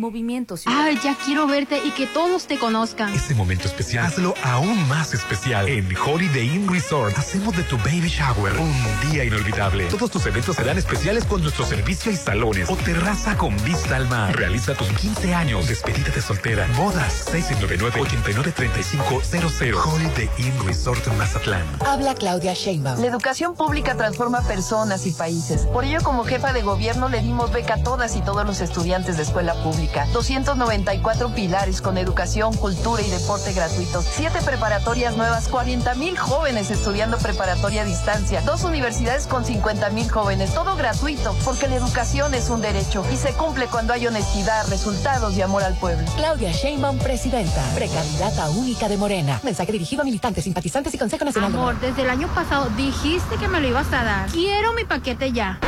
[0.00, 3.14] Movimiento Ay, ya quiero verte y que todos te conozcan.
[3.14, 5.68] Este momento especial, hazlo aún más especial.
[5.68, 8.72] En Holiday Inn Resort, hacemos de tu baby shower un
[9.10, 9.84] día inolvidable.
[9.88, 14.08] Todos tus eventos serán especiales con nuestro servicio y salones o terraza con vista al
[14.08, 14.34] mar.
[14.34, 19.84] Realiza tus 15 años, despedida de soltera, bodas, 699-893500.
[19.84, 21.66] Holiday Inn Resort en Mazatlán.
[21.86, 23.00] Habla Claudia Sheinbaum.
[23.00, 25.66] La educación pública transforma personas y países.
[25.66, 29.18] Por ello, como jefa de gobierno, le dimos beca a todas y todos los estudiantes
[29.18, 29.89] de escuela pública.
[30.12, 34.04] 294 pilares con educación, cultura y deporte gratuitos.
[34.04, 38.40] Siete preparatorias nuevas, 40 mil jóvenes estudiando preparatoria a distancia.
[38.42, 40.54] Dos universidades con 50 mil jóvenes.
[40.54, 45.36] Todo gratuito, porque la educación es un derecho y se cumple cuando hay honestidad, resultados
[45.36, 46.06] y amor al pueblo.
[46.16, 49.40] Claudia Sheinbaum, presidenta, precandidata única de Morena.
[49.42, 51.52] Mensaje dirigido a militantes, simpatizantes y Consejo Nacional.
[51.52, 54.30] Amor, desde el año pasado dijiste que me lo ibas a dar.
[54.30, 55.58] Quiero mi paquete ya.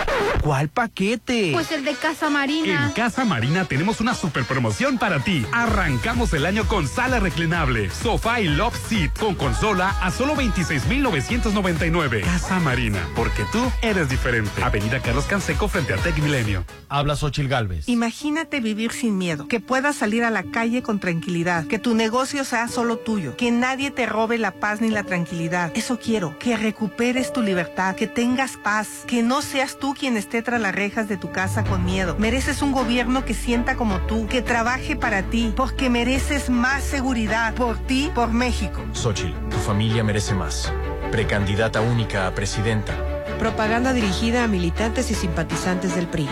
[0.43, 1.51] ¿Cuál paquete?
[1.53, 2.87] Pues el de Casa Marina.
[2.87, 5.45] En Casa Marina tenemos una super promoción para ti.
[5.53, 12.23] Arrancamos el año con sala reclinable, sofá y love seat con consola a solo 26,999.
[12.23, 14.63] Casa Marina, porque tú eres diferente.
[14.63, 16.65] Avenida Carlos Canseco frente a Tech Milenio.
[16.89, 17.89] Habla Xochil Galvez.
[17.89, 22.45] Imagínate vivir sin miedo, que puedas salir a la calle con tranquilidad, que tu negocio
[22.45, 25.73] sea solo tuyo, que nadie te robe la paz ni la tranquilidad.
[25.75, 30.43] Eso quiero, que recuperes tu libertad, que tengas paz, que no seas tú quien esté
[30.43, 32.17] tras las rejas de tu casa con miedo.
[32.19, 37.55] Mereces un gobierno que sienta como tú, que trabaje para ti, porque mereces más seguridad
[37.55, 38.83] por ti, por México.
[38.93, 40.73] Xochil, tu familia merece más.
[41.11, 42.95] Precandidata única a presidenta.
[43.39, 46.29] Propaganda dirigida a militantes y simpatizantes del PRI.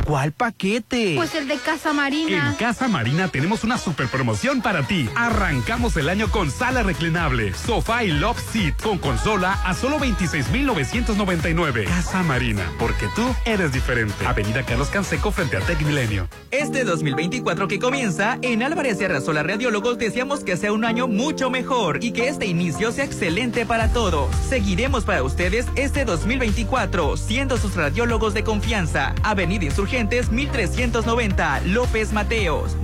[0.05, 1.15] ¿Cuál paquete?
[1.15, 2.51] Pues el de Casa Marina.
[2.51, 5.07] En Casa Marina tenemos una super promoción para ti.
[5.15, 11.85] Arrancamos el año con sala reclinable, sofá y love seat con consola a solo 26,999.
[11.85, 14.27] Casa Marina, porque tú eres diferente.
[14.27, 16.27] Avenida Carlos Canseco frente a Tec Milenio.
[16.51, 21.49] Este 2024 que comienza, en Álvarez y Arrasola Radiólogos deseamos que sea un año mucho
[21.49, 24.35] mejor y que este inicio sea excelente para todos.
[24.49, 29.15] Seguiremos para ustedes este 2024, siendo sus radiólogos de confianza.
[29.23, 32.75] Avenida Insurgentes 1390, López Mateos,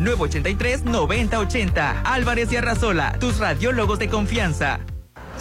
[0.93, 2.01] 983-9080.
[2.05, 4.79] Álvarez y Arrasola, tus radiólogos de confianza.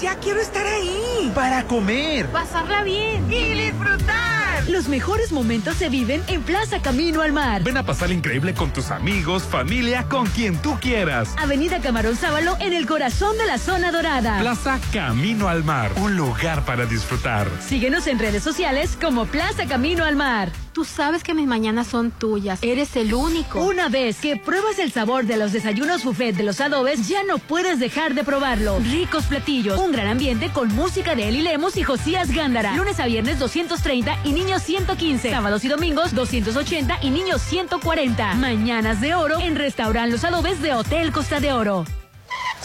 [0.01, 1.31] Ya quiero estar ahí.
[1.35, 2.27] Para comer.
[2.27, 3.31] Pasarla bien.
[3.31, 4.69] Y disfrutar.
[4.69, 7.63] Los mejores momentos se viven en Plaza Camino al Mar.
[7.63, 11.35] Ven a pasar increíble con tus amigos, familia, con quien tú quieras.
[11.37, 14.39] Avenida Camarón Sábalo en el corazón de la zona dorada.
[14.41, 17.49] Plaza Camino al Mar, un lugar para disfrutar.
[17.61, 20.51] Síguenos en redes sociales como Plaza Camino al Mar.
[20.73, 22.59] Tú sabes que mis mañanas son tuyas.
[22.63, 23.61] Eres el único.
[23.61, 27.39] Una vez que pruebas el sabor de los desayunos buffet de los adobes, ya no
[27.39, 28.79] puedes dejar de probarlo.
[28.79, 32.75] Ricos platillos, un gran ambiente con música de Eli Lemos y Josías Gándara.
[32.75, 35.31] Lunes a viernes 230 y niños 115.
[35.31, 38.35] Sábados y domingos 280 y niños 140.
[38.35, 41.85] Mañanas de oro en Restaurant Los Adobes de Hotel Costa de Oro.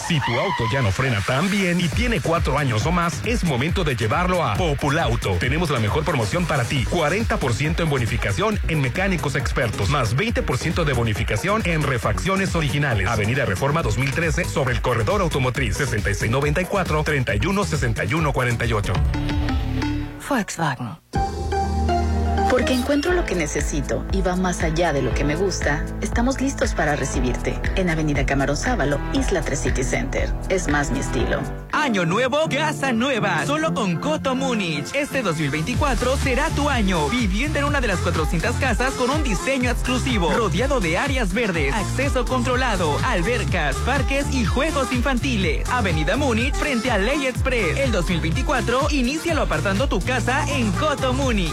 [0.08, 3.44] Si tu auto ya no frena tan bien y tiene cuatro años o más, es
[3.44, 5.32] momento de llevarlo a Populauto.
[5.38, 6.86] Tenemos la mejor promoción para ti.
[6.86, 13.06] 40% en bonificación en mecánicos expertos, más 20% de bonificación en refacciones originales.
[13.06, 18.92] Avenida Reforma 2013 sobre el corredor automotriz 6694 316148.
[20.26, 21.57] Volkswagen.
[22.50, 26.40] Porque encuentro lo que necesito y va más allá de lo que me gusta, estamos
[26.40, 30.32] listos para recibirte en Avenida Camarón Sábalo, Isla 3 City Center.
[30.48, 31.40] Es más mi estilo.
[31.72, 34.94] Año nuevo, casa nueva, solo con Coto Múnich.
[34.94, 39.70] Este 2024 será tu año, viviendo en una de las 400 casas con un diseño
[39.70, 45.68] exclusivo, rodeado de áreas verdes, acceso controlado, albercas, parques y juegos infantiles.
[45.68, 47.78] Avenida Múnich frente a Ley Express.
[47.78, 51.52] El 2024, inícialo apartando tu casa en Coto Múnich.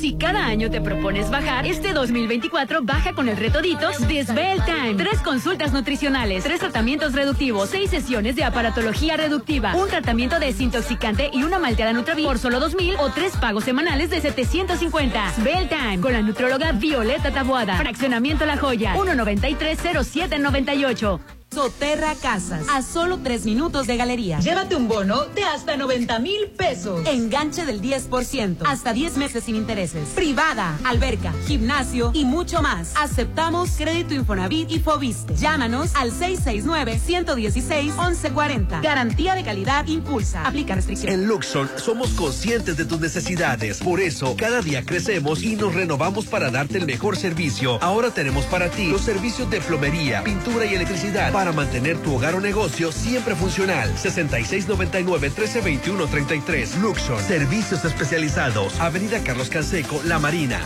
[0.00, 4.64] Si cada año te propones bajar, este 2024 baja con el reto Ditos de Svelte
[4.66, 4.94] Time.
[4.94, 11.42] Tres consultas nutricionales, tres tratamientos reductivos, seis sesiones de aparatología reductiva, un tratamiento desintoxicante y
[11.42, 15.32] una malteada Nutravit por solo 2000 o tres pagos semanales de 750.
[15.34, 17.76] Svelte Time con la nutróloga Violeta Tabuada.
[17.76, 21.43] Fraccionamiento La Joya, 1930798.
[21.54, 24.40] Soterra Casas, a solo tres minutos de galería.
[24.40, 27.06] Llévate un bono de hasta 90 mil pesos.
[27.06, 30.08] Enganche del 10%, hasta 10 meses sin intereses.
[30.16, 32.94] Privada, alberca, gimnasio y mucho más.
[32.96, 35.36] Aceptamos crédito Infonavit y Fobiste.
[35.36, 38.82] Llámanos al 669-116-1140.
[38.82, 40.44] Garantía de calidad impulsa.
[40.44, 41.14] Aplica restricciones.
[41.14, 43.78] En Luxon somos conscientes de tus necesidades.
[43.78, 47.80] Por eso, cada día crecemos y nos renovamos para darte el mejor servicio.
[47.80, 52.34] Ahora tenemos para ti los servicios de plomería, pintura y electricidad para mantener tu hogar
[52.34, 53.90] o negocio siempre funcional.
[53.96, 56.78] 6699-1321-33.
[56.80, 57.22] Luxon.
[57.22, 58.80] Servicios especializados.
[58.80, 60.60] Avenida Carlos Canseco, La Marina.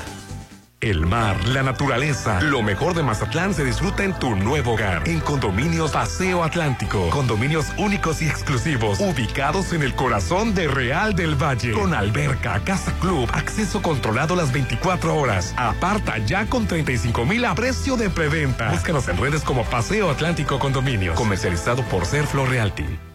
[0.81, 5.09] El mar, la naturaleza, lo mejor de Mazatlán se disfruta en tu nuevo hogar.
[5.09, 7.11] En Condominios Paseo Atlántico.
[7.11, 11.73] Condominios únicos y exclusivos, ubicados en el corazón de Real del Valle.
[11.73, 15.53] Con alberca, casa club, acceso controlado las 24 horas.
[15.57, 18.71] Aparta ya con 35 mil a precio de preventa.
[18.71, 21.17] Búscanos en redes como Paseo Atlántico Condominio.
[21.17, 23.08] Comercializado por Serflo Realty.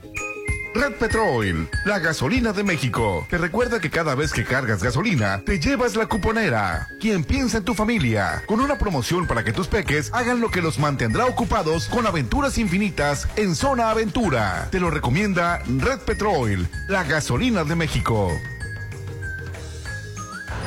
[0.75, 3.27] Red Petrol, la gasolina de México.
[3.29, 6.87] Te recuerda que cada vez que cargas gasolina, te llevas la cuponera.
[6.99, 10.61] Quien piensa en tu familia, con una promoción para que tus peques hagan lo que
[10.61, 14.67] los mantendrá ocupados con aventuras infinitas en Zona Aventura.
[14.71, 18.31] Te lo recomienda Red Petrol, la gasolina de México.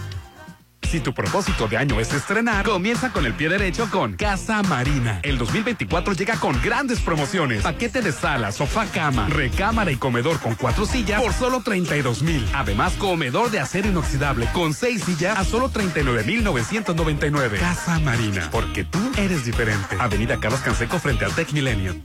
[0.89, 5.19] Si tu propósito de año es estrenar, comienza con el pie derecho con Casa Marina.
[5.23, 7.63] El 2024 llega con grandes promociones.
[7.63, 12.45] Paquete de sala, sofá, cama, recámara y comedor con cuatro sillas por solo 32 mil.
[12.53, 17.59] Además, comedor de acero inoxidable con seis sillas a solo 39 mil 999.
[17.59, 19.95] Casa Marina, porque tú eres diferente.
[19.99, 21.95] Avenida Carlos Canseco frente al Tech Milenio.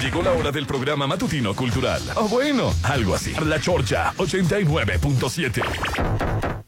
[0.00, 2.02] Llegó la hora del programa matutino cultural.
[2.16, 3.34] O bueno, algo así.
[3.44, 6.63] La Chorcha 89.7.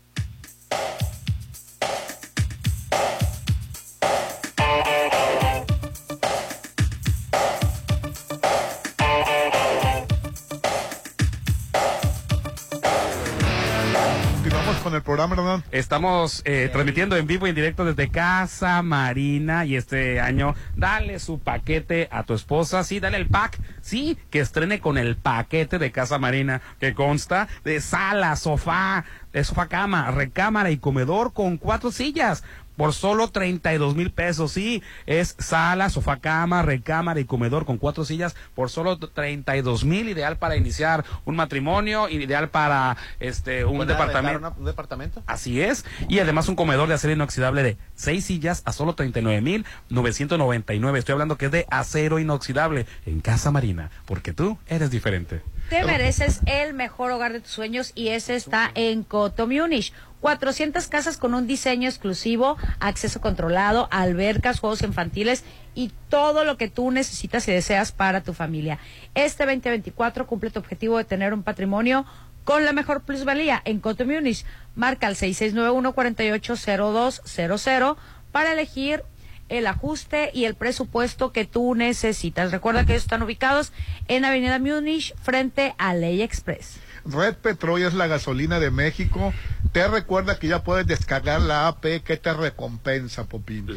[15.16, 15.64] programa, Hernán.
[15.72, 21.18] Estamos eh, transmitiendo en vivo y en directo desde Casa Marina y este año dale
[21.20, 25.78] su paquete a tu esposa, sí, dale el pack, sí, que estrene con el paquete
[25.78, 31.56] de Casa Marina que consta de sala, sofá, de sofá cama, recámara y comedor con
[31.56, 32.44] cuatro sillas.
[32.76, 38.04] Por solo 32 mil pesos, sí, es sala, sofá, cama, recámara y comedor con cuatro
[38.04, 43.92] sillas por solo 32 mil, ideal para iniciar un matrimonio, ideal para este un ¿Puede
[43.92, 44.38] departamento.
[44.38, 45.22] una- un departamento?
[45.26, 45.84] Así es.
[46.08, 50.98] Y además un comedor de acero inoxidable de seis sillas a solo 39,999.
[50.98, 55.42] Estoy hablando que es de acero inoxidable en Casa Marina, porque tú eres diferente.
[55.70, 59.92] Te mereces el mejor hogar de tus sueños y ese está en Coto Munich.
[60.20, 65.44] 400 casas con un diseño exclusivo, acceso controlado, albercas, juegos infantiles
[65.74, 68.78] y todo lo que tú necesitas y deseas para tu familia.
[69.14, 72.06] Este 2024 cumple tu objetivo de tener un patrimonio
[72.44, 74.44] con la mejor plusvalía en Coto Munich.
[74.74, 77.96] Marca al 6691-480200
[78.32, 79.02] para elegir
[79.48, 82.52] el ajuste y el presupuesto que tú necesitas.
[82.52, 83.72] Recuerda que ellos están ubicados
[84.08, 86.78] en Avenida Munich frente a Ley Express.
[87.08, 89.32] Red Petrol es la gasolina de México.
[89.72, 93.68] Te recuerda que ya puedes descargar la AP que te recompensa, Popín.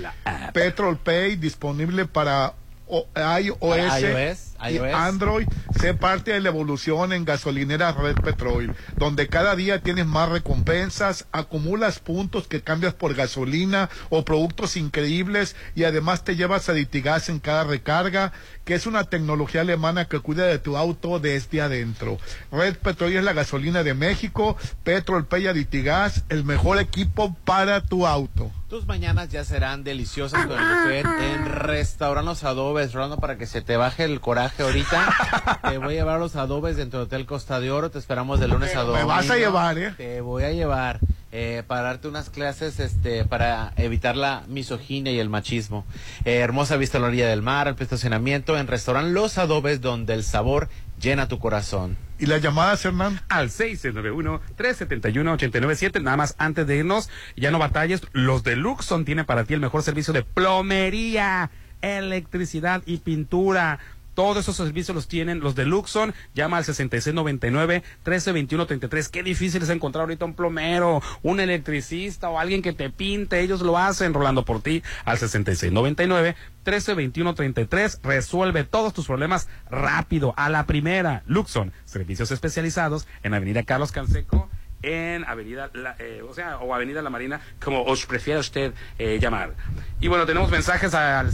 [0.53, 2.53] Petrol Pay disponible para
[2.89, 4.93] o- iOS, y iOS.
[4.93, 5.47] Android.
[5.79, 11.27] Sé parte de la evolución en gasolineras Red Petrol, donde cada día tienes más recompensas,
[11.31, 17.39] acumulas puntos que cambias por gasolina o productos increíbles y además te llevas Aditigas en
[17.39, 18.33] cada recarga,
[18.65, 22.17] que es una tecnología alemana que cuida de tu auto desde adentro.
[22.51, 28.05] Red Petrol es la gasolina de México, Petrol Pay Aditigas, el mejor equipo para tu
[28.05, 28.51] auto.
[28.69, 33.47] Tus mañanas ya serán deliciosas con el buffet en Restaurant Los Adobes, Rolando, para que
[33.47, 35.59] se te baje el coraje ahorita.
[35.71, 37.89] te voy a llevar a los adobes dentro del Hotel Costa de Oro.
[37.89, 39.07] Te esperamos de lunes a Me domingo.
[39.07, 39.93] vas a llevar, ¿eh?
[39.97, 40.99] Te voy a llevar
[41.31, 45.83] eh, para darte unas clases este, para evitar la misoginia y el machismo.
[46.23, 50.13] Eh, hermosa vista a la orilla del mar, el estacionamiento en Restaurant Los Adobes, donde
[50.13, 50.69] el sabor
[50.99, 51.97] llena tu corazón.
[52.19, 53.21] ¿Y las llamadas, Hernán?
[53.29, 56.01] Al 691-371-897.
[56.01, 58.01] Nada más antes de irnos, ya no batalles.
[58.11, 61.51] Los de Luxon tienen para ti el mejor servicio de plomería,
[61.81, 63.79] electricidad y pintura.
[64.19, 66.13] Todos esos servicios los tienen los de Luxon.
[66.33, 69.09] Llama al 6699-1321-33.
[69.09, 73.39] Qué difícil es encontrar ahorita un plomero, un electricista o alguien que te pinte.
[73.39, 78.01] Ellos lo hacen, Rolando por ti, al 6699-1321-33.
[78.03, 81.23] Resuelve todos tus problemas rápido, a la primera.
[81.25, 84.49] Luxon, servicios especializados en Avenida Carlos Canseco
[84.81, 89.19] en Avenida, La- eh, o sea, o Avenida La Marina, como os prefiera usted eh,
[89.21, 89.53] llamar.
[89.99, 91.31] Y bueno, tenemos mensajes al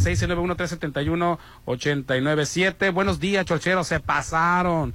[1.66, 2.92] 691-371-897.
[2.94, 4.94] Buenos días, cholcheros, se pasaron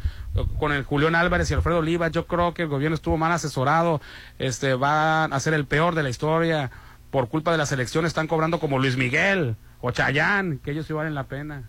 [0.58, 2.08] con el Julián Álvarez y Alfredo Oliva.
[2.08, 4.00] Yo creo que el gobierno estuvo mal asesorado.
[4.38, 6.70] Este, van a ser el peor de la historia.
[7.10, 10.92] Por culpa de las elecciones están cobrando como Luis Miguel o Chayán, que ellos sí
[10.92, 11.64] valen la pena.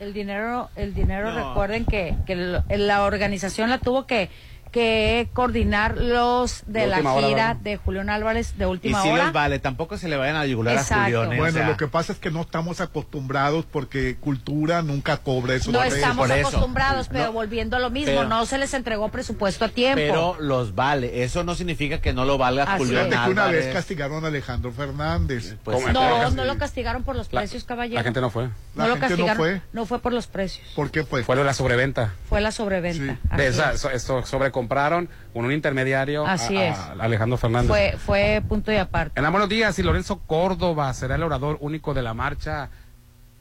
[0.00, 1.48] El dinero, el dinero, No.
[1.50, 4.28] recuerden que, que la organización la tuvo que,
[4.74, 9.08] que coordinar los de, De la hora, gira de Julián Álvarez de Y última sí
[9.08, 9.24] hora.
[9.26, 11.20] les vale, tampoco se le vayan a yugular Exacto.
[11.20, 11.32] a Julián.
[11.32, 15.54] O Bueno, sea, lo que pasa es que no estamos acostumbrados porque cultura nunca cobra
[15.54, 15.70] eso.
[15.70, 16.48] No de estamos por eso.
[16.48, 17.32] acostumbrados, pero No.
[17.32, 19.94] volviendo a lo mismo, Pero- no se les entregó presupuesto a tiempo.
[20.00, 21.22] Pero los vale.
[21.22, 23.66] Eso no significa que no lo valga Así Julián que una Álvarez.
[23.66, 25.54] vez castigaron a Alejandro Fernández.
[25.62, 26.34] Pues no, Sí.
[26.34, 28.00] no lo castigaron por los precios, caballero.
[28.00, 28.48] La gente no fue.
[28.74, 29.36] La no lo no castigaron.
[29.36, 29.62] fue.
[29.72, 31.22] no fue por los precios, ¿Por qué fue?
[31.22, 32.12] Fue de la sobreventa.
[32.28, 33.18] fue la sobreventa.
[33.36, 33.80] De Así esa, es.
[33.80, 34.24] so- esto
[34.68, 36.78] sobrecompraron con un intermediario Así a, es.
[36.78, 37.68] a Alejandro Fernández.
[37.68, 39.12] Fue, fue punto y aparte.
[39.18, 42.70] En la buenos días, y Lorenzo Córdoba será el orador único de la marcha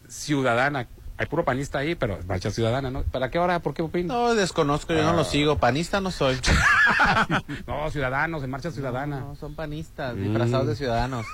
[0.08, 0.88] ciudadana.
[1.16, 3.04] Hay puro panista ahí, pero es marcha ciudadana, ¿no?
[3.04, 3.60] ¿Para qué hora?
[3.60, 4.08] ¿Por qué opin?
[4.08, 5.14] No, desconozco, yo no Ah.
[5.14, 5.58] lo sigo.
[5.60, 6.40] Panista no soy.
[7.68, 9.20] No, ciudadanos, en marcha ciudadana.
[9.20, 10.24] No, son panistas, Mm.
[10.24, 11.26] disfrazados de ciudadanos.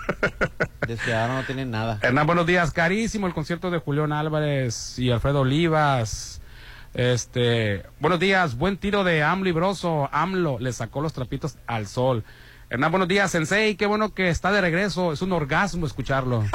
[0.86, 1.98] De ciudadanos no tienen nada.
[2.02, 2.72] Hernán, buenos días.
[2.72, 6.39] Carísimo el concierto de Julián Álvarez y Alfredo Olivas.
[6.94, 8.58] Este, buenos días.
[8.58, 10.10] Buen tiro de AMLO y Broso.
[10.12, 12.24] AMLO le sacó los trapitos al sol.
[12.72, 13.32] Hernán, buenos días.
[13.32, 15.12] Sensei, qué bueno que está de regreso.
[15.12, 16.44] Es un orgasmo escucharlo.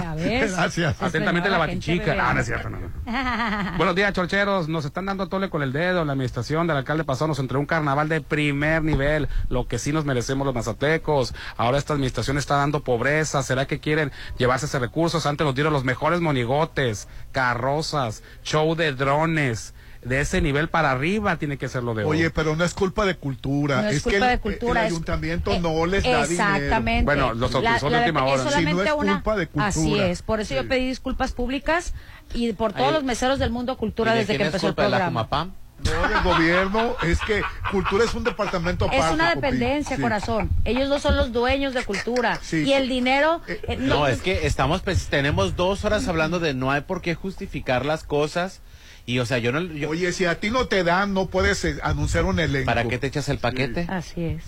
[0.00, 0.54] Ya ves.
[0.54, 1.02] Gracias.
[1.02, 2.16] Atentamente la gente batichica.
[2.18, 2.88] Ah, no es cierto, no, no.
[3.76, 4.68] Buenos días, chorcheros.
[4.68, 6.04] Nos están dando tole con el dedo.
[6.04, 9.92] La administración del alcalde pasó nos entregó un carnaval de primer nivel, lo que sí
[9.92, 11.34] nos merecemos los mazatecos.
[11.56, 13.42] Ahora esta administración está dando pobreza.
[13.42, 15.26] ¿Será que quieren llevarse ese recursos?
[15.26, 19.74] Antes nos dieron los mejores monigotes, carrozas, show de drones.
[20.02, 22.18] De ese nivel para arriba tiene que ser lo de hoy.
[22.18, 23.82] Oye, pero no es culpa de cultura.
[23.82, 26.54] No es que culpa el, de cultura, el ayuntamiento eh, no les da dinero.
[26.56, 27.04] Exactamente.
[27.04, 28.42] Bueno, los autorizó de última es hora.
[28.50, 29.66] solamente Si no es una- culpa de cultura.
[29.68, 31.94] Así es, por eso yo pedí disculpas públicas
[32.34, 34.72] y por todos Ahí- los meseros del mundo cultura ¿Y de desde que empezó el
[34.72, 35.50] culpa de la programa.
[35.84, 36.96] No, del gobierno.
[37.02, 39.04] Es que cultura es un departamento aparte.
[39.06, 40.02] Es una dependencia, Sí.
[40.02, 40.50] corazón.
[40.64, 42.38] Ellos no son los dueños de cultura.
[42.42, 42.64] Sí.
[42.64, 43.40] Y el dinero...
[43.48, 47.14] eh, No, es que estamos, pues, tenemos dos horas hablando de no hay por qué
[47.16, 48.60] justificar las cosas.
[49.06, 49.60] Y, o sea, yo no.
[49.60, 52.66] yo- Oye, si a ti no te dan, no puedes eh, anunciar un elenco.
[52.66, 53.86] ¿Para qué te echas el paquete?
[53.88, 54.44] Así es.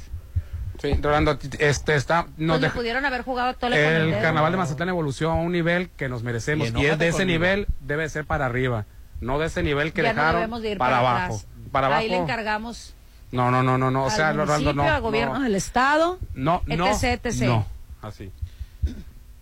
[0.80, 2.26] Sí, Rolando, este está.
[2.36, 4.20] Nos Pues deja- pudieron haber jugado con el el dedo.
[4.22, 7.08] carnaval de Mazatlán evolucionó a un nivel que nos merecemos Y y, es enójate de
[7.10, 8.84] ese nivel debe ser para arriba
[9.20, 12.00] no de ese nivel que ya dejaron debemos de ir para, para, abajo para abajo
[12.02, 12.92] Ahí le encargamos
[13.30, 16.18] no no no no no o sea al Rolando no al gobierno no, del estado,
[16.34, 17.42] no no etc, etc.
[17.44, 17.66] no
[18.02, 18.30] así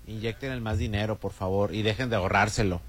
[0.07, 2.81] Inyecten el más dinero, por favor, y dejen de ahorrárselo.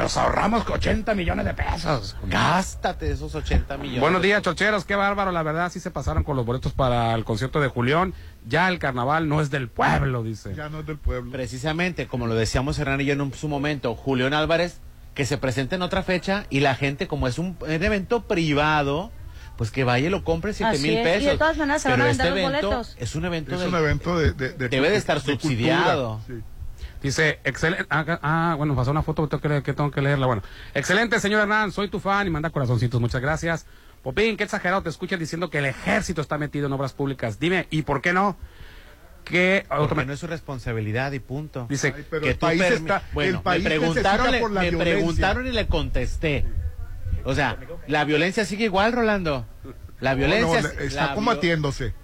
[0.00, 4.00] Nos ahorramos 80 millones de pesos Gástate esos 80 millones.
[4.00, 7.24] Buenos días, chocheros, qué bárbaro, la verdad sí se pasaron con los boletos para el
[7.24, 8.14] concierto de Julián.
[8.46, 10.54] Ya el carnaval no es del pueblo, dice.
[10.54, 11.30] Ya no es del pueblo.
[11.32, 14.80] Precisamente, como lo decíamos Hernán y yo en un- su momento, Julián Álvarez,
[15.14, 19.10] que se presente en otra fecha y la gente, como es un, un evento privado,
[19.56, 21.04] pues que vaya y lo compre 7 Así mil es.
[21.04, 21.22] pesos.
[21.22, 22.96] Y de todas maneras se van a este vender los evento boletos.
[22.98, 25.40] Es un evento Es un evento de, de- de- Debe de estar cultura.
[25.40, 26.20] subsidiado.
[26.26, 26.34] Sí.
[27.04, 27.84] Dice, excelente.
[27.90, 30.24] Ah, ah, bueno, pasó una foto tengo que, leer- que tengo que leerla.
[30.26, 30.42] Bueno,
[30.74, 32.98] excelente, señor Hernán, soy tu fan y manda corazoncitos.
[32.98, 33.66] Muchas gracias.
[34.02, 37.38] Popín, qué exagerado te escuchas diciendo que el ejército está metido en obras públicas.
[37.38, 38.38] Dime, ¿y por qué no?
[39.22, 41.66] Que Porque no es su responsabilidad y punto.
[41.68, 44.40] Dice Ay, pero que el tú país permi- está- bueno, el país me preguntaron, le-
[44.40, 44.94] por la me violencia.
[44.96, 46.44] preguntaron y le contesté.
[47.24, 49.46] O sea, la violencia sigue igual, Rolando.
[50.00, 51.94] La No, violencia no, es- está la combatiéndose.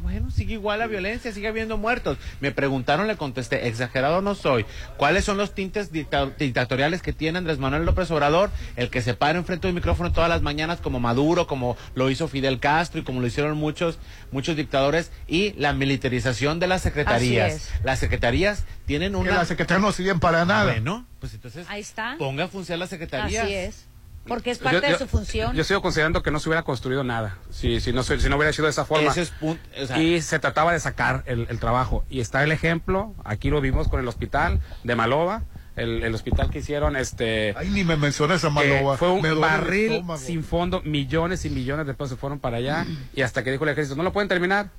[0.00, 2.16] Ah, bueno, sigue igual la violencia, sigue habiendo muertos.
[2.40, 4.64] Me preguntaron, le contesté, exagerado no soy.
[4.96, 8.50] ¿Cuáles son los tintes dicta- dictatoriales que tiene Andrés Manuel López Obrador?
[8.76, 12.28] El que se para enfrente del micrófono todas las mañanas como Maduro, como lo hizo
[12.28, 13.98] Fidel Castro y como lo hicieron muchos,
[14.32, 17.54] muchos dictadores, y la militarización de las secretarías.
[17.54, 19.34] Así Las secretarías tienen Que una...
[19.34, 20.72] las secretarias no sirven para nada.
[20.72, 22.16] Bueno, pues entonces Ahí está.
[22.18, 23.44] ponga a funcionar las secretarías.
[23.44, 23.86] Así es.
[24.30, 25.54] Porque es parte Yo- de su función.
[25.54, 27.36] Yo sigo considerando que no se hubiera construido nada.
[27.50, 29.10] Si, si, no, se- si no hubiera sido de esa forma.
[29.10, 32.04] Ese es pun- o sea- y se trataba de sacar el, el trabajo.
[32.08, 35.42] Y está el ejemplo, aquí lo vimos con el hospital de Malova,
[35.76, 37.54] el, el hospital que hicieron, este.
[37.56, 38.96] Ay, ni me menciones a que Malova.
[38.96, 42.86] fue un Me barril sin fondo, millones y millones de pesos se fueron para allá.
[43.14, 44.70] Y hasta que dijo el ejército, no lo pueden terminar.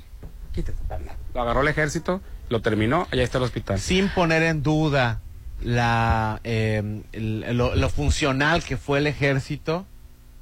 [0.54, 0.78] Quítate.
[1.34, 3.80] Lo agarró el ejército, lo terminó, allá está el hospital.
[3.80, 5.22] sin poner en duda
[5.64, 9.86] la eh, el- lo, lo funcional que fue el ejército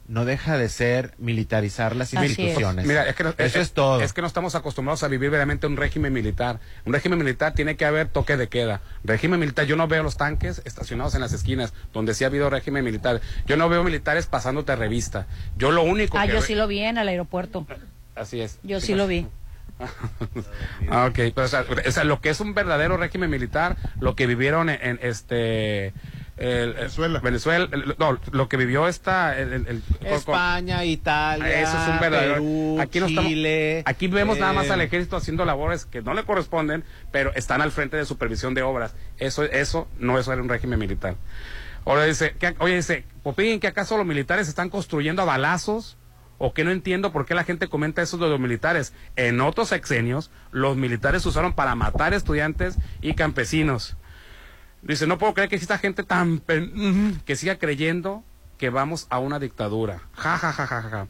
[0.08, 2.40] no deja de ser militarizar las Así es.
[2.40, 2.88] instituciones.
[2.88, 4.02] Mira, es que, no- eso es, todo.
[4.02, 6.60] Es que no estamos acostumbrados a vivir verdaderamente un régimen militar.
[6.86, 8.82] Un régimen militar tiene que haber toque de queda.
[9.04, 12.50] Régimen militar, yo no veo los tanques estacionados en las esquinas, donde sí ha habido
[12.50, 13.22] régimen militar.
[13.46, 15.28] Yo no veo militares pasándote revista.
[15.58, 17.68] Yo lo único Ah, que yo sí lo vi en el aeropuerto.
[18.16, 18.58] Así es.
[18.64, 19.28] Yo sí lo vi.
[20.90, 24.16] Ah, ok, pero, o, sea, o sea, lo que es un verdadero régimen militar, lo
[24.16, 25.94] que vivieron en, en este
[26.38, 27.20] el- Venezuela.
[27.20, 31.88] Venezuela, el- no, lo que vivió esta el, el- el- con- España, Italia, eso es
[31.90, 32.34] un verdadero.
[32.36, 33.84] Perú, aquí no estamos- Chile.
[33.86, 37.62] aquí vemos nada más eh, al ejército haciendo labores que no le corresponden, pero están
[37.62, 38.96] al frente de supervisión de obras.
[39.18, 41.16] Eso, eso no es un régimen militar.
[41.86, 45.98] Ahora dice, que, oye, dice, Popín, que acaso los militares están construyendo a balazos
[46.40, 48.94] o que no entiendo por qué la gente comenta eso de los militares.
[49.16, 53.96] En otros sexenios, los militares se usaron para matar estudiantes y campesinos.
[54.82, 56.42] Dice, no puedo creer que exista gente tan...
[57.26, 58.24] que siga creyendo
[58.58, 60.02] que vamos a una dictadura.
[60.14, 61.08] Ja, ja, ja, ja, ja.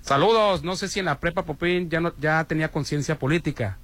[0.00, 3.78] Saludos, no sé si en la prepa Popín ya, no, ya tenía conciencia política.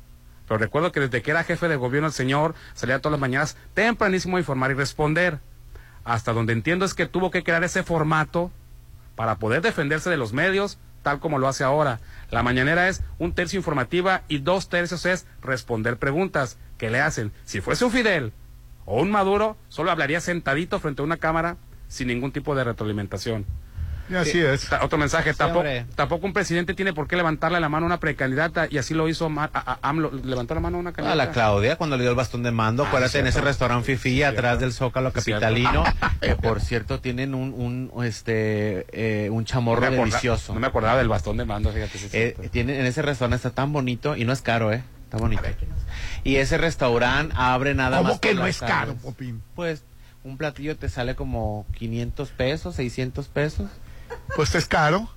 [0.48, 3.56] Pero recuerdo que desde que era jefe de gobierno el señor salía todas las mañanas
[3.74, 5.40] tempranísimo a informar y responder.
[6.04, 8.50] Hasta donde entiendo es que tuvo que crear ese formato
[9.16, 12.00] para poder defenderse de los medios, tal como lo hace ahora.
[12.32, 17.30] La mañanera es un tercio informativa y dos tercios es responder preguntas que le hacen.
[17.44, 18.32] Si fuese un Fidel
[18.86, 23.46] o un Maduro, solo hablaría sentadito frente a una cámara sin ningún tipo de retroalimentación.
[24.14, 24.68] Así es.
[24.82, 25.86] Otro mensaje, Sí, tampoco, hombre.
[25.94, 29.08] tampoco un presidente tiene por qué levantarle la mano a una precandidata y así lo
[29.08, 31.16] hizo a- a- AMLO, levantó la mano a una A candidata.
[31.16, 34.22] la Claudia cuando le dio el bastón de mando, Ah, acuérdate en ese restaurante Fifi
[34.22, 35.12] atrás del Zócalo.
[35.12, 35.84] Capitalino,
[36.20, 37.52] que por cierto tienen un,
[37.92, 40.54] un este eh, un chamorro No delicioso.
[40.54, 41.96] No me acordaba del bastón de mando, fíjate.
[41.98, 44.82] es Eh, tienen, en ese restaurante está tan bonito y no es caro, ¿eh?
[45.04, 45.42] Está bonito.
[46.24, 48.20] Y ese restaurante abre nada ¿Cómo más.
[48.20, 48.94] que por no es caro.
[48.96, 49.42] Popín?
[49.54, 49.84] Pues
[50.24, 53.68] un platillo te sale como 500 pesos, 600 pesos.
[54.34, 55.08] Pues es caro.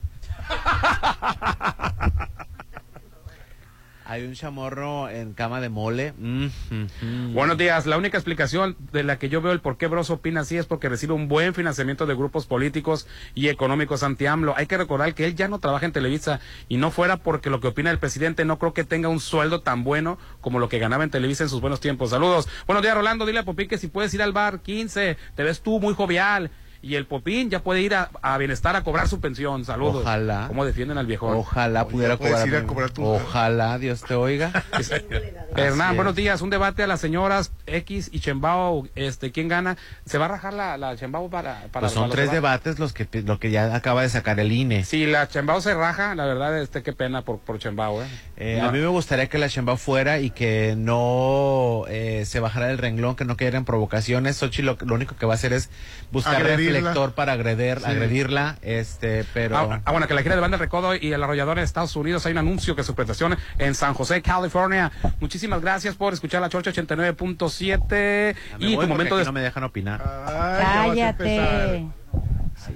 [4.10, 6.14] Hay un chamorro en cama de mole.
[6.18, 7.34] Mm, mm, mm.
[7.36, 7.86] Buenos días.
[7.86, 10.66] La única explicación de la que yo veo el por qué Bros opina así es
[10.66, 13.06] porque recibe un buen financiamiento de grupos políticos
[13.36, 14.56] y económicos anti-AMLO.
[14.58, 17.60] Hay que recordar que él ya no trabaja en Televisa y no fuera porque lo
[17.60, 20.80] que opina el presidente no creo que tenga un sueldo tan bueno como lo que
[20.80, 22.10] ganaba en Televisa en sus buenos tiempos.
[22.10, 22.48] Saludos.
[22.66, 23.28] Buenos días, Rolando.
[23.28, 26.50] Dile a Popín que si puedes ir al bar 15, te ves tú muy jovial.
[26.82, 29.66] Y el Popín ya puede ir a, a Bienestar a cobrar su pensión.
[29.66, 29.98] Saludos.
[30.04, 30.46] Ojalá.
[30.48, 31.36] ¿Cómo defienden al viejón?
[31.36, 32.48] Ojalá pudiera puedes cobrar.
[32.48, 34.52] ir a cobrar tu- Ojalá, Dios te oiga.
[35.58, 36.42] Hernán, buenos días.
[36.42, 38.88] Un debate a las señoras X y Chembao.
[38.96, 39.76] Este, ¿Quién gana?
[40.06, 42.80] ¿Se va a rajar la, la Chembao para, para Pues son para tres los debates
[42.80, 44.86] los que lo que ya acaba de sacar el INE.
[44.86, 48.08] Si la Chembao se raja, la verdad, este, qué pena por, por Chembao, ¿eh?
[48.42, 48.70] Eh, No.
[48.70, 52.78] A mí me gustaría que la Sheinbaum fuera y que no eh, se bajara del
[52.78, 54.38] renglón, que no quieran provocaciones.
[54.38, 55.70] Xochitl lo, lo único que va a hacer es
[56.12, 56.80] buscar Agredirla.
[56.80, 57.86] reflector para agreder, Sí.
[57.86, 61.22] agredirla, este, pero Ah, ah, bueno, que la gira de banda del Recodo y el
[61.22, 62.26] arrollador en Estados Unidos.
[62.26, 64.92] Hay un anuncio que su presentación en San José, California.
[65.20, 69.26] Muchísimas gracias por escuchar la Chorcha 89.7 Ya me y tu momento de...
[69.26, 70.02] no me dejan opinar.
[70.26, 70.64] Ay.
[70.96, 71.99] Cállate.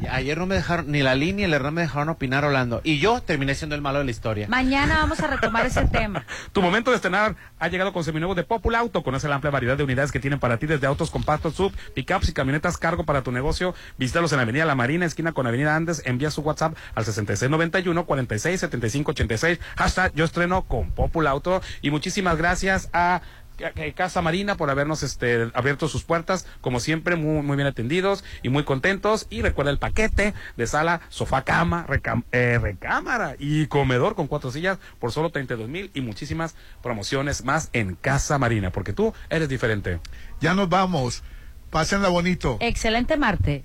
[0.10, 2.82] Ayer no me dejaron, ni la ni el Hernán me dejaron opinar Orlando.
[2.84, 4.48] Y yo terminé siendo el malo de la historia.
[4.48, 6.26] Mañana vamos a retomar ese tema.
[6.52, 9.04] Tu momento de estrenar ha llegado con seminuevo de Popul Auto.
[9.04, 12.30] Conoce la amplia variedad de unidades que tienen para ti desde autos compactos, sub, pickups
[12.30, 13.74] y camionetas cargo para tu negocio.
[13.98, 16.02] Visítalos en Avenida La Marina, esquina con Avenida Andes.
[16.06, 19.60] Envía su WhatsApp al 6691 46 75 86.
[19.78, 21.62] Hashtag yo estreno con Popul Auto.
[21.82, 23.22] Y muchísimas gracias a
[23.96, 28.50] Casa Marina por habernos este, abierto sus puertas, como siempre, muy, muy bien atendidos y
[28.50, 29.28] muy contentos.
[29.30, 34.52] Y recuerda el paquete de sala, sofá, cama, recam- eh, recámara y comedor con cuatro
[34.52, 39.50] sillas por solo 32 mil y muchísimas promociones más en Casa Marina, porque tú eres
[39.50, 40.00] diferente.
[40.42, 41.24] Ya nos vamos.
[41.70, 42.58] Pásenla bonito.
[42.60, 43.64] Excelente martes.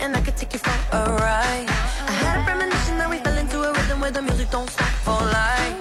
[0.00, 1.68] And I could take you for a ride.
[2.08, 4.92] I had a premonition that we fell into a rhythm where the music don't stop
[5.06, 5.76] for life.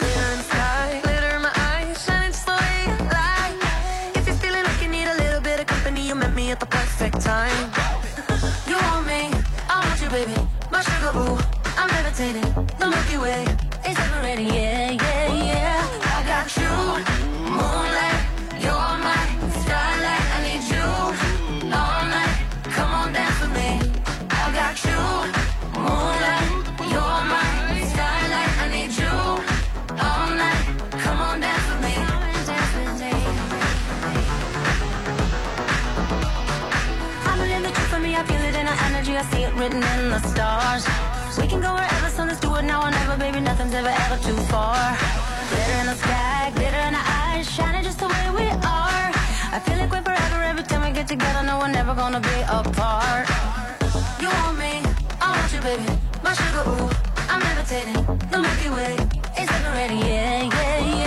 [0.00, 3.58] Glitter in the sky, glitter in my eyes, shining just the way you like.
[4.18, 6.60] If you're feeling like you need a little bit of company, you met me at
[6.60, 7.70] the perfect time.
[8.70, 9.22] You want me,
[9.68, 10.36] I want you, baby.
[10.70, 11.38] My sugar, ooh,
[11.80, 12.48] I'm levitating.
[12.78, 13.42] The Milky Way
[13.88, 14.75] is separating, yeah,
[39.66, 40.84] written in the stars.
[41.38, 44.16] We can go wherever, so let's do it now or never, baby, nothing's ever, ever
[44.22, 44.96] too far.
[45.50, 48.46] Glitter in the sky, glitter in our eyes, shining just the way we
[48.78, 49.06] are.
[49.56, 52.38] I feel like we're forever every time we get together, no, we're never gonna be
[52.48, 53.26] apart.
[54.20, 54.74] You want me,
[55.20, 55.86] I want you, baby,
[56.22, 56.90] my sugar, ooh,
[57.30, 58.00] I'm levitating.
[58.30, 58.94] The Milky Way
[59.40, 61.05] is separating, yeah, yeah, yeah.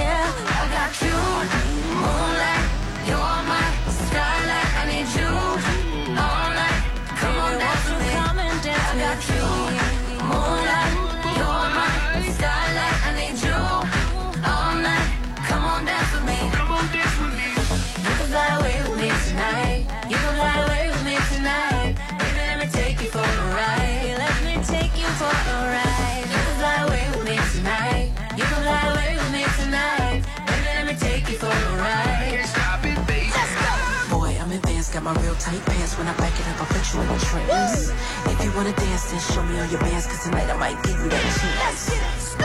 [35.13, 35.97] My real tight pants.
[35.97, 37.89] When I back it up, I put you in a trance.
[38.31, 40.05] If you wanna dance, then show me all your bands.
[40.05, 42.35] Cause tonight I might give you that chance.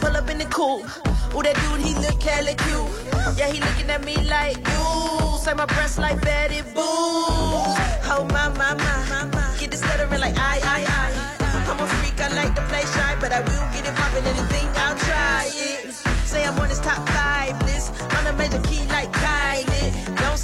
[0.00, 0.84] Pull up in the coupe.
[1.34, 3.38] Ooh, that dude, he look hella cute.
[3.38, 5.38] Yeah, he looking at me like you.
[5.44, 6.80] Say my breasts like Betty Boo.
[6.80, 9.56] Oh, my, my, my.
[9.60, 11.38] Get this stuttering like I, I, I.
[11.70, 13.07] I'm a freak, I like to play shy,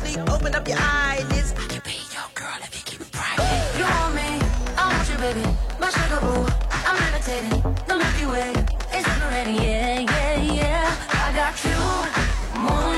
[0.04, 1.52] sleep, open up your eyelids.
[1.56, 3.78] I can be your girl if you keep it private.
[3.78, 4.28] You want me,
[4.76, 5.44] I want you, baby.
[5.80, 6.46] My sugar boo,
[6.88, 7.62] I'm levitating.
[7.88, 8.50] The Milky Way
[8.96, 10.96] is already, yeah, yeah, yeah.
[11.10, 12.93] I got you, moonlight.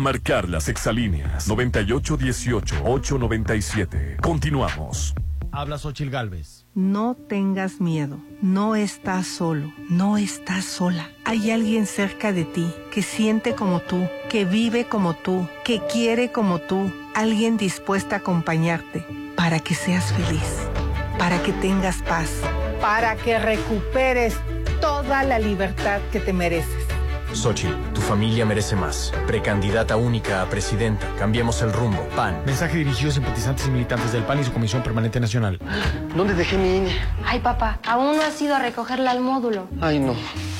[0.00, 4.20] Marcar las exalíneas 9818-897.
[4.20, 5.14] Continuamos.
[5.52, 6.66] Habla Xochil Galvez.
[6.74, 11.10] No tengas miedo, no estás solo, no estás sola.
[11.24, 16.30] Hay alguien cerca de ti que siente como tú, que vive como tú, que quiere
[16.30, 19.04] como tú, alguien dispuesta a acompañarte
[19.36, 20.68] para que seas feliz,
[21.18, 22.30] para que tengas paz,
[22.80, 24.36] para que recuperes
[24.80, 26.89] toda la libertad que te mereces.
[27.32, 29.12] Xochitl, tu familia merece más.
[29.26, 31.06] Precandidata única a presidenta.
[31.18, 32.06] Cambiemos el rumbo.
[32.16, 32.42] PAN.
[32.44, 35.58] Mensaje dirigido a simpatizantes y militantes del PAN y su Comisión Permanente Nacional.
[36.16, 36.96] ¿Dónde dejé mi INE?
[37.24, 39.68] Ay, papá, aún no has ido a recogerla al módulo.
[39.80, 40.14] Ay, no.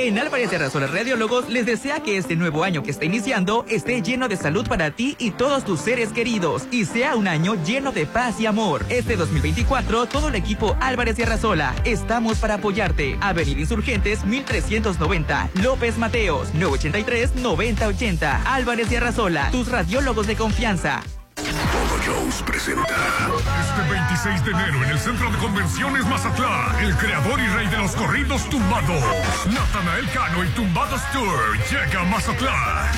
[0.00, 4.00] En Álvarez de Razola Radiólogos les desea que este nuevo año que está iniciando esté
[4.00, 7.90] lleno de salud para ti y todos tus seres queridos y sea un año lleno
[7.90, 8.86] de paz y amor.
[8.90, 13.18] Este 2024, todo el equipo Álvarez y Arrasola estamos para apoyarte.
[13.20, 18.54] Avenida Insurgentes 1390, López Mateos 983 9080.
[18.54, 21.02] Álvarez y Arrasola, tus radiólogos de confianza.
[21.38, 22.82] Todo Shows presenta.
[22.82, 27.78] Este 26 de enero en el Centro de Convenciones Mazatlán, el creador y rey de
[27.78, 29.04] los corridos tumbados,
[29.46, 32.88] Natanael Cano y Tumbados Tour llega a Mazatlán.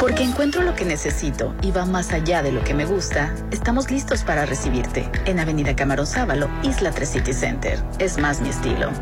[0.00, 3.90] Porque encuentro lo que necesito y va más allá de lo que me gusta, estamos
[3.90, 7.82] listos para recibirte en Avenida Camarón Sábalo, Isla 3 City Center.
[7.98, 8.92] Es más mi estilo.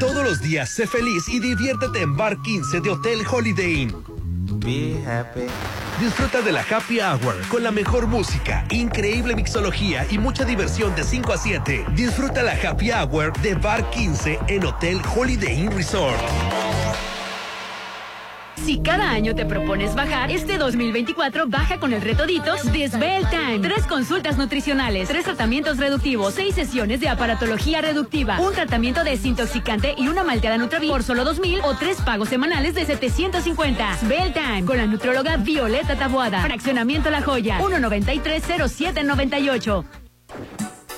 [0.00, 3.94] Todos los días sé feliz y diviértete en Bar 15 de Hotel Holiday Inn.
[4.60, 5.42] Be happy.
[6.00, 11.04] Disfruta de la Happy Hour con la mejor música, increíble mixología y mucha diversión de
[11.04, 11.84] 5 a 7.
[11.94, 16.18] Disfruta la Happy Hour de Bar 15 en Hotel Holiday Inn Resort.
[18.64, 23.30] Si cada año te propones bajar, este 2024 baja con el reto Ditos de Svelte
[23.30, 23.58] Time.
[23.58, 30.06] Tres consultas nutricionales, tres tratamientos reductivos, seis sesiones de aparatología reductiva, un tratamiento desintoxicante y
[30.06, 33.96] una malteada Nutravi por solo 2000 o tres pagos semanales de 750.
[33.96, 36.40] Svelte Time con la nutróloga Violeta Tabuada.
[36.42, 39.84] Fraccionamiento La Joya, 1930798.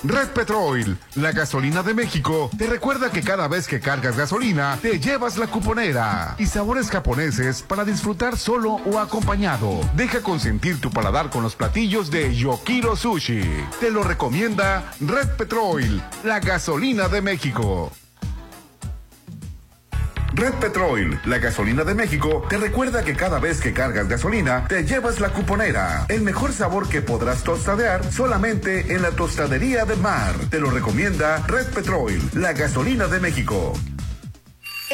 [0.07, 4.99] Red Petrol, la gasolina de México, te recuerda que cada vez que cargas gasolina, te
[4.99, 9.79] llevas la cuponera y sabores japoneses para disfrutar solo o acompañado.
[9.95, 13.41] Deja consentir tu paladar con los platillos de Yokiro Sushi.
[13.79, 17.91] Te lo recomienda Red Petrol, la gasolina de México.
[20.35, 24.83] Red Petrol, la gasolina de México, te recuerda que cada vez que cargas gasolina, te
[24.83, 26.05] llevas la cuponera.
[26.09, 30.35] El mejor sabor que podrás tostadear solamente en la tostadería de mar.
[30.49, 33.73] Te lo recomienda Red Petrol, la gasolina de México.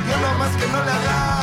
[0.08, 1.39] Yo nomás que no le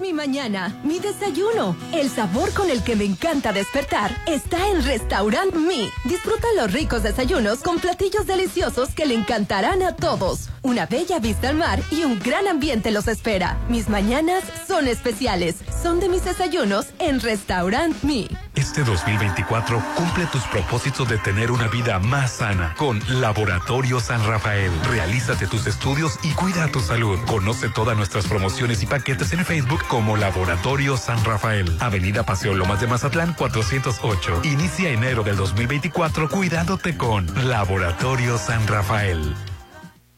[0.00, 1.76] Mi mañana, mi desayuno.
[1.92, 5.88] El sabor con el que me encanta despertar está en Restaurant Mi.
[6.04, 10.48] Disfruta los ricos desayunos con platillos deliciosos que le encantarán a todos.
[10.62, 13.58] Una bella vista al mar y un gran ambiente los espera.
[13.68, 15.56] Mis mañanas son especiales.
[15.82, 18.28] Son de mis desayunos en Restaurant Mi.
[18.54, 24.72] Este 2024 cumple tus propósitos de tener una vida más sana con Laboratorio San Rafael.
[24.90, 27.18] Realízate tus estudios y cuida tu salud.
[27.26, 31.70] Conoce todas nuestras promociones y paquetes en Facebook como Laboratorio San Rafael.
[31.80, 34.40] Avenida Paseo Lomas de Mazatlán 408.
[34.44, 39.34] Inicia enero del 2024 cuidándote con Laboratorio San Rafael.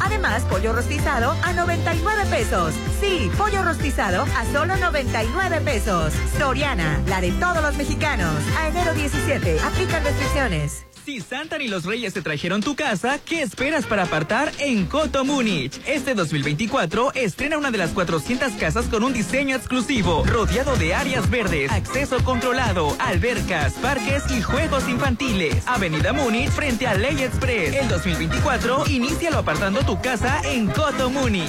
[0.00, 2.74] Además, pollo rostizado a 99 pesos.
[3.00, 6.12] Sí, pollo rostizado a solo 99 pesos.
[6.36, 8.34] Soriana, la de todos los mexicanos.
[8.58, 10.85] A enero 17, aplican restricciones.
[11.06, 15.24] Si Santa y los Reyes te trajeron tu casa, ¿qué esperas para apartar en Coto
[15.24, 15.80] Múnich?
[15.86, 21.30] Este 2024 estrena una de las 400 casas con un diseño exclusivo, rodeado de áreas
[21.30, 25.62] verdes, acceso controlado, albercas, parques y juegos infantiles.
[25.68, 27.76] Avenida Múnich frente a Ley Express.
[27.76, 31.46] El 2024 inícialo apartando tu casa en Coto Múnich.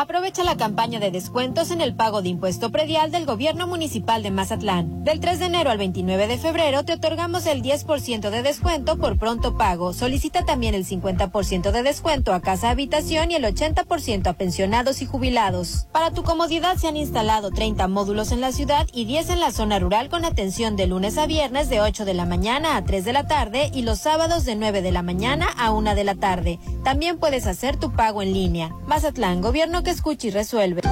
[0.00, 4.30] Aprovecha la campaña de descuentos en el pago de impuesto predial del Gobierno Municipal de
[4.30, 5.02] Mazatlán.
[5.02, 9.18] Del 3 de enero al 29 de febrero te otorgamos el 10% de descuento por
[9.18, 9.92] pronto pago.
[9.92, 15.06] Solicita también el 50% de descuento a casa habitación y el 80% a pensionados y
[15.06, 15.88] jubilados.
[15.90, 19.50] Para tu comodidad se han instalado 30 módulos en la ciudad y 10 en la
[19.50, 23.04] zona rural con atención de lunes a viernes de 8 de la mañana a 3
[23.04, 26.14] de la tarde y los sábados de 9 de la mañana a 1 de la
[26.14, 26.60] tarde.
[26.84, 28.72] También puedes hacer tu pago en línea.
[28.86, 30.82] Mazatlán, gobierno que escucha y resuelve.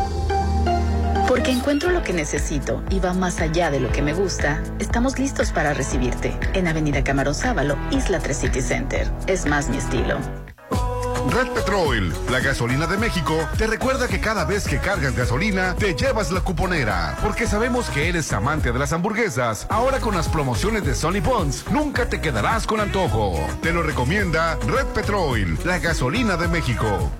[1.29, 5.19] Porque encuentro lo que necesito y va más allá de lo que me gusta, estamos
[5.19, 9.13] listos para recibirte en Avenida Camarón Sábalo, Isla 3 City Center.
[9.27, 10.17] Es más mi estilo.
[11.29, 15.95] Red Petrol, la gasolina de México, te recuerda que cada vez que cargas gasolina, te
[15.95, 17.19] llevas la cuponera.
[17.21, 19.67] Porque sabemos que eres amante de las hamburguesas.
[19.69, 23.47] Ahora con las promociones de Sony Pons, nunca te quedarás con antojo.
[23.61, 27.11] Te lo recomienda Red Petrol, la gasolina de México.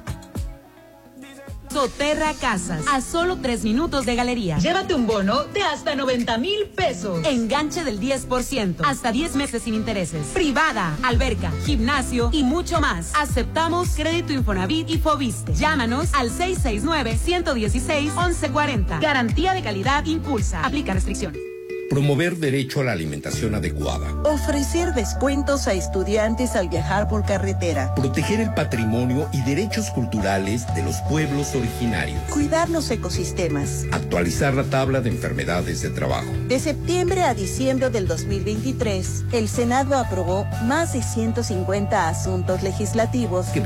[1.77, 4.57] Soterra Casas, a solo tres minutos de galería.
[4.57, 7.23] Llévate un bono de hasta 90 mil pesos.
[7.27, 10.29] Enganche del 10%, hasta 10 meses sin intereses.
[10.29, 13.13] Privada, alberca, gimnasio y mucho más.
[13.15, 15.53] Aceptamos crédito Infonavit y Fobiste.
[15.53, 18.99] Llámanos al 669-116-1140.
[18.99, 20.65] Garantía de calidad impulsa.
[20.65, 21.56] Aplica restricciones.
[21.89, 24.13] Promover derecho a la alimentación adecuada.
[24.25, 27.95] Ofrecer descuentos a estudiantes al viajar por carretera.
[27.95, 32.21] Proteger el patrimonio y derechos culturales de los pueblos originarios.
[32.31, 33.85] Cuidar los ecosistemas.
[33.93, 36.27] Actualizar la tabla de enfermedades de trabajo.
[36.49, 43.61] De septiembre a diciembre del 2023, el Senado aprobó más de 150 asuntos legislativos que